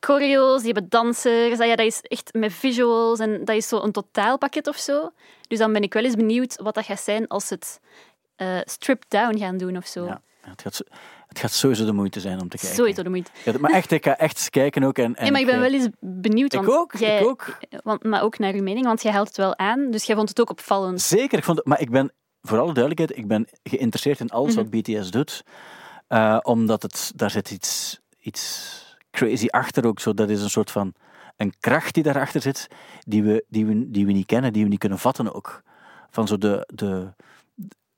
choreo's, 0.00 0.62
die 0.62 0.72
hebben 0.72 0.88
dansers. 0.90 1.58
Ah 1.60 1.66
ja, 1.66 1.76
dat 1.76 1.86
is 1.86 2.00
echt 2.02 2.32
met 2.32 2.52
visuals. 2.52 3.18
En 3.18 3.44
dat 3.44 3.56
is 3.56 3.68
zo 3.68 3.82
een 3.82 3.92
totaalpakket 3.92 4.66
of 4.66 4.76
zo. 4.76 5.10
Dus 5.48 5.58
dan 5.58 5.72
ben 5.72 5.82
ik 5.82 5.92
wel 5.92 6.04
eens 6.04 6.14
benieuwd 6.14 6.56
wat 6.62 6.74
dat 6.74 6.84
gaat 6.84 7.00
zijn 7.00 7.26
als 7.28 7.46
ze 7.46 7.54
het 7.54 7.80
eh 8.36 8.58
stripped 8.64 9.10
down 9.10 9.38
gaan 9.38 9.56
doen 9.56 9.76
of 9.76 9.86
zo. 9.86 10.04
Ja. 10.04 10.20
Het, 10.40 10.62
gaat, 10.62 10.82
het 11.26 11.38
gaat 11.38 11.50
sowieso 11.52 11.84
de 11.84 11.92
moeite 11.92 12.20
zijn 12.20 12.40
om 12.40 12.48
te 12.48 12.56
kijken. 12.56 12.76
Sowieso 12.76 13.02
de 13.02 13.08
moeite. 13.08 13.30
Ja, 13.44 13.52
maar 13.60 13.70
echt, 13.70 13.90
ik 13.90 14.04
ga 14.04 14.16
echt 14.18 14.50
kijken 14.50 14.82
ook. 14.84 14.98
En, 14.98 15.04
en 15.16 15.22
Nee, 15.22 15.30
maar 15.30 15.40
ik 15.40 15.46
ben 15.46 15.60
wel 15.60 15.72
eens 15.72 15.88
benieuwd. 16.00 16.52
Ik 16.52 16.60
want 16.62 16.72
ook, 16.78 16.96
jij- 16.96 17.18
ik 17.20 17.26
ook. 17.26 17.58
Want, 17.82 18.02
maar 18.04 18.22
ook 18.22 18.38
naar 18.38 18.52
uw 18.54 18.62
mening, 18.62 18.86
want 18.86 19.02
jij 19.02 19.12
haalt 19.12 19.26
het 19.28 19.36
wel 19.36 19.58
aan. 19.58 19.90
Dus 19.90 20.04
jij 20.04 20.16
vond 20.16 20.28
het 20.28 20.40
ook 20.40 20.50
opvallend. 20.50 21.00
Zeker, 21.00 21.38
ik 21.38 21.44
vond 21.44 21.56
het, 21.56 21.66
maar 21.66 21.80
ik 21.80 21.90
ben, 21.90 22.12
voor 22.42 22.58
alle 22.58 22.72
duidelijkheid, 22.72 23.18
ik 23.18 23.28
ben 23.28 23.48
geïnteresseerd 23.62 24.20
in 24.20 24.28
alles 24.30 24.54
wat 24.54 24.70
BTS 24.70 25.10
doet. 25.10 25.42
Eh, 26.08 26.38
omdat 26.42 26.82
het, 26.82 27.12
daar 27.14 27.30
zit 27.30 27.50
iets, 27.50 28.00
iets 28.18 28.96
crazy 29.10 29.46
achter 29.46 29.86
ook. 29.86 30.00
Zo. 30.00 30.14
Dat 30.14 30.30
is 30.30 30.42
een 30.42 30.50
soort 30.50 30.70
van 30.70 30.94
een 31.36 31.54
kracht 31.60 31.94
die 31.94 32.02
daarachter 32.02 32.40
zit, 32.40 32.68
die 33.06 33.22
we, 33.22 33.44
die, 33.48 33.66
we, 33.66 33.90
die 33.90 34.06
we 34.06 34.12
niet 34.12 34.26
kennen, 34.26 34.52
die 34.52 34.62
we 34.62 34.68
niet 34.68 34.78
kunnen 34.78 34.98
vatten 34.98 35.34
ook. 35.34 35.62
Van 36.10 36.26
zo 36.26 36.38
de, 36.38 36.68
de, 36.74 37.12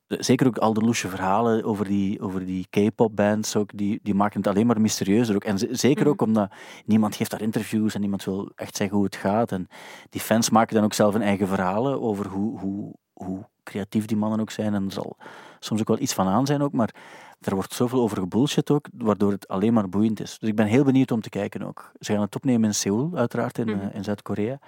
de- 0.06 0.22
zeker 0.22 0.46
ook 0.46 0.58
al 0.58 0.72
de 0.72 0.80
loesje 0.80 1.08
verhalen 1.08 1.64
over 1.64 1.84
die, 1.84 2.20
over 2.20 2.44
die 2.46 2.66
K-pop 2.70 3.16
bands 3.16 3.56
ook, 3.56 3.70
die, 3.74 4.00
die 4.02 4.14
maken 4.14 4.38
het 4.40 4.48
alleen 4.48 4.66
maar 4.66 4.80
mysterieuzer 4.80 5.34
ook. 5.34 5.44
En 5.44 5.58
zeker 5.76 6.08
ook 6.08 6.22
omdat 6.22 6.52
niemand 6.84 7.16
geeft 7.16 7.30
daar 7.30 7.42
interviews 7.42 7.94
en 7.94 8.00
niemand 8.00 8.24
wil 8.24 8.50
echt 8.54 8.76
zeggen 8.76 8.96
hoe 8.96 9.04
het 9.06 9.16
gaat. 9.16 9.52
En 9.52 9.68
die 10.10 10.20
fans 10.20 10.50
maken 10.50 10.74
dan 10.74 10.84
ook 10.84 10.94
zelf 10.94 11.12
hun 11.12 11.22
eigen 11.22 11.48
verhalen 11.48 12.00
over 12.00 12.26
hoe, 12.26 12.58
hoe, 12.58 12.94
hoe 13.12 13.48
creatief 13.70 14.04
die 14.06 14.16
mannen 14.16 14.40
ook 14.40 14.50
zijn. 14.50 14.74
En 14.74 14.84
er 14.84 14.92
zal 14.92 15.16
soms 15.60 15.80
ook 15.80 15.88
wel 15.88 15.98
iets 15.98 16.12
van 16.14 16.26
aan 16.26 16.46
zijn 16.46 16.62
ook, 16.62 16.72
maar 16.72 16.94
er 17.40 17.54
wordt 17.54 17.74
zoveel 17.74 18.00
over 18.00 18.16
gebullshit 18.18 18.70
ook, 18.70 18.86
waardoor 18.94 19.30
het 19.32 19.48
alleen 19.48 19.72
maar 19.72 19.88
boeiend 19.88 20.20
is. 20.20 20.38
Dus 20.38 20.48
ik 20.48 20.54
ben 20.56 20.66
heel 20.66 20.84
benieuwd 20.84 21.10
om 21.10 21.20
te 21.20 21.28
kijken 21.28 21.62
ook. 21.62 21.92
Ze 22.00 22.12
gaan 22.12 22.20
het 22.22 22.34
opnemen 22.36 22.68
in 22.68 22.74
Seoul, 22.74 23.10
uiteraard, 23.14 23.58
in, 23.58 23.66
Mhm. 23.68 23.78
eh, 23.88 23.94
in 23.94 24.04
Zuid-Korea. 24.04 24.58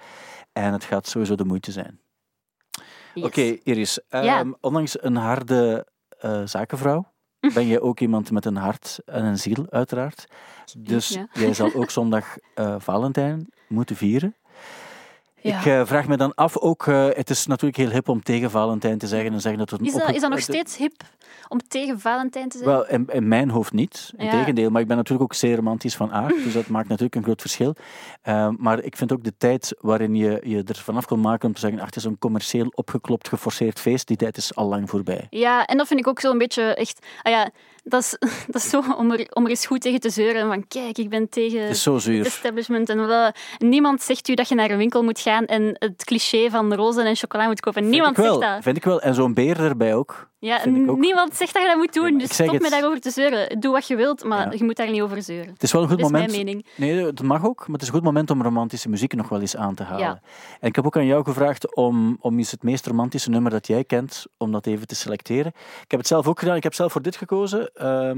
En 0.53 0.71
het 0.73 0.83
gaat 0.83 1.07
sowieso 1.07 1.35
de 1.35 1.45
moeite 1.45 1.71
zijn. 1.71 1.99
Yes. 3.13 3.23
Oké, 3.25 3.41
Iris. 3.41 3.99
ehm. 4.09 4.51
Ondanks 4.61 5.03
een 5.03 5.15
harde 5.15 5.87
eh, 6.19 6.41
zakenvrouw, 6.45 7.11
ben 7.53 7.65
je 7.67 7.81
ook 7.81 7.99
iemand 7.99 8.31
met 8.31 8.45
een 8.45 8.55
hart 8.55 8.99
en 9.05 9.25
een 9.25 9.39
ziel, 9.39 9.65
uiteraard. 9.69 10.25
Dus 10.77 11.09
Ja. 11.09 11.27
jij 11.33 11.53
zal 11.53 11.73
ook 11.73 11.89
zondag 11.89 12.37
eh, 12.55 12.75
Valentijn 12.79 13.47
moeten 13.67 13.95
vieren. 13.95 14.35
Ja. 15.43 15.59
Ik 15.59 15.65
eh, 15.65 15.85
vraag 15.85 16.07
me 16.07 16.17
dan 16.17 16.33
af 16.35 16.57
ook, 16.57 16.87
eh, 16.87 17.07
het 17.09 17.29
is 17.29 17.47
natuurlijk 17.47 17.77
heel 17.77 17.89
hip 17.89 18.09
om 18.09 18.23
tegen 18.23 18.51
Valentijn 18.51 18.97
te 18.97 19.07
zeggen 19.07 19.33
en 19.33 19.41
zeggen 19.41 19.59
dat 19.59 19.69
het 19.69 19.79
een 19.79 19.85
Is 19.85 19.93
dat, 19.93 20.09
is 20.09 20.21
dat 20.21 20.29
nog 20.29 20.39
eh, 20.39 20.45
steeds 20.45 20.77
hip 20.77 21.03
om 21.47 21.59
tegen 21.67 21.99
Valentijn 21.99 22.49
te 22.49 22.57
zijn? 22.57 22.69
Wel, 22.69 22.87
in, 22.87 23.07
in 23.11 23.27
mijn 23.27 23.49
hoofd 23.49 23.73
niet. 23.73 24.13
Ja. 24.17 24.23
Integendeel, 24.23 24.69
maar 24.69 24.81
ik 24.81 24.87
ben 24.87 24.97
natuurlijk 24.97 25.23
ook 25.23 25.37
zeer 25.37 25.55
romantisch 25.55 25.95
van 25.95 26.11
aard, 26.11 26.43
dus 26.43 26.53
dat 26.53 26.67
maakt 26.67 26.87
natuurlijk 26.87 27.15
een 27.15 27.23
groot 27.23 27.41
verschil. 27.41 27.75
Maar 28.57 28.83
ik 28.83 28.97
vind 28.97 29.11
ook 29.11 29.23
de 29.23 29.33
tijd 29.37 29.75
waarin 29.79 30.15
je 30.15 30.41
je 30.43 30.63
er 30.63 30.75
vanaf 30.75 31.05
kon 31.05 31.21
maken 31.21 31.47
om 31.47 31.53
te 31.53 31.59
zeggen, 31.59 31.79
ach, 31.79 31.85
het 31.85 31.95
is 31.95 32.03
een 32.03 32.17
commercieel 32.17 32.71
opgeklopt, 32.75 33.27
geforceerd 33.27 33.79
feest, 33.79 34.07
die 34.07 34.17
tijd 34.17 34.37
is 34.37 34.55
al 34.55 34.67
lang 34.67 34.89
voorbij. 34.89 35.27
Ja, 35.29 35.65
en 35.65 35.77
dat 35.77 35.87
vind 35.87 35.99
ik 35.99 36.07
ook 36.07 36.19
zo'n 36.19 36.37
beetje 36.37 36.75
echt... 36.75 37.05
Ah 37.21 37.31
ja, 37.31 37.49
dat 37.83 38.01
is, 38.01 38.17
dat 38.53 38.61
is 38.61 38.69
zo 38.69 38.81
om 38.97 39.11
er, 39.11 39.27
om 39.33 39.43
er 39.43 39.49
eens 39.49 39.65
goed 39.65 39.81
tegen 39.81 39.99
te 39.99 40.09
zeuren. 40.09 40.47
Van 40.47 40.67
kijk, 40.67 40.97
ik 40.97 41.09
ben 41.09 41.29
tegen 41.29 41.61
Het 42.17 42.33
establishment. 42.33 42.89
En 42.89 43.07
wel, 43.07 43.31
niemand 43.57 44.01
zegt 44.01 44.27
u 44.27 44.33
dat 44.33 44.49
je 44.49 44.55
naar 44.55 44.71
een 44.71 44.77
winkel 44.77 45.03
moet 45.03 45.19
gaan 45.19 45.45
en 45.45 45.75
het 45.79 46.03
cliché 46.03 46.49
van 46.49 46.73
rozen 46.73 47.05
en 47.05 47.15
chocola 47.15 47.47
moet 47.47 47.59
kopen. 47.59 47.89
Niemand 47.89 48.15
zegt 48.15 48.39
dat. 48.39 48.63
Vind 48.63 48.77
ik 48.77 48.83
wel. 48.83 49.01
En 49.01 49.13
zo'n 49.13 49.33
beer 49.33 49.59
erbij 49.59 49.95
ook. 49.95 50.31
Ja, 50.45 50.65
niemand 50.65 51.35
zegt 51.35 51.53
dat 51.53 51.61
je 51.61 51.67
dat 51.67 51.77
moet 51.77 51.93
doen. 51.93 52.11
Ja, 52.11 52.17
dus 52.17 52.33
stop 52.33 52.59
met 52.59 52.71
daarover 52.71 52.99
te 52.99 53.09
zeuren. 53.09 53.59
Doe 53.59 53.71
wat 53.71 53.87
je 53.87 53.95
wilt, 53.95 54.23
maar 54.23 54.45
Ja. 54.51 54.57
je 54.57 54.63
moet 54.63 54.75
daar 54.75 54.89
niet 54.91 55.01
over 55.01 55.21
zeuren. 55.21 55.53
Het 55.53 55.63
is 55.63 55.71
wel 55.71 55.81
een 55.81 55.87
goed 55.87 55.97
Dat 55.97 56.05
is 56.05 56.11
moment. 56.11 56.31
mijn 56.31 56.45
mening. 56.45 56.65
Nee, 56.75 57.05
het 57.05 57.21
mag 57.21 57.45
ook, 57.45 57.57
maar 57.59 57.71
het 57.71 57.81
is 57.81 57.87
een 57.87 57.93
goed 57.93 58.03
moment 58.03 58.29
om 58.31 58.41
romantische 58.41 58.89
muziek 58.89 59.13
nog 59.15 59.29
wel 59.29 59.39
eens 59.41 59.55
aan 59.55 59.75
te 59.75 59.83
halen. 59.83 60.05
Ja. 60.05 60.19
En 60.59 60.67
ik 60.67 60.75
heb 60.75 60.85
ook 60.85 60.97
aan 60.97 61.05
jou 61.05 61.23
gevraagd 61.23 61.75
om, 61.75 62.17
om 62.19 62.37
eens 62.37 62.51
het 62.51 62.63
meest 62.63 62.87
romantische 62.87 63.29
nummer 63.29 63.51
dat 63.51 63.67
jij 63.67 63.83
kent, 63.83 64.25
om 64.37 64.51
dat 64.51 64.65
even 64.65 64.87
te 64.87 64.95
selecteren. 64.95 65.51
Ik 65.83 65.91
heb 65.91 65.99
het 65.99 66.07
zelf 66.07 66.27
ook 66.27 66.39
gedaan. 66.39 66.55
Ik 66.55 66.63
heb 66.63 66.73
zelf 66.73 66.91
voor 66.91 67.01
dit 67.01 67.15
gekozen. 67.15 67.71
Ehm, 67.73 68.17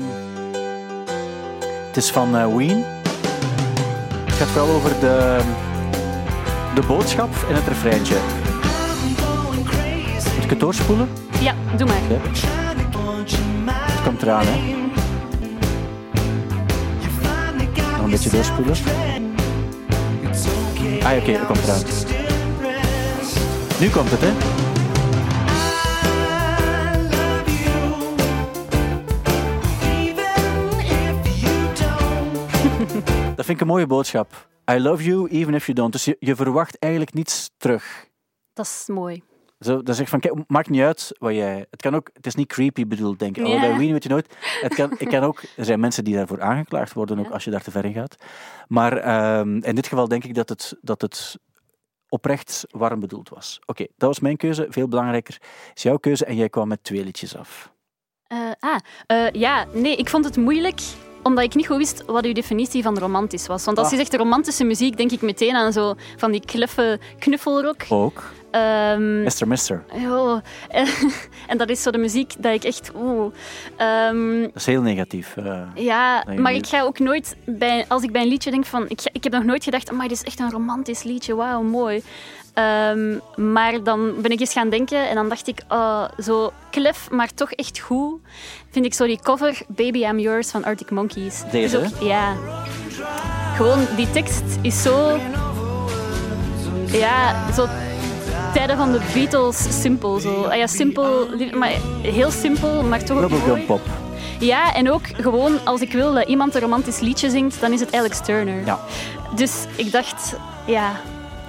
het 1.88 1.97
is 1.97 2.11
van 2.11 2.55
Ween. 2.57 2.84
Het 4.26 4.34
gaat 4.34 4.47
vooral 4.47 4.76
over 4.76 4.99
de, 4.99 5.39
de 6.76 6.82
boodschap 6.88 7.30
en 7.49 7.55
het 7.55 7.67
refreintje. 7.67 8.17
Moet 10.36 10.43
ik 10.43 10.49
het 10.49 10.59
doorspoelen? 10.59 11.09
Ja, 11.41 11.55
doe 11.77 11.88
maar. 11.88 12.01
Het 13.67 14.03
komt 14.03 14.21
eraan, 14.21 14.45
hè? 14.45 14.73
Nog 17.91 18.03
een 18.03 18.09
beetje 18.09 18.29
doorspoelen. 18.29 18.75
Ah, 21.03 21.17
oké, 21.17 21.31
dat 21.31 21.45
komt 21.45 21.63
eraan. 21.63 21.81
Nu 23.79 23.89
komt 23.89 24.11
het, 24.11 24.21
hè? 24.21 24.31
Dat 33.36 33.45
vind 33.45 33.57
ik 33.57 33.61
een 33.61 33.67
mooie 33.67 33.88
boodschap. 33.88 34.47
I 34.71 34.79
love 34.79 35.03
you, 35.03 35.27
even 35.29 35.53
if 35.53 35.65
you 35.65 35.77
don't. 35.77 35.91
Dus 35.91 36.05
je, 36.05 36.15
je 36.19 36.36
verwacht 36.36 36.79
eigenlijk 36.79 37.13
niets 37.13 37.49
terug. 37.57 38.07
Dat 38.53 38.65
is 38.65 38.83
mooi. 38.88 39.23
Zo, 39.60 39.84
dat 39.84 39.95
zeg 39.95 40.03
ik 40.06 40.10
van, 40.12 40.20
kijk, 40.20 40.34
maakt 40.47 40.70
niet 40.70 40.82
uit 40.82 41.12
wat 41.20 41.34
jij... 41.34 41.66
Het 41.70 41.82
kan 41.82 41.95
ook... 41.95 42.10
Het 42.14 42.26
is 42.26 42.36
niet 42.36 42.47
creepy 42.47 42.88
bedoeld, 42.88 43.20
denk 43.20 43.38
ik. 43.38 43.43
Bij 43.43 43.78
Ween 43.78 43.91
weet 43.91 44.03
je 44.03 44.10
nooit. 44.10 44.36
Het 44.62 44.76
kan, 44.76 44.91
ik 44.97 45.08
kan 45.08 45.24
ook... 45.24 45.43
Er 45.56 45.66
zijn 45.66 45.80
mensen 45.80 46.03
die 46.03 46.16
daarvoor 46.16 46.41
aangeklaagd 46.41 46.93
worden, 46.93 47.20
ook 47.20 47.30
als 47.32 47.43
je 47.43 47.51
daar 47.51 47.64
te 47.64 47.72
ver 47.72 47.86
in 47.86 47.93
gaat. 47.93 48.16
Maar 48.68 48.97
ehm, 48.97 49.58
in 49.58 49.76
dit 49.76 49.88
geval 49.88 50.08
denk 50.08 50.24
ik 50.24 50.34
dat 50.34 50.49
het, 50.49 50.78
dat 50.82 51.01
het 51.01 51.38
oprecht 52.10 52.66
warm 52.70 52.99
bedoeld 52.99 53.30
was. 53.30 53.60
Oké, 53.66 53.86
dat 53.97 54.08
was 54.10 54.20
mijn 54.20 54.38
keuze. 54.38 54.68
Veel 54.70 54.88
belangrijker 54.88 55.38
is 55.74 55.84
jouw 55.84 55.97
keuze. 55.97 56.26
En 56.26 56.36
jij 56.36 56.49
kwam 56.49 56.68
met 56.68 56.84
twee 56.84 57.03
liedjes 57.03 57.38
af. 57.38 57.72
Eh, 58.28 58.38
ah, 58.60 58.78
eh, 59.06 59.32
ja, 59.32 59.66
nee, 59.74 59.95
ik 59.95 60.10
vond 60.10 60.26
het 60.26 60.38
moeilijk 60.38 60.82
omdat 61.24 61.43
ik 61.43 61.56
niet 61.56 61.68
goed 61.68 61.78
wist 61.78 62.06
wat 62.06 62.26
uw 62.26 62.34
definitie 62.34 62.84
van 62.84 62.97
romantisch 62.97 63.47
was. 63.47 63.66
Want 63.66 63.78
als 63.78 63.89
je 63.89 63.95
Ah. 63.95 63.99
zegt 64.01 64.16
romantische 64.16 64.64
muziek, 64.64 64.97
denk 64.97 65.12
ik 65.12 65.22
meteen 65.22 65.56
aan 65.56 65.74
zo 65.74 65.93
van 66.18 66.32
die 66.32 66.45
kleffe 66.45 66.99
knuffelrock. 67.20 67.86
Ook. 67.89 68.24
Ehm, 68.56 69.24
Mr. 69.24 69.47
Mister. 69.47 69.84
oh, 70.08 70.38
en 71.47 71.58
dat 71.58 71.70
is 71.70 71.82
zo 71.82 71.91
de 71.91 71.97
muziek 71.97 72.34
dat 72.38 72.53
ik 72.53 72.64
echt... 72.64 72.91
Oeh, 72.95 73.34
Ehm, 73.78 74.41
Dat 74.41 74.56
is 74.56 74.66
heel 74.66 74.82
negatief. 74.82 75.38
eh. 75.38 75.62
ja, 75.76 76.24
maar 76.38 76.53
ik 76.53 76.68
ga 76.68 76.82
ook 76.82 76.99
nooit 76.99 77.36
bij... 77.45 77.86
Als 77.88 78.03
ik 78.03 78.12
bij 78.12 78.22
een 78.22 78.28
liedje 78.28 78.51
denk 78.51 78.66
van... 78.66 78.86
Ik, 78.88 79.01
ga- 79.01 79.10
ik 79.14 79.24
heb 79.24 79.34
nog 79.34 79.43
nooit 79.43 79.64
gedacht, 79.64 79.91
maar 79.91 80.08
dit 80.08 80.18
is 80.18 80.24
echt 80.24 80.39
een 80.39 80.51
romantisch 80.51 81.03
liedje, 81.03 81.36
wauw, 81.36 81.62
mooi. 81.62 82.03
Ehm, 82.53 83.18
maar 83.36 83.84
dan 83.84 84.22
ben 84.22 84.32
ik 84.32 84.39
eens 84.39 84.53
gaan 84.53 84.70
denken 84.70 85.10
en 85.10 85.16
dan 85.16 85.30
dacht 85.30 85.47
ik, 85.47 85.60
oh, 85.70 86.03
zo 86.24 86.51
klef, 86.72 87.10
maar 87.12 87.34
toch 87.34 87.51
echt 87.51 87.80
goed. 87.80 88.20
Vind 88.72 88.86
ik 88.86 88.93
zo 88.93 89.06
die 89.06 89.20
cover 89.24 89.62
Baby 89.68 89.99
I'm 90.03 90.20
Yours 90.20 90.49
van 90.51 90.64
Arctic 90.64 90.91
Monkeys. 90.91 91.43
Deze, 91.51 91.78
ook- 91.78 92.01
Ja. 92.03 92.36
Gewoon, 93.56 93.86
die 93.95 94.12
tekst 94.12 94.43
is 94.62 94.82
zo... 94.82 95.18
Ja, 96.86 97.51
zo 97.53 97.68
tijden 98.56 98.78
van 98.78 98.91
de 98.91 99.12
Beatles 99.14 99.82
simpel. 99.82 100.20
Zo. 100.20 100.43
Ah 100.43 100.56
ja, 100.56 100.68
simpel, 100.68 101.28
maar 101.53 101.72
heel 102.01 102.32
simpel, 102.32 102.84
maar 102.84 103.03
toch 103.03 103.24
ook 103.24 103.47
mooi. 103.47 103.62
Pop. 103.62 103.82
Ja, 104.39 104.74
en 104.74 104.91
ook 104.91 105.08
gewoon 105.08 105.58
als 105.64 105.82
ik 105.82 105.91
wil 105.91 106.14
dat 106.14 106.28
iemand 106.28 106.56
een 106.56 106.62
romantisch 106.62 106.99
liedje 106.99 107.30
zingt, 107.30 107.62
dan 107.62 107.72
is 107.74 107.80
het 107.80 107.93
Alex 107.95 108.20
Turner. 108.22 108.66
Ja. 108.66 108.80
Dus 109.36 109.66
ik 109.76 109.91
dacht, 109.91 110.36
ja, 110.66 110.91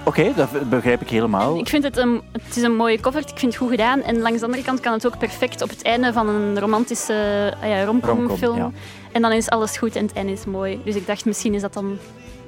Oké, 0.04 0.32
dat 0.36 0.68
begrijp 0.68 1.00
ik 1.00 1.08
helemaal. 1.08 1.58
ik 1.58 1.68
vind 1.68 1.82
het 1.82 1.96
een, 1.96 2.22
het 2.32 2.56
is 2.56 2.62
een 2.62 2.76
mooie 2.76 3.00
cover, 3.00 3.20
ik 3.20 3.38
vind 3.38 3.52
het 3.52 3.56
goed 3.56 3.70
gedaan. 3.70 4.02
En 4.02 4.20
langs 4.20 4.38
de 4.38 4.44
andere 4.44 4.62
kant 4.62 4.80
kan 4.80 4.92
het 4.92 5.06
ook 5.06 5.18
perfect 5.18 5.62
op 5.62 5.68
het 5.68 5.82
einde 5.82 6.12
van 6.12 6.28
een 6.28 6.60
romantische 6.60 7.54
ah 7.62 7.68
ja, 7.68 7.84
romcom 7.84 8.16
Romcom, 8.18 8.36
film. 8.36 8.56
ja. 8.56 8.70
En 9.12 9.22
dan 9.22 9.32
is 9.32 9.48
alles 9.48 9.76
goed 9.76 9.96
en 9.96 10.06
het 10.06 10.14
einde 10.14 10.32
is 10.32 10.44
mooi. 10.44 10.80
Dus 10.84 10.94
ik 10.94 11.06
dacht, 11.06 11.24
misschien 11.24 11.54
is 11.54 11.60
dat 11.60 11.72
dan 11.72 11.98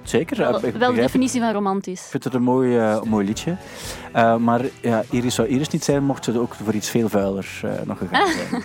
Zeker. 0.08 0.36
wel, 0.36 0.64
ik 0.64 0.74
wel 0.74 0.90
de 0.94 1.00
definitie 1.00 1.40
van 1.40 1.52
romantisch. 1.52 2.04
Ik 2.04 2.10
vind 2.10 2.24
het 2.24 2.34
een 2.34 2.42
mooi, 2.42 2.78
eh, 2.78 3.02
mooi 3.02 3.26
liedje. 3.26 3.56
Eh, 4.12 4.36
maar 4.36 4.60
ja, 4.82 5.02
Iris 5.10 5.34
zou 5.34 5.48
Iris 5.48 5.68
niet 5.68 5.84
zijn, 5.84 6.04
mocht 6.04 6.24
ze 6.24 6.38
ook 6.38 6.54
voor 6.54 6.74
iets 6.74 6.90
veel 6.90 7.08
vuiler 7.08 7.60
eh, 7.62 7.70
nog 7.84 7.98
gegaan 7.98 8.32
zijn. 8.50 8.62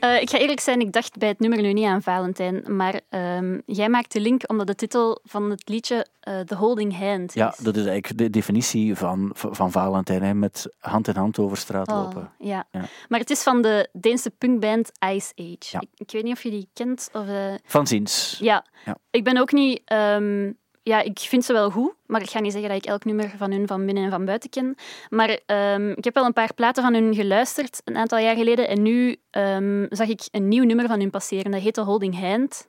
Eh, 0.00 0.20
ik 0.20 0.30
ga 0.30 0.38
eerlijk 0.38 0.60
zijn, 0.60 0.80
ik 0.80 0.92
dacht 0.92 1.18
bij 1.18 1.28
het 1.28 1.38
nummer 1.40 1.62
nu 1.62 1.72
niet 1.72 1.84
aan 1.86 2.02
Valentijn. 2.02 2.76
Maar 2.76 3.00
ehm, 3.08 3.58
jij 3.66 3.88
maakt 3.88 4.12
de 4.12 4.20
link 4.20 4.42
omdat 4.46 4.66
de 4.66 4.74
titel 4.74 5.20
van 5.24 5.50
het 5.50 5.68
liedje 5.68 6.06
eh, 6.20 6.40
The 6.40 6.54
Holding 6.54 6.98
Hand 6.98 7.34
ja, 7.34 7.48
is. 7.50 7.56
dat 7.56 7.76
is 7.76 7.84
eigenlijk 7.86 8.18
de 8.18 8.30
definitie 8.30 8.94
van, 8.96 9.30
van 9.34 9.72
Valentijn. 9.72 10.22
Hè, 10.22 10.34
met 10.34 10.74
hand 10.78 11.08
in 11.08 11.16
hand 11.16 11.38
over 11.38 11.56
straat 11.56 11.88
Oh, 11.88 12.02
lopen. 12.02 12.30
ja. 12.38 12.66
Ja. 12.72 12.80
maar 13.08 13.20
het 13.20 13.30
is 13.30 13.42
van 13.42 13.62
de 13.62 13.88
Deense 13.92 14.30
punkband 14.30 14.90
Ice 15.14 15.32
Age. 15.36 15.56
Ja. 15.58 15.80
Ik, 15.80 15.88
ik 15.94 16.10
weet 16.10 16.22
niet 16.24 16.32
of 16.36 16.42
je 16.42 16.50
die 16.50 16.68
kent. 16.72 17.08
Of, 17.12 17.26
eh, 17.28 17.54
Van 17.64 17.86
ziens. 17.86 18.38
ja. 18.40 18.64
Ja. 18.84 18.96
ik 19.10 19.24
ben 19.24 19.36
ook 19.36 19.52
niet... 19.52 19.80
ehm, 19.84 20.52
ja, 20.88 21.02
ik 21.02 21.18
vind 21.18 21.44
ze 21.44 21.52
wel 21.52 21.70
goed, 21.70 21.92
maar 22.06 22.20
ik 22.20 22.30
ga 22.30 22.40
niet 22.40 22.52
zeggen 22.52 22.70
dat 22.70 22.78
ik 22.78 22.86
elk 22.86 23.04
nummer 23.04 23.32
van 23.36 23.50
hun 23.50 23.66
van 23.66 23.84
binnen 23.86 24.04
en 24.04 24.10
van 24.10 24.24
buiten 24.24 24.50
ken. 24.50 24.74
Maar 25.08 25.38
ehm, 25.46 25.90
ik 25.90 26.04
heb 26.04 26.14
wel 26.14 26.24
een 26.24 26.32
paar 26.32 26.54
platen 26.54 26.82
van 26.82 26.94
hun 26.94 27.14
geluisterd, 27.14 27.80
een 27.84 27.96
aantal 27.96 28.18
jaar 28.18 28.36
geleden. 28.36 28.68
En 28.68 28.82
nu 28.82 29.16
ehm, 29.30 29.86
zag 29.90 30.08
ik 30.08 30.20
een 30.30 30.48
nieuw 30.48 30.64
nummer 30.64 30.86
van 30.86 31.00
hun 31.00 31.10
passeren. 31.10 31.50
Dat 31.50 31.60
heet 31.60 31.74
The 31.74 31.80
Holding 31.80 32.20
Hand. 32.20 32.68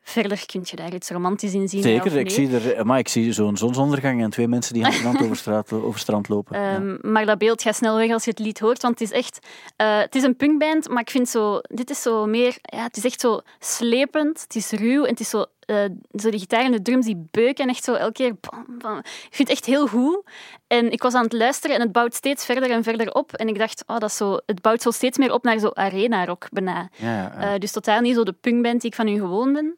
Verder 0.00 0.46
kun 0.46 0.60
je 0.64 0.76
daar 0.76 0.94
iets 0.94 1.10
romantisch 1.10 1.54
in 1.54 1.68
zien. 1.68 1.82
Zeker, 1.82 2.16
ik 2.16 2.30
zie, 2.30 2.50
er, 2.74 2.86
maar 2.86 2.98
ik 2.98 3.08
zie 3.08 3.32
zo'n 3.32 3.56
zonsondergang 3.56 4.22
en 4.22 4.30
twee 4.30 4.48
mensen 4.48 4.74
die 4.74 4.82
hand 4.82 4.94
in 4.96 5.04
hand 5.04 5.22
over, 5.22 5.36
straat, 5.36 5.72
over 5.88 6.00
strand 6.00 6.28
lopen. 6.28 6.60
Ja. 6.60 6.74
Ehm, 6.74 7.12
Maar 7.12 7.26
dat 7.26 7.38
beeld 7.38 7.62
gaat 7.62 7.76
snel 7.76 7.96
weg 7.96 8.10
als 8.10 8.24
je 8.24 8.30
het 8.30 8.38
lied 8.38 8.58
hoort, 8.58 8.82
want 8.82 8.98
het 8.98 9.10
is 9.10 9.16
echt... 9.16 9.46
eh, 9.76 9.98
het 9.98 10.14
is 10.14 10.22
een 10.22 10.36
punkband, 10.36 10.88
maar 10.88 11.00
ik 11.00 11.10
vind 11.10 11.28
zo... 11.28 11.58
Dit 11.62 11.90
is 11.90 12.02
zo 12.02 12.26
meer... 12.26 12.56
Ja, 12.62 12.82
het 12.82 12.96
is 12.96 13.04
echt 13.04 13.20
zo 13.20 13.40
slepend, 13.58 14.40
het 14.42 14.54
is 14.54 14.70
ruw 14.70 15.04
en 15.04 15.10
het 15.10 15.20
is 15.20 15.30
zo... 15.30 15.44
eh, 15.66 15.84
zo 16.20 16.30
die 16.30 16.40
gitaar 16.40 16.64
en 16.64 16.72
de 16.72 16.82
drums 16.82 17.06
die 17.06 17.28
beuken 17.30 17.68
echt 17.68 17.84
zo 17.84 17.94
elke 17.94 18.12
keer... 18.12 18.34
bam, 18.40 18.78
bam. 18.78 18.98
Ik 18.98 19.28
vind 19.30 19.48
het 19.48 19.58
echt 19.58 19.64
heel 19.64 19.86
goed. 19.86 20.22
En 20.66 20.92
ik 20.92 21.02
was 21.02 21.14
aan 21.14 21.24
het 21.24 21.32
luisteren 21.32 21.76
en 21.76 21.82
het 21.82 21.92
bouwt 21.92 22.14
steeds 22.14 22.44
verder 22.44 22.70
en 22.70 22.82
verder 22.82 23.12
op. 23.12 23.32
En 23.32 23.48
ik 23.48 23.58
dacht, 23.58 23.82
oh, 23.86 23.98
dat 23.98 24.10
is 24.10 24.16
zo, 24.16 24.38
het 24.46 24.60
bouwt 24.60 24.82
zo 24.82 24.90
steeds 24.90 25.18
meer 25.18 25.32
op 25.32 25.42
naar 25.42 25.58
zo 25.58 25.70
arena-rock 25.74 26.46
bijna. 26.50 26.88
Ja, 26.96 27.06
ja, 27.06 27.32
ja. 27.40 27.52
Eh, 27.54 27.60
dus 27.60 27.72
totaal 27.72 28.00
niet 28.00 28.14
zo 28.14 28.22
de 28.22 28.32
punkband 28.32 28.80
die 28.80 28.90
ik 28.90 28.96
van 28.96 29.08
u 29.08 29.14
gewoon 29.14 29.52
ben. 29.52 29.76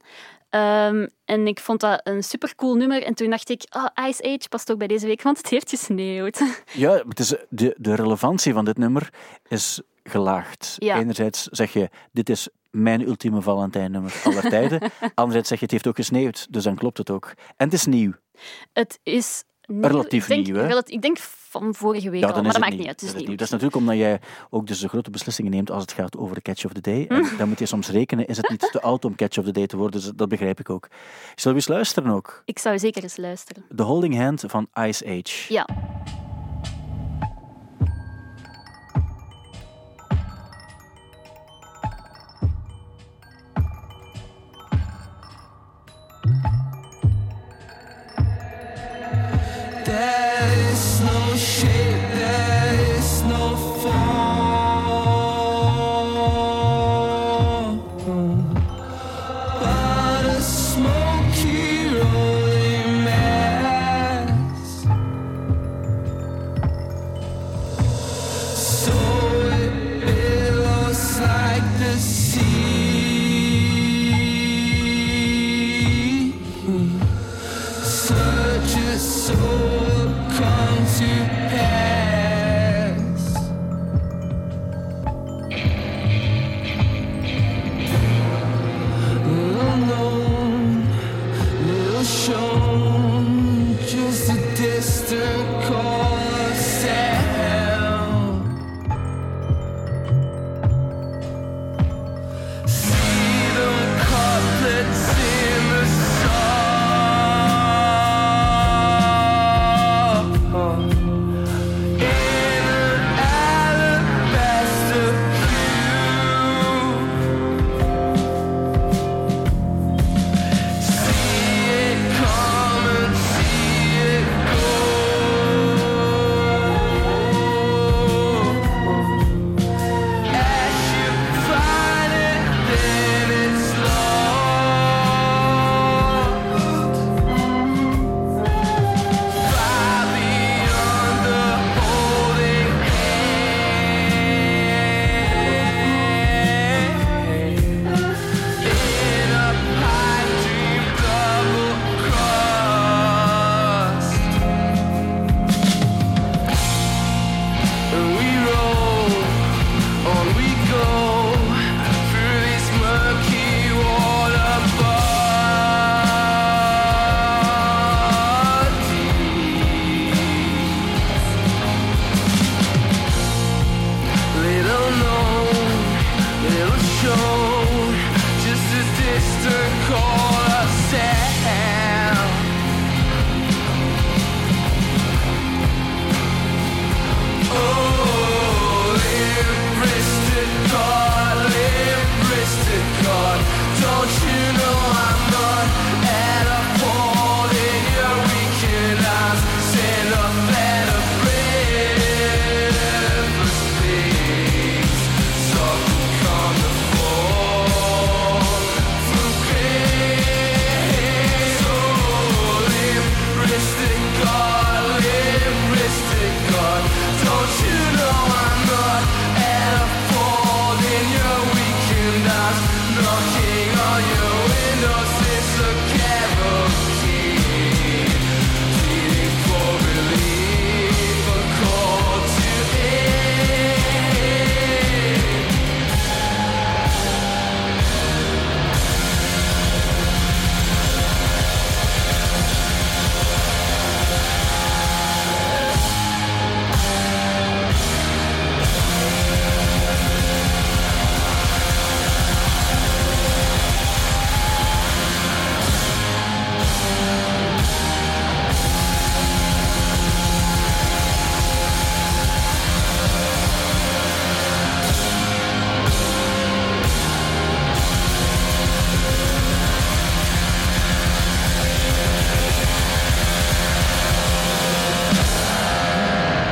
Ehm, 0.50 1.06
en 1.24 1.46
ik 1.46 1.60
vond 1.60 1.80
dat 1.80 2.00
een 2.04 2.22
supercool 2.22 2.74
nummer. 2.74 3.02
En 3.02 3.14
toen 3.14 3.30
dacht 3.30 3.50
ik, 3.50 3.64
oh, 3.76 4.08
Ice 4.08 4.22
Age 4.22 4.48
past 4.48 4.72
ook 4.72 4.78
bij 4.78 4.86
deze 4.86 5.06
week, 5.06 5.22
want 5.22 5.36
het 5.36 5.48
heeft 5.48 5.70
gesneeuwd. 5.70 6.40
Ja, 6.72 7.02
het 7.08 7.18
is, 7.18 7.34
de, 7.48 7.74
de 7.78 7.94
relevantie 7.94 8.52
van 8.52 8.64
dit 8.64 8.78
nummer 8.78 9.12
is 9.48 9.80
gelaagd. 10.02 10.76
Ja. 10.78 10.98
Enerzijds 10.98 11.44
zeg 11.44 11.72
je, 11.72 11.88
dit 12.12 12.28
is 12.28 12.48
mijn 12.70 13.00
ultieme 13.06 13.40
Valentijnnummer 13.40 14.20
aller 14.24 14.48
tijden. 14.48 14.80
Anderzijds 15.14 15.48
zeg 15.48 15.58
je, 15.58 15.64
het 15.64 15.72
heeft 15.72 15.86
ook 15.86 15.96
gesneeuwd, 15.96 16.46
dus 16.50 16.62
dan 16.64 16.74
klopt 16.74 16.98
het 16.98 17.10
ook. 17.10 17.34
En 17.56 17.64
het 17.64 17.72
is 17.72 17.86
nieuw. 17.86 18.12
Het 18.72 18.98
is 19.02 19.44
nieuw. 19.66 19.80
Relatief 19.80 20.22
ik 20.22 20.28
denk, 20.28 20.46
nieuw, 20.46 20.56
hè? 20.56 20.78
ik 20.84 21.02
denk 21.02 21.18
van 21.48 21.74
vorige 21.74 22.10
week 22.10 22.20
Ja, 22.20 22.28
al, 22.28 22.42
maar 22.42 22.52
dat 22.52 22.60
maakt 22.60 22.76
niet 22.76 22.86
uit. 22.86 23.00
Het 23.00 23.10
is 23.10 23.16
nieuw. 23.16 23.26
nieuw. 23.26 23.36
Dat 23.36 23.46
is 23.46 23.50
natuurlijk 23.50 23.80
omdat 23.80 23.96
jij 23.96 24.20
ook 24.50 24.66
dus 24.66 24.80
de 24.80 24.88
grote 24.88 25.10
beslissingen 25.10 25.50
neemt 25.50 25.70
als 25.70 25.82
het 25.82 25.92
gaat 25.92 26.16
over 26.16 26.34
de 26.34 26.42
catch 26.42 26.64
of 26.64 26.72
the 26.72 26.80
day. 26.80 27.06
En 27.06 27.28
dan 27.38 27.48
moet 27.48 27.58
je 27.58 27.66
soms 27.66 27.88
rekenen, 27.88 28.26
is 28.26 28.36
het 28.36 28.48
niet 28.48 28.68
te 28.72 28.80
oud 28.80 29.04
om 29.04 29.14
catch 29.14 29.38
of 29.38 29.44
the 29.44 29.52
day 29.52 29.66
te 29.66 29.76
worden? 29.76 30.00
Dus 30.00 30.10
dat 30.14 30.28
begrijp 30.28 30.60
ik 30.60 30.70
ook. 30.70 30.88
Zullen 31.34 31.58
we 31.58 31.64
eens 31.64 31.68
luisteren 31.68 32.12
ook? 32.12 32.42
Ik 32.44 32.58
zou 32.58 32.78
zeker 32.78 33.02
eens 33.02 33.16
luisteren. 33.16 33.64
The 33.76 33.82
Holding 33.82 34.16
Hand 34.16 34.44
van 34.46 34.68
Ice 34.74 35.04
Age. 35.06 35.52
Ja. 35.52 35.66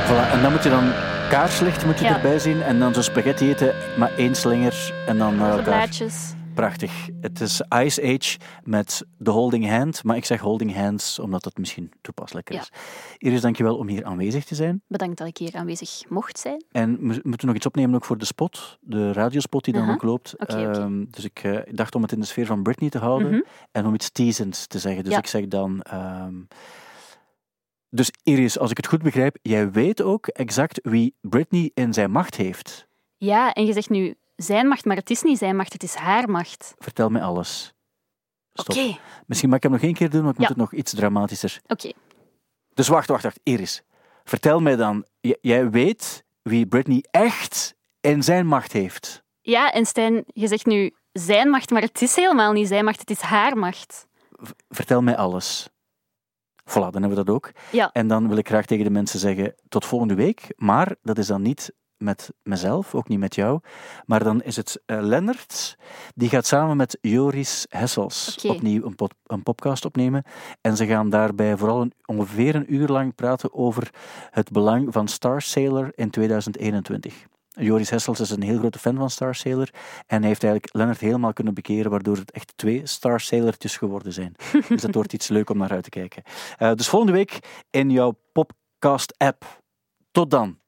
Voilà, 0.07 0.31
en 0.31 0.41
dan 0.41 0.51
moet 0.51 0.63
je 0.63 0.69
dan 0.69 0.91
kaarslicht 1.29 1.85
moet 1.85 1.99
je 1.99 2.05
Ja. 2.05 2.15
erbij 2.15 2.39
zien 2.39 2.61
en 2.61 2.79
dan 2.79 2.93
zo 2.93 3.01
spaghetti 3.01 3.49
eten, 3.49 3.73
maar 3.97 4.11
één 4.17 4.35
slinger 4.35 4.93
en 5.07 5.17
dan 5.17 5.35
naar 5.35 5.49
elkaar. 5.49 5.63
Blaadjes. 5.63 6.33
Prachtig. 6.53 7.07
Het 7.21 7.41
is 7.41 7.61
Ice 7.83 8.01
Age 8.03 8.37
met 8.63 9.03
de 9.17 9.31
Holding 9.31 9.69
Hand, 9.69 10.03
maar 10.03 10.15
ik 10.15 10.25
zeg 10.25 10.39
Holding 10.39 10.75
Hands 10.75 11.19
omdat 11.19 11.43
dat 11.43 11.57
misschien 11.57 11.91
toepasselijker 12.01 12.55
Ja. 12.55 12.61
is. 12.61 12.69
Iris, 13.17 13.41
dankjewel 13.41 13.77
om 13.77 13.87
hier 13.87 14.05
aanwezig 14.05 14.45
te 14.45 14.55
zijn. 14.55 14.81
Bedankt 14.87 15.17
dat 15.17 15.27
ik 15.27 15.37
hier 15.37 15.55
aanwezig 15.55 16.01
mocht 16.09 16.39
zijn. 16.39 16.63
En 16.71 16.97
we 17.07 17.19
moeten 17.23 17.47
nog 17.47 17.55
iets 17.55 17.65
opnemen 17.65 17.95
ook 17.95 18.05
voor 18.05 18.17
de 18.17 18.25
spot, 18.25 18.77
de 18.81 19.11
radiospot 19.13 19.63
die 19.63 19.73
dan 19.73 19.83
Aha. 19.83 19.91
ook 19.91 20.03
loopt. 20.03 20.33
Ehm, 20.33 21.03
dus 21.09 21.23
ik 21.23 21.39
eh, 21.43 21.57
dacht 21.71 21.95
om 21.95 22.01
het 22.01 22.11
in 22.11 22.19
de 22.19 22.25
sfeer 22.25 22.45
van 22.45 22.63
Britney 22.63 22.89
te 22.89 22.97
houden 22.99 23.27
Mhm. 23.31 23.41
en 23.71 23.85
om 23.85 23.93
iets 23.93 24.09
teasends 24.11 24.67
te 24.67 24.79
zeggen. 24.79 25.03
Dus 25.03 25.13
Ja. 25.13 25.19
ik 25.19 25.27
zeg 25.27 25.47
dan... 25.47 25.81
ehm, 25.81 26.33
dus 27.97 28.11
Iris, 28.23 28.59
als 28.59 28.71
ik 28.71 28.77
het 28.77 28.87
goed 28.87 29.01
begrijp, 29.01 29.37
jij 29.41 29.71
weet 29.71 30.01
ook 30.01 30.27
exact 30.27 30.79
wie 30.83 31.15
Britney 31.21 31.71
in 31.73 31.93
zijn 31.93 32.11
macht 32.11 32.35
heeft. 32.35 32.87
Ja, 33.17 33.53
en 33.53 33.65
je 33.65 33.73
zegt 33.73 33.89
nu 33.89 34.15
zijn 34.35 34.67
macht, 34.67 34.85
maar 34.85 34.95
het 34.95 35.09
is 35.09 35.21
niet 35.21 35.37
zijn 35.37 35.55
macht, 35.55 35.73
het 35.73 35.83
is 35.83 35.93
haar 35.93 36.29
macht. 36.29 36.73
Vertel 36.77 37.09
mij 37.09 37.21
alles. 37.21 37.73
Oké. 38.53 38.97
Misschien 39.25 39.49
mag 39.49 39.57
ik 39.57 39.63
hem 39.63 39.71
nog 39.71 39.81
één 39.81 39.93
keer 39.93 40.09
doen, 40.09 40.21
maar 40.21 40.31
ik 40.31 40.37
moet 40.37 40.47
het 40.47 40.57
nog 40.57 40.73
iets 40.73 40.93
dramatischer. 40.93 41.61
oké. 41.67 41.91
Dus 42.73 42.87
wacht, 42.87 43.07
wacht, 43.07 43.23
wacht. 43.23 43.39
Iris, 43.43 43.81
vertel 44.23 44.59
mij 44.59 44.75
dan. 44.75 45.05
Jij 45.21 45.69
weet 45.69 46.23
wie 46.41 46.67
Britney 46.67 47.03
echt 47.11 47.75
in 48.01 48.23
zijn 48.23 48.47
macht 48.47 48.71
heeft. 48.71 49.23
Ja, 49.41 49.71
en 49.71 49.85
Stijn, 49.85 50.23
je 50.27 50.47
zegt 50.47 50.65
nu 50.65 50.95
zijn 51.11 51.49
macht, 51.49 51.69
maar 51.69 51.81
het 51.81 52.01
is 52.01 52.15
helemaal 52.15 52.51
niet 52.51 52.67
zijn 52.67 52.85
macht, 52.85 52.99
het 52.99 53.09
is 53.09 53.19
haar 53.19 53.57
macht. 53.57 54.07
Vertel 54.69 55.01
mij 55.01 55.17
alles. 55.17 55.69
Voilà, 56.69 56.73
dan 56.73 57.01
hebben 57.01 57.09
we 57.09 57.23
dat 57.23 57.29
ook. 57.29 57.51
Ja. 57.71 57.89
En 57.91 58.07
dan 58.07 58.27
wil 58.27 58.37
ik 58.37 58.47
graag 58.47 58.65
tegen 58.65 58.83
de 58.83 58.89
mensen 58.91 59.19
zeggen, 59.19 59.55
tot 59.69 59.85
volgende 59.85 60.15
week. 60.15 60.53
Maar 60.55 60.95
dat 61.01 61.17
is 61.17 61.27
dan 61.27 61.41
niet 61.41 61.71
met 61.97 62.29
mezelf, 62.43 62.95
ook 62.95 63.07
niet 63.07 63.19
met 63.19 63.35
jou. 63.35 63.59
Maar 64.05 64.23
dan 64.23 64.41
is 64.41 64.55
het 64.55 64.81
eh 64.85 64.97
Lennart, 65.01 65.75
die 66.15 66.29
gaat 66.29 66.45
samen 66.45 66.77
met 66.77 66.97
Joris 67.01 67.65
Hessels 67.69 68.35
opnieuw 68.55 68.85
een, 68.85 68.95
pod- 68.95 69.15
een 69.25 69.43
podcast 69.43 69.85
opnemen. 69.85 70.23
En 70.61 70.77
ze 70.77 70.85
gaan 70.85 71.09
daarbij 71.09 71.57
vooral 71.57 71.81
een, 71.81 71.93
ongeveer 72.05 72.55
een 72.55 72.73
uur 72.73 72.87
lang 72.87 73.15
praten 73.15 73.53
over 73.53 73.89
het 74.29 74.51
belang 74.51 74.93
van 74.93 75.07
Star 75.07 75.41
Sailor 75.41 75.91
in 75.95 76.09
2021. 76.09 77.25
Joris 77.59 77.89
Hessels 77.89 78.19
is 78.19 78.29
een 78.29 78.41
heel 78.41 78.57
grote 78.57 78.79
fan 78.79 78.95
van 78.95 79.09
Star 79.09 79.35
Sailor 79.35 79.69
en 80.07 80.19
hij 80.19 80.27
heeft 80.27 80.43
eigenlijk 80.43 80.75
Lennart 80.75 80.99
helemaal 80.99 81.33
kunnen 81.33 81.53
bekeren, 81.53 81.91
waardoor 81.91 82.15
het 82.15 82.31
echt 82.31 82.53
twee 82.55 82.81
Star 82.83 83.19
Sailortjes 83.19 83.77
geworden 83.77 84.13
zijn. 84.13 84.35
dus 84.69 84.81
dat 84.81 84.95
wordt 84.95 85.13
iets 85.13 85.27
leuk 85.27 85.49
om 85.49 85.57
naar 85.57 85.71
uit 85.71 85.83
te 85.83 85.89
kijken. 85.89 86.23
Eh, 86.57 86.73
dus 86.73 86.87
volgende 86.87 87.13
week 87.13 87.39
in 87.69 87.91
jouw 87.91 88.19
podcast-app. 88.33 89.61
Tot 90.11 90.31
dan. 90.31 90.59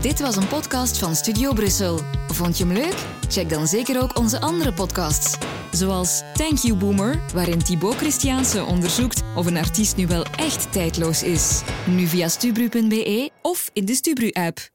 Dit 0.00 0.20
was 0.20 0.36
een 0.36 0.48
podcast 0.48 0.98
van 0.98 1.14
Studio 1.14 1.52
Brussel. 1.52 1.98
Vond 2.28 2.58
je 2.58 2.64
hem 2.64 2.72
leuk? 2.72 3.06
Check 3.28 3.48
dan 3.48 3.66
zeker 3.66 4.02
ook 4.02 4.18
onze 4.18 4.40
andere 4.40 4.72
podcasts. 4.72 5.38
Zoals 5.70 6.22
Thank 6.34 6.58
You 6.58 6.78
Boomer, 6.78 7.20
waarin 7.34 7.58
Thibaut 7.58 7.94
Christiaanse 7.94 8.64
onderzoekt 8.64 9.22
of 9.36 9.46
een 9.46 9.56
artiest 9.56 9.96
nu 9.96 10.06
wel 10.06 10.24
echt 10.24 10.72
tijdloos 10.72 11.22
is. 11.22 11.62
Nu 11.86 12.06
via 12.06 12.28
stubru.be 12.28 13.30
of 13.42 13.70
in 13.72 13.84
de 13.84 13.94
Stubru-app. 13.94 14.74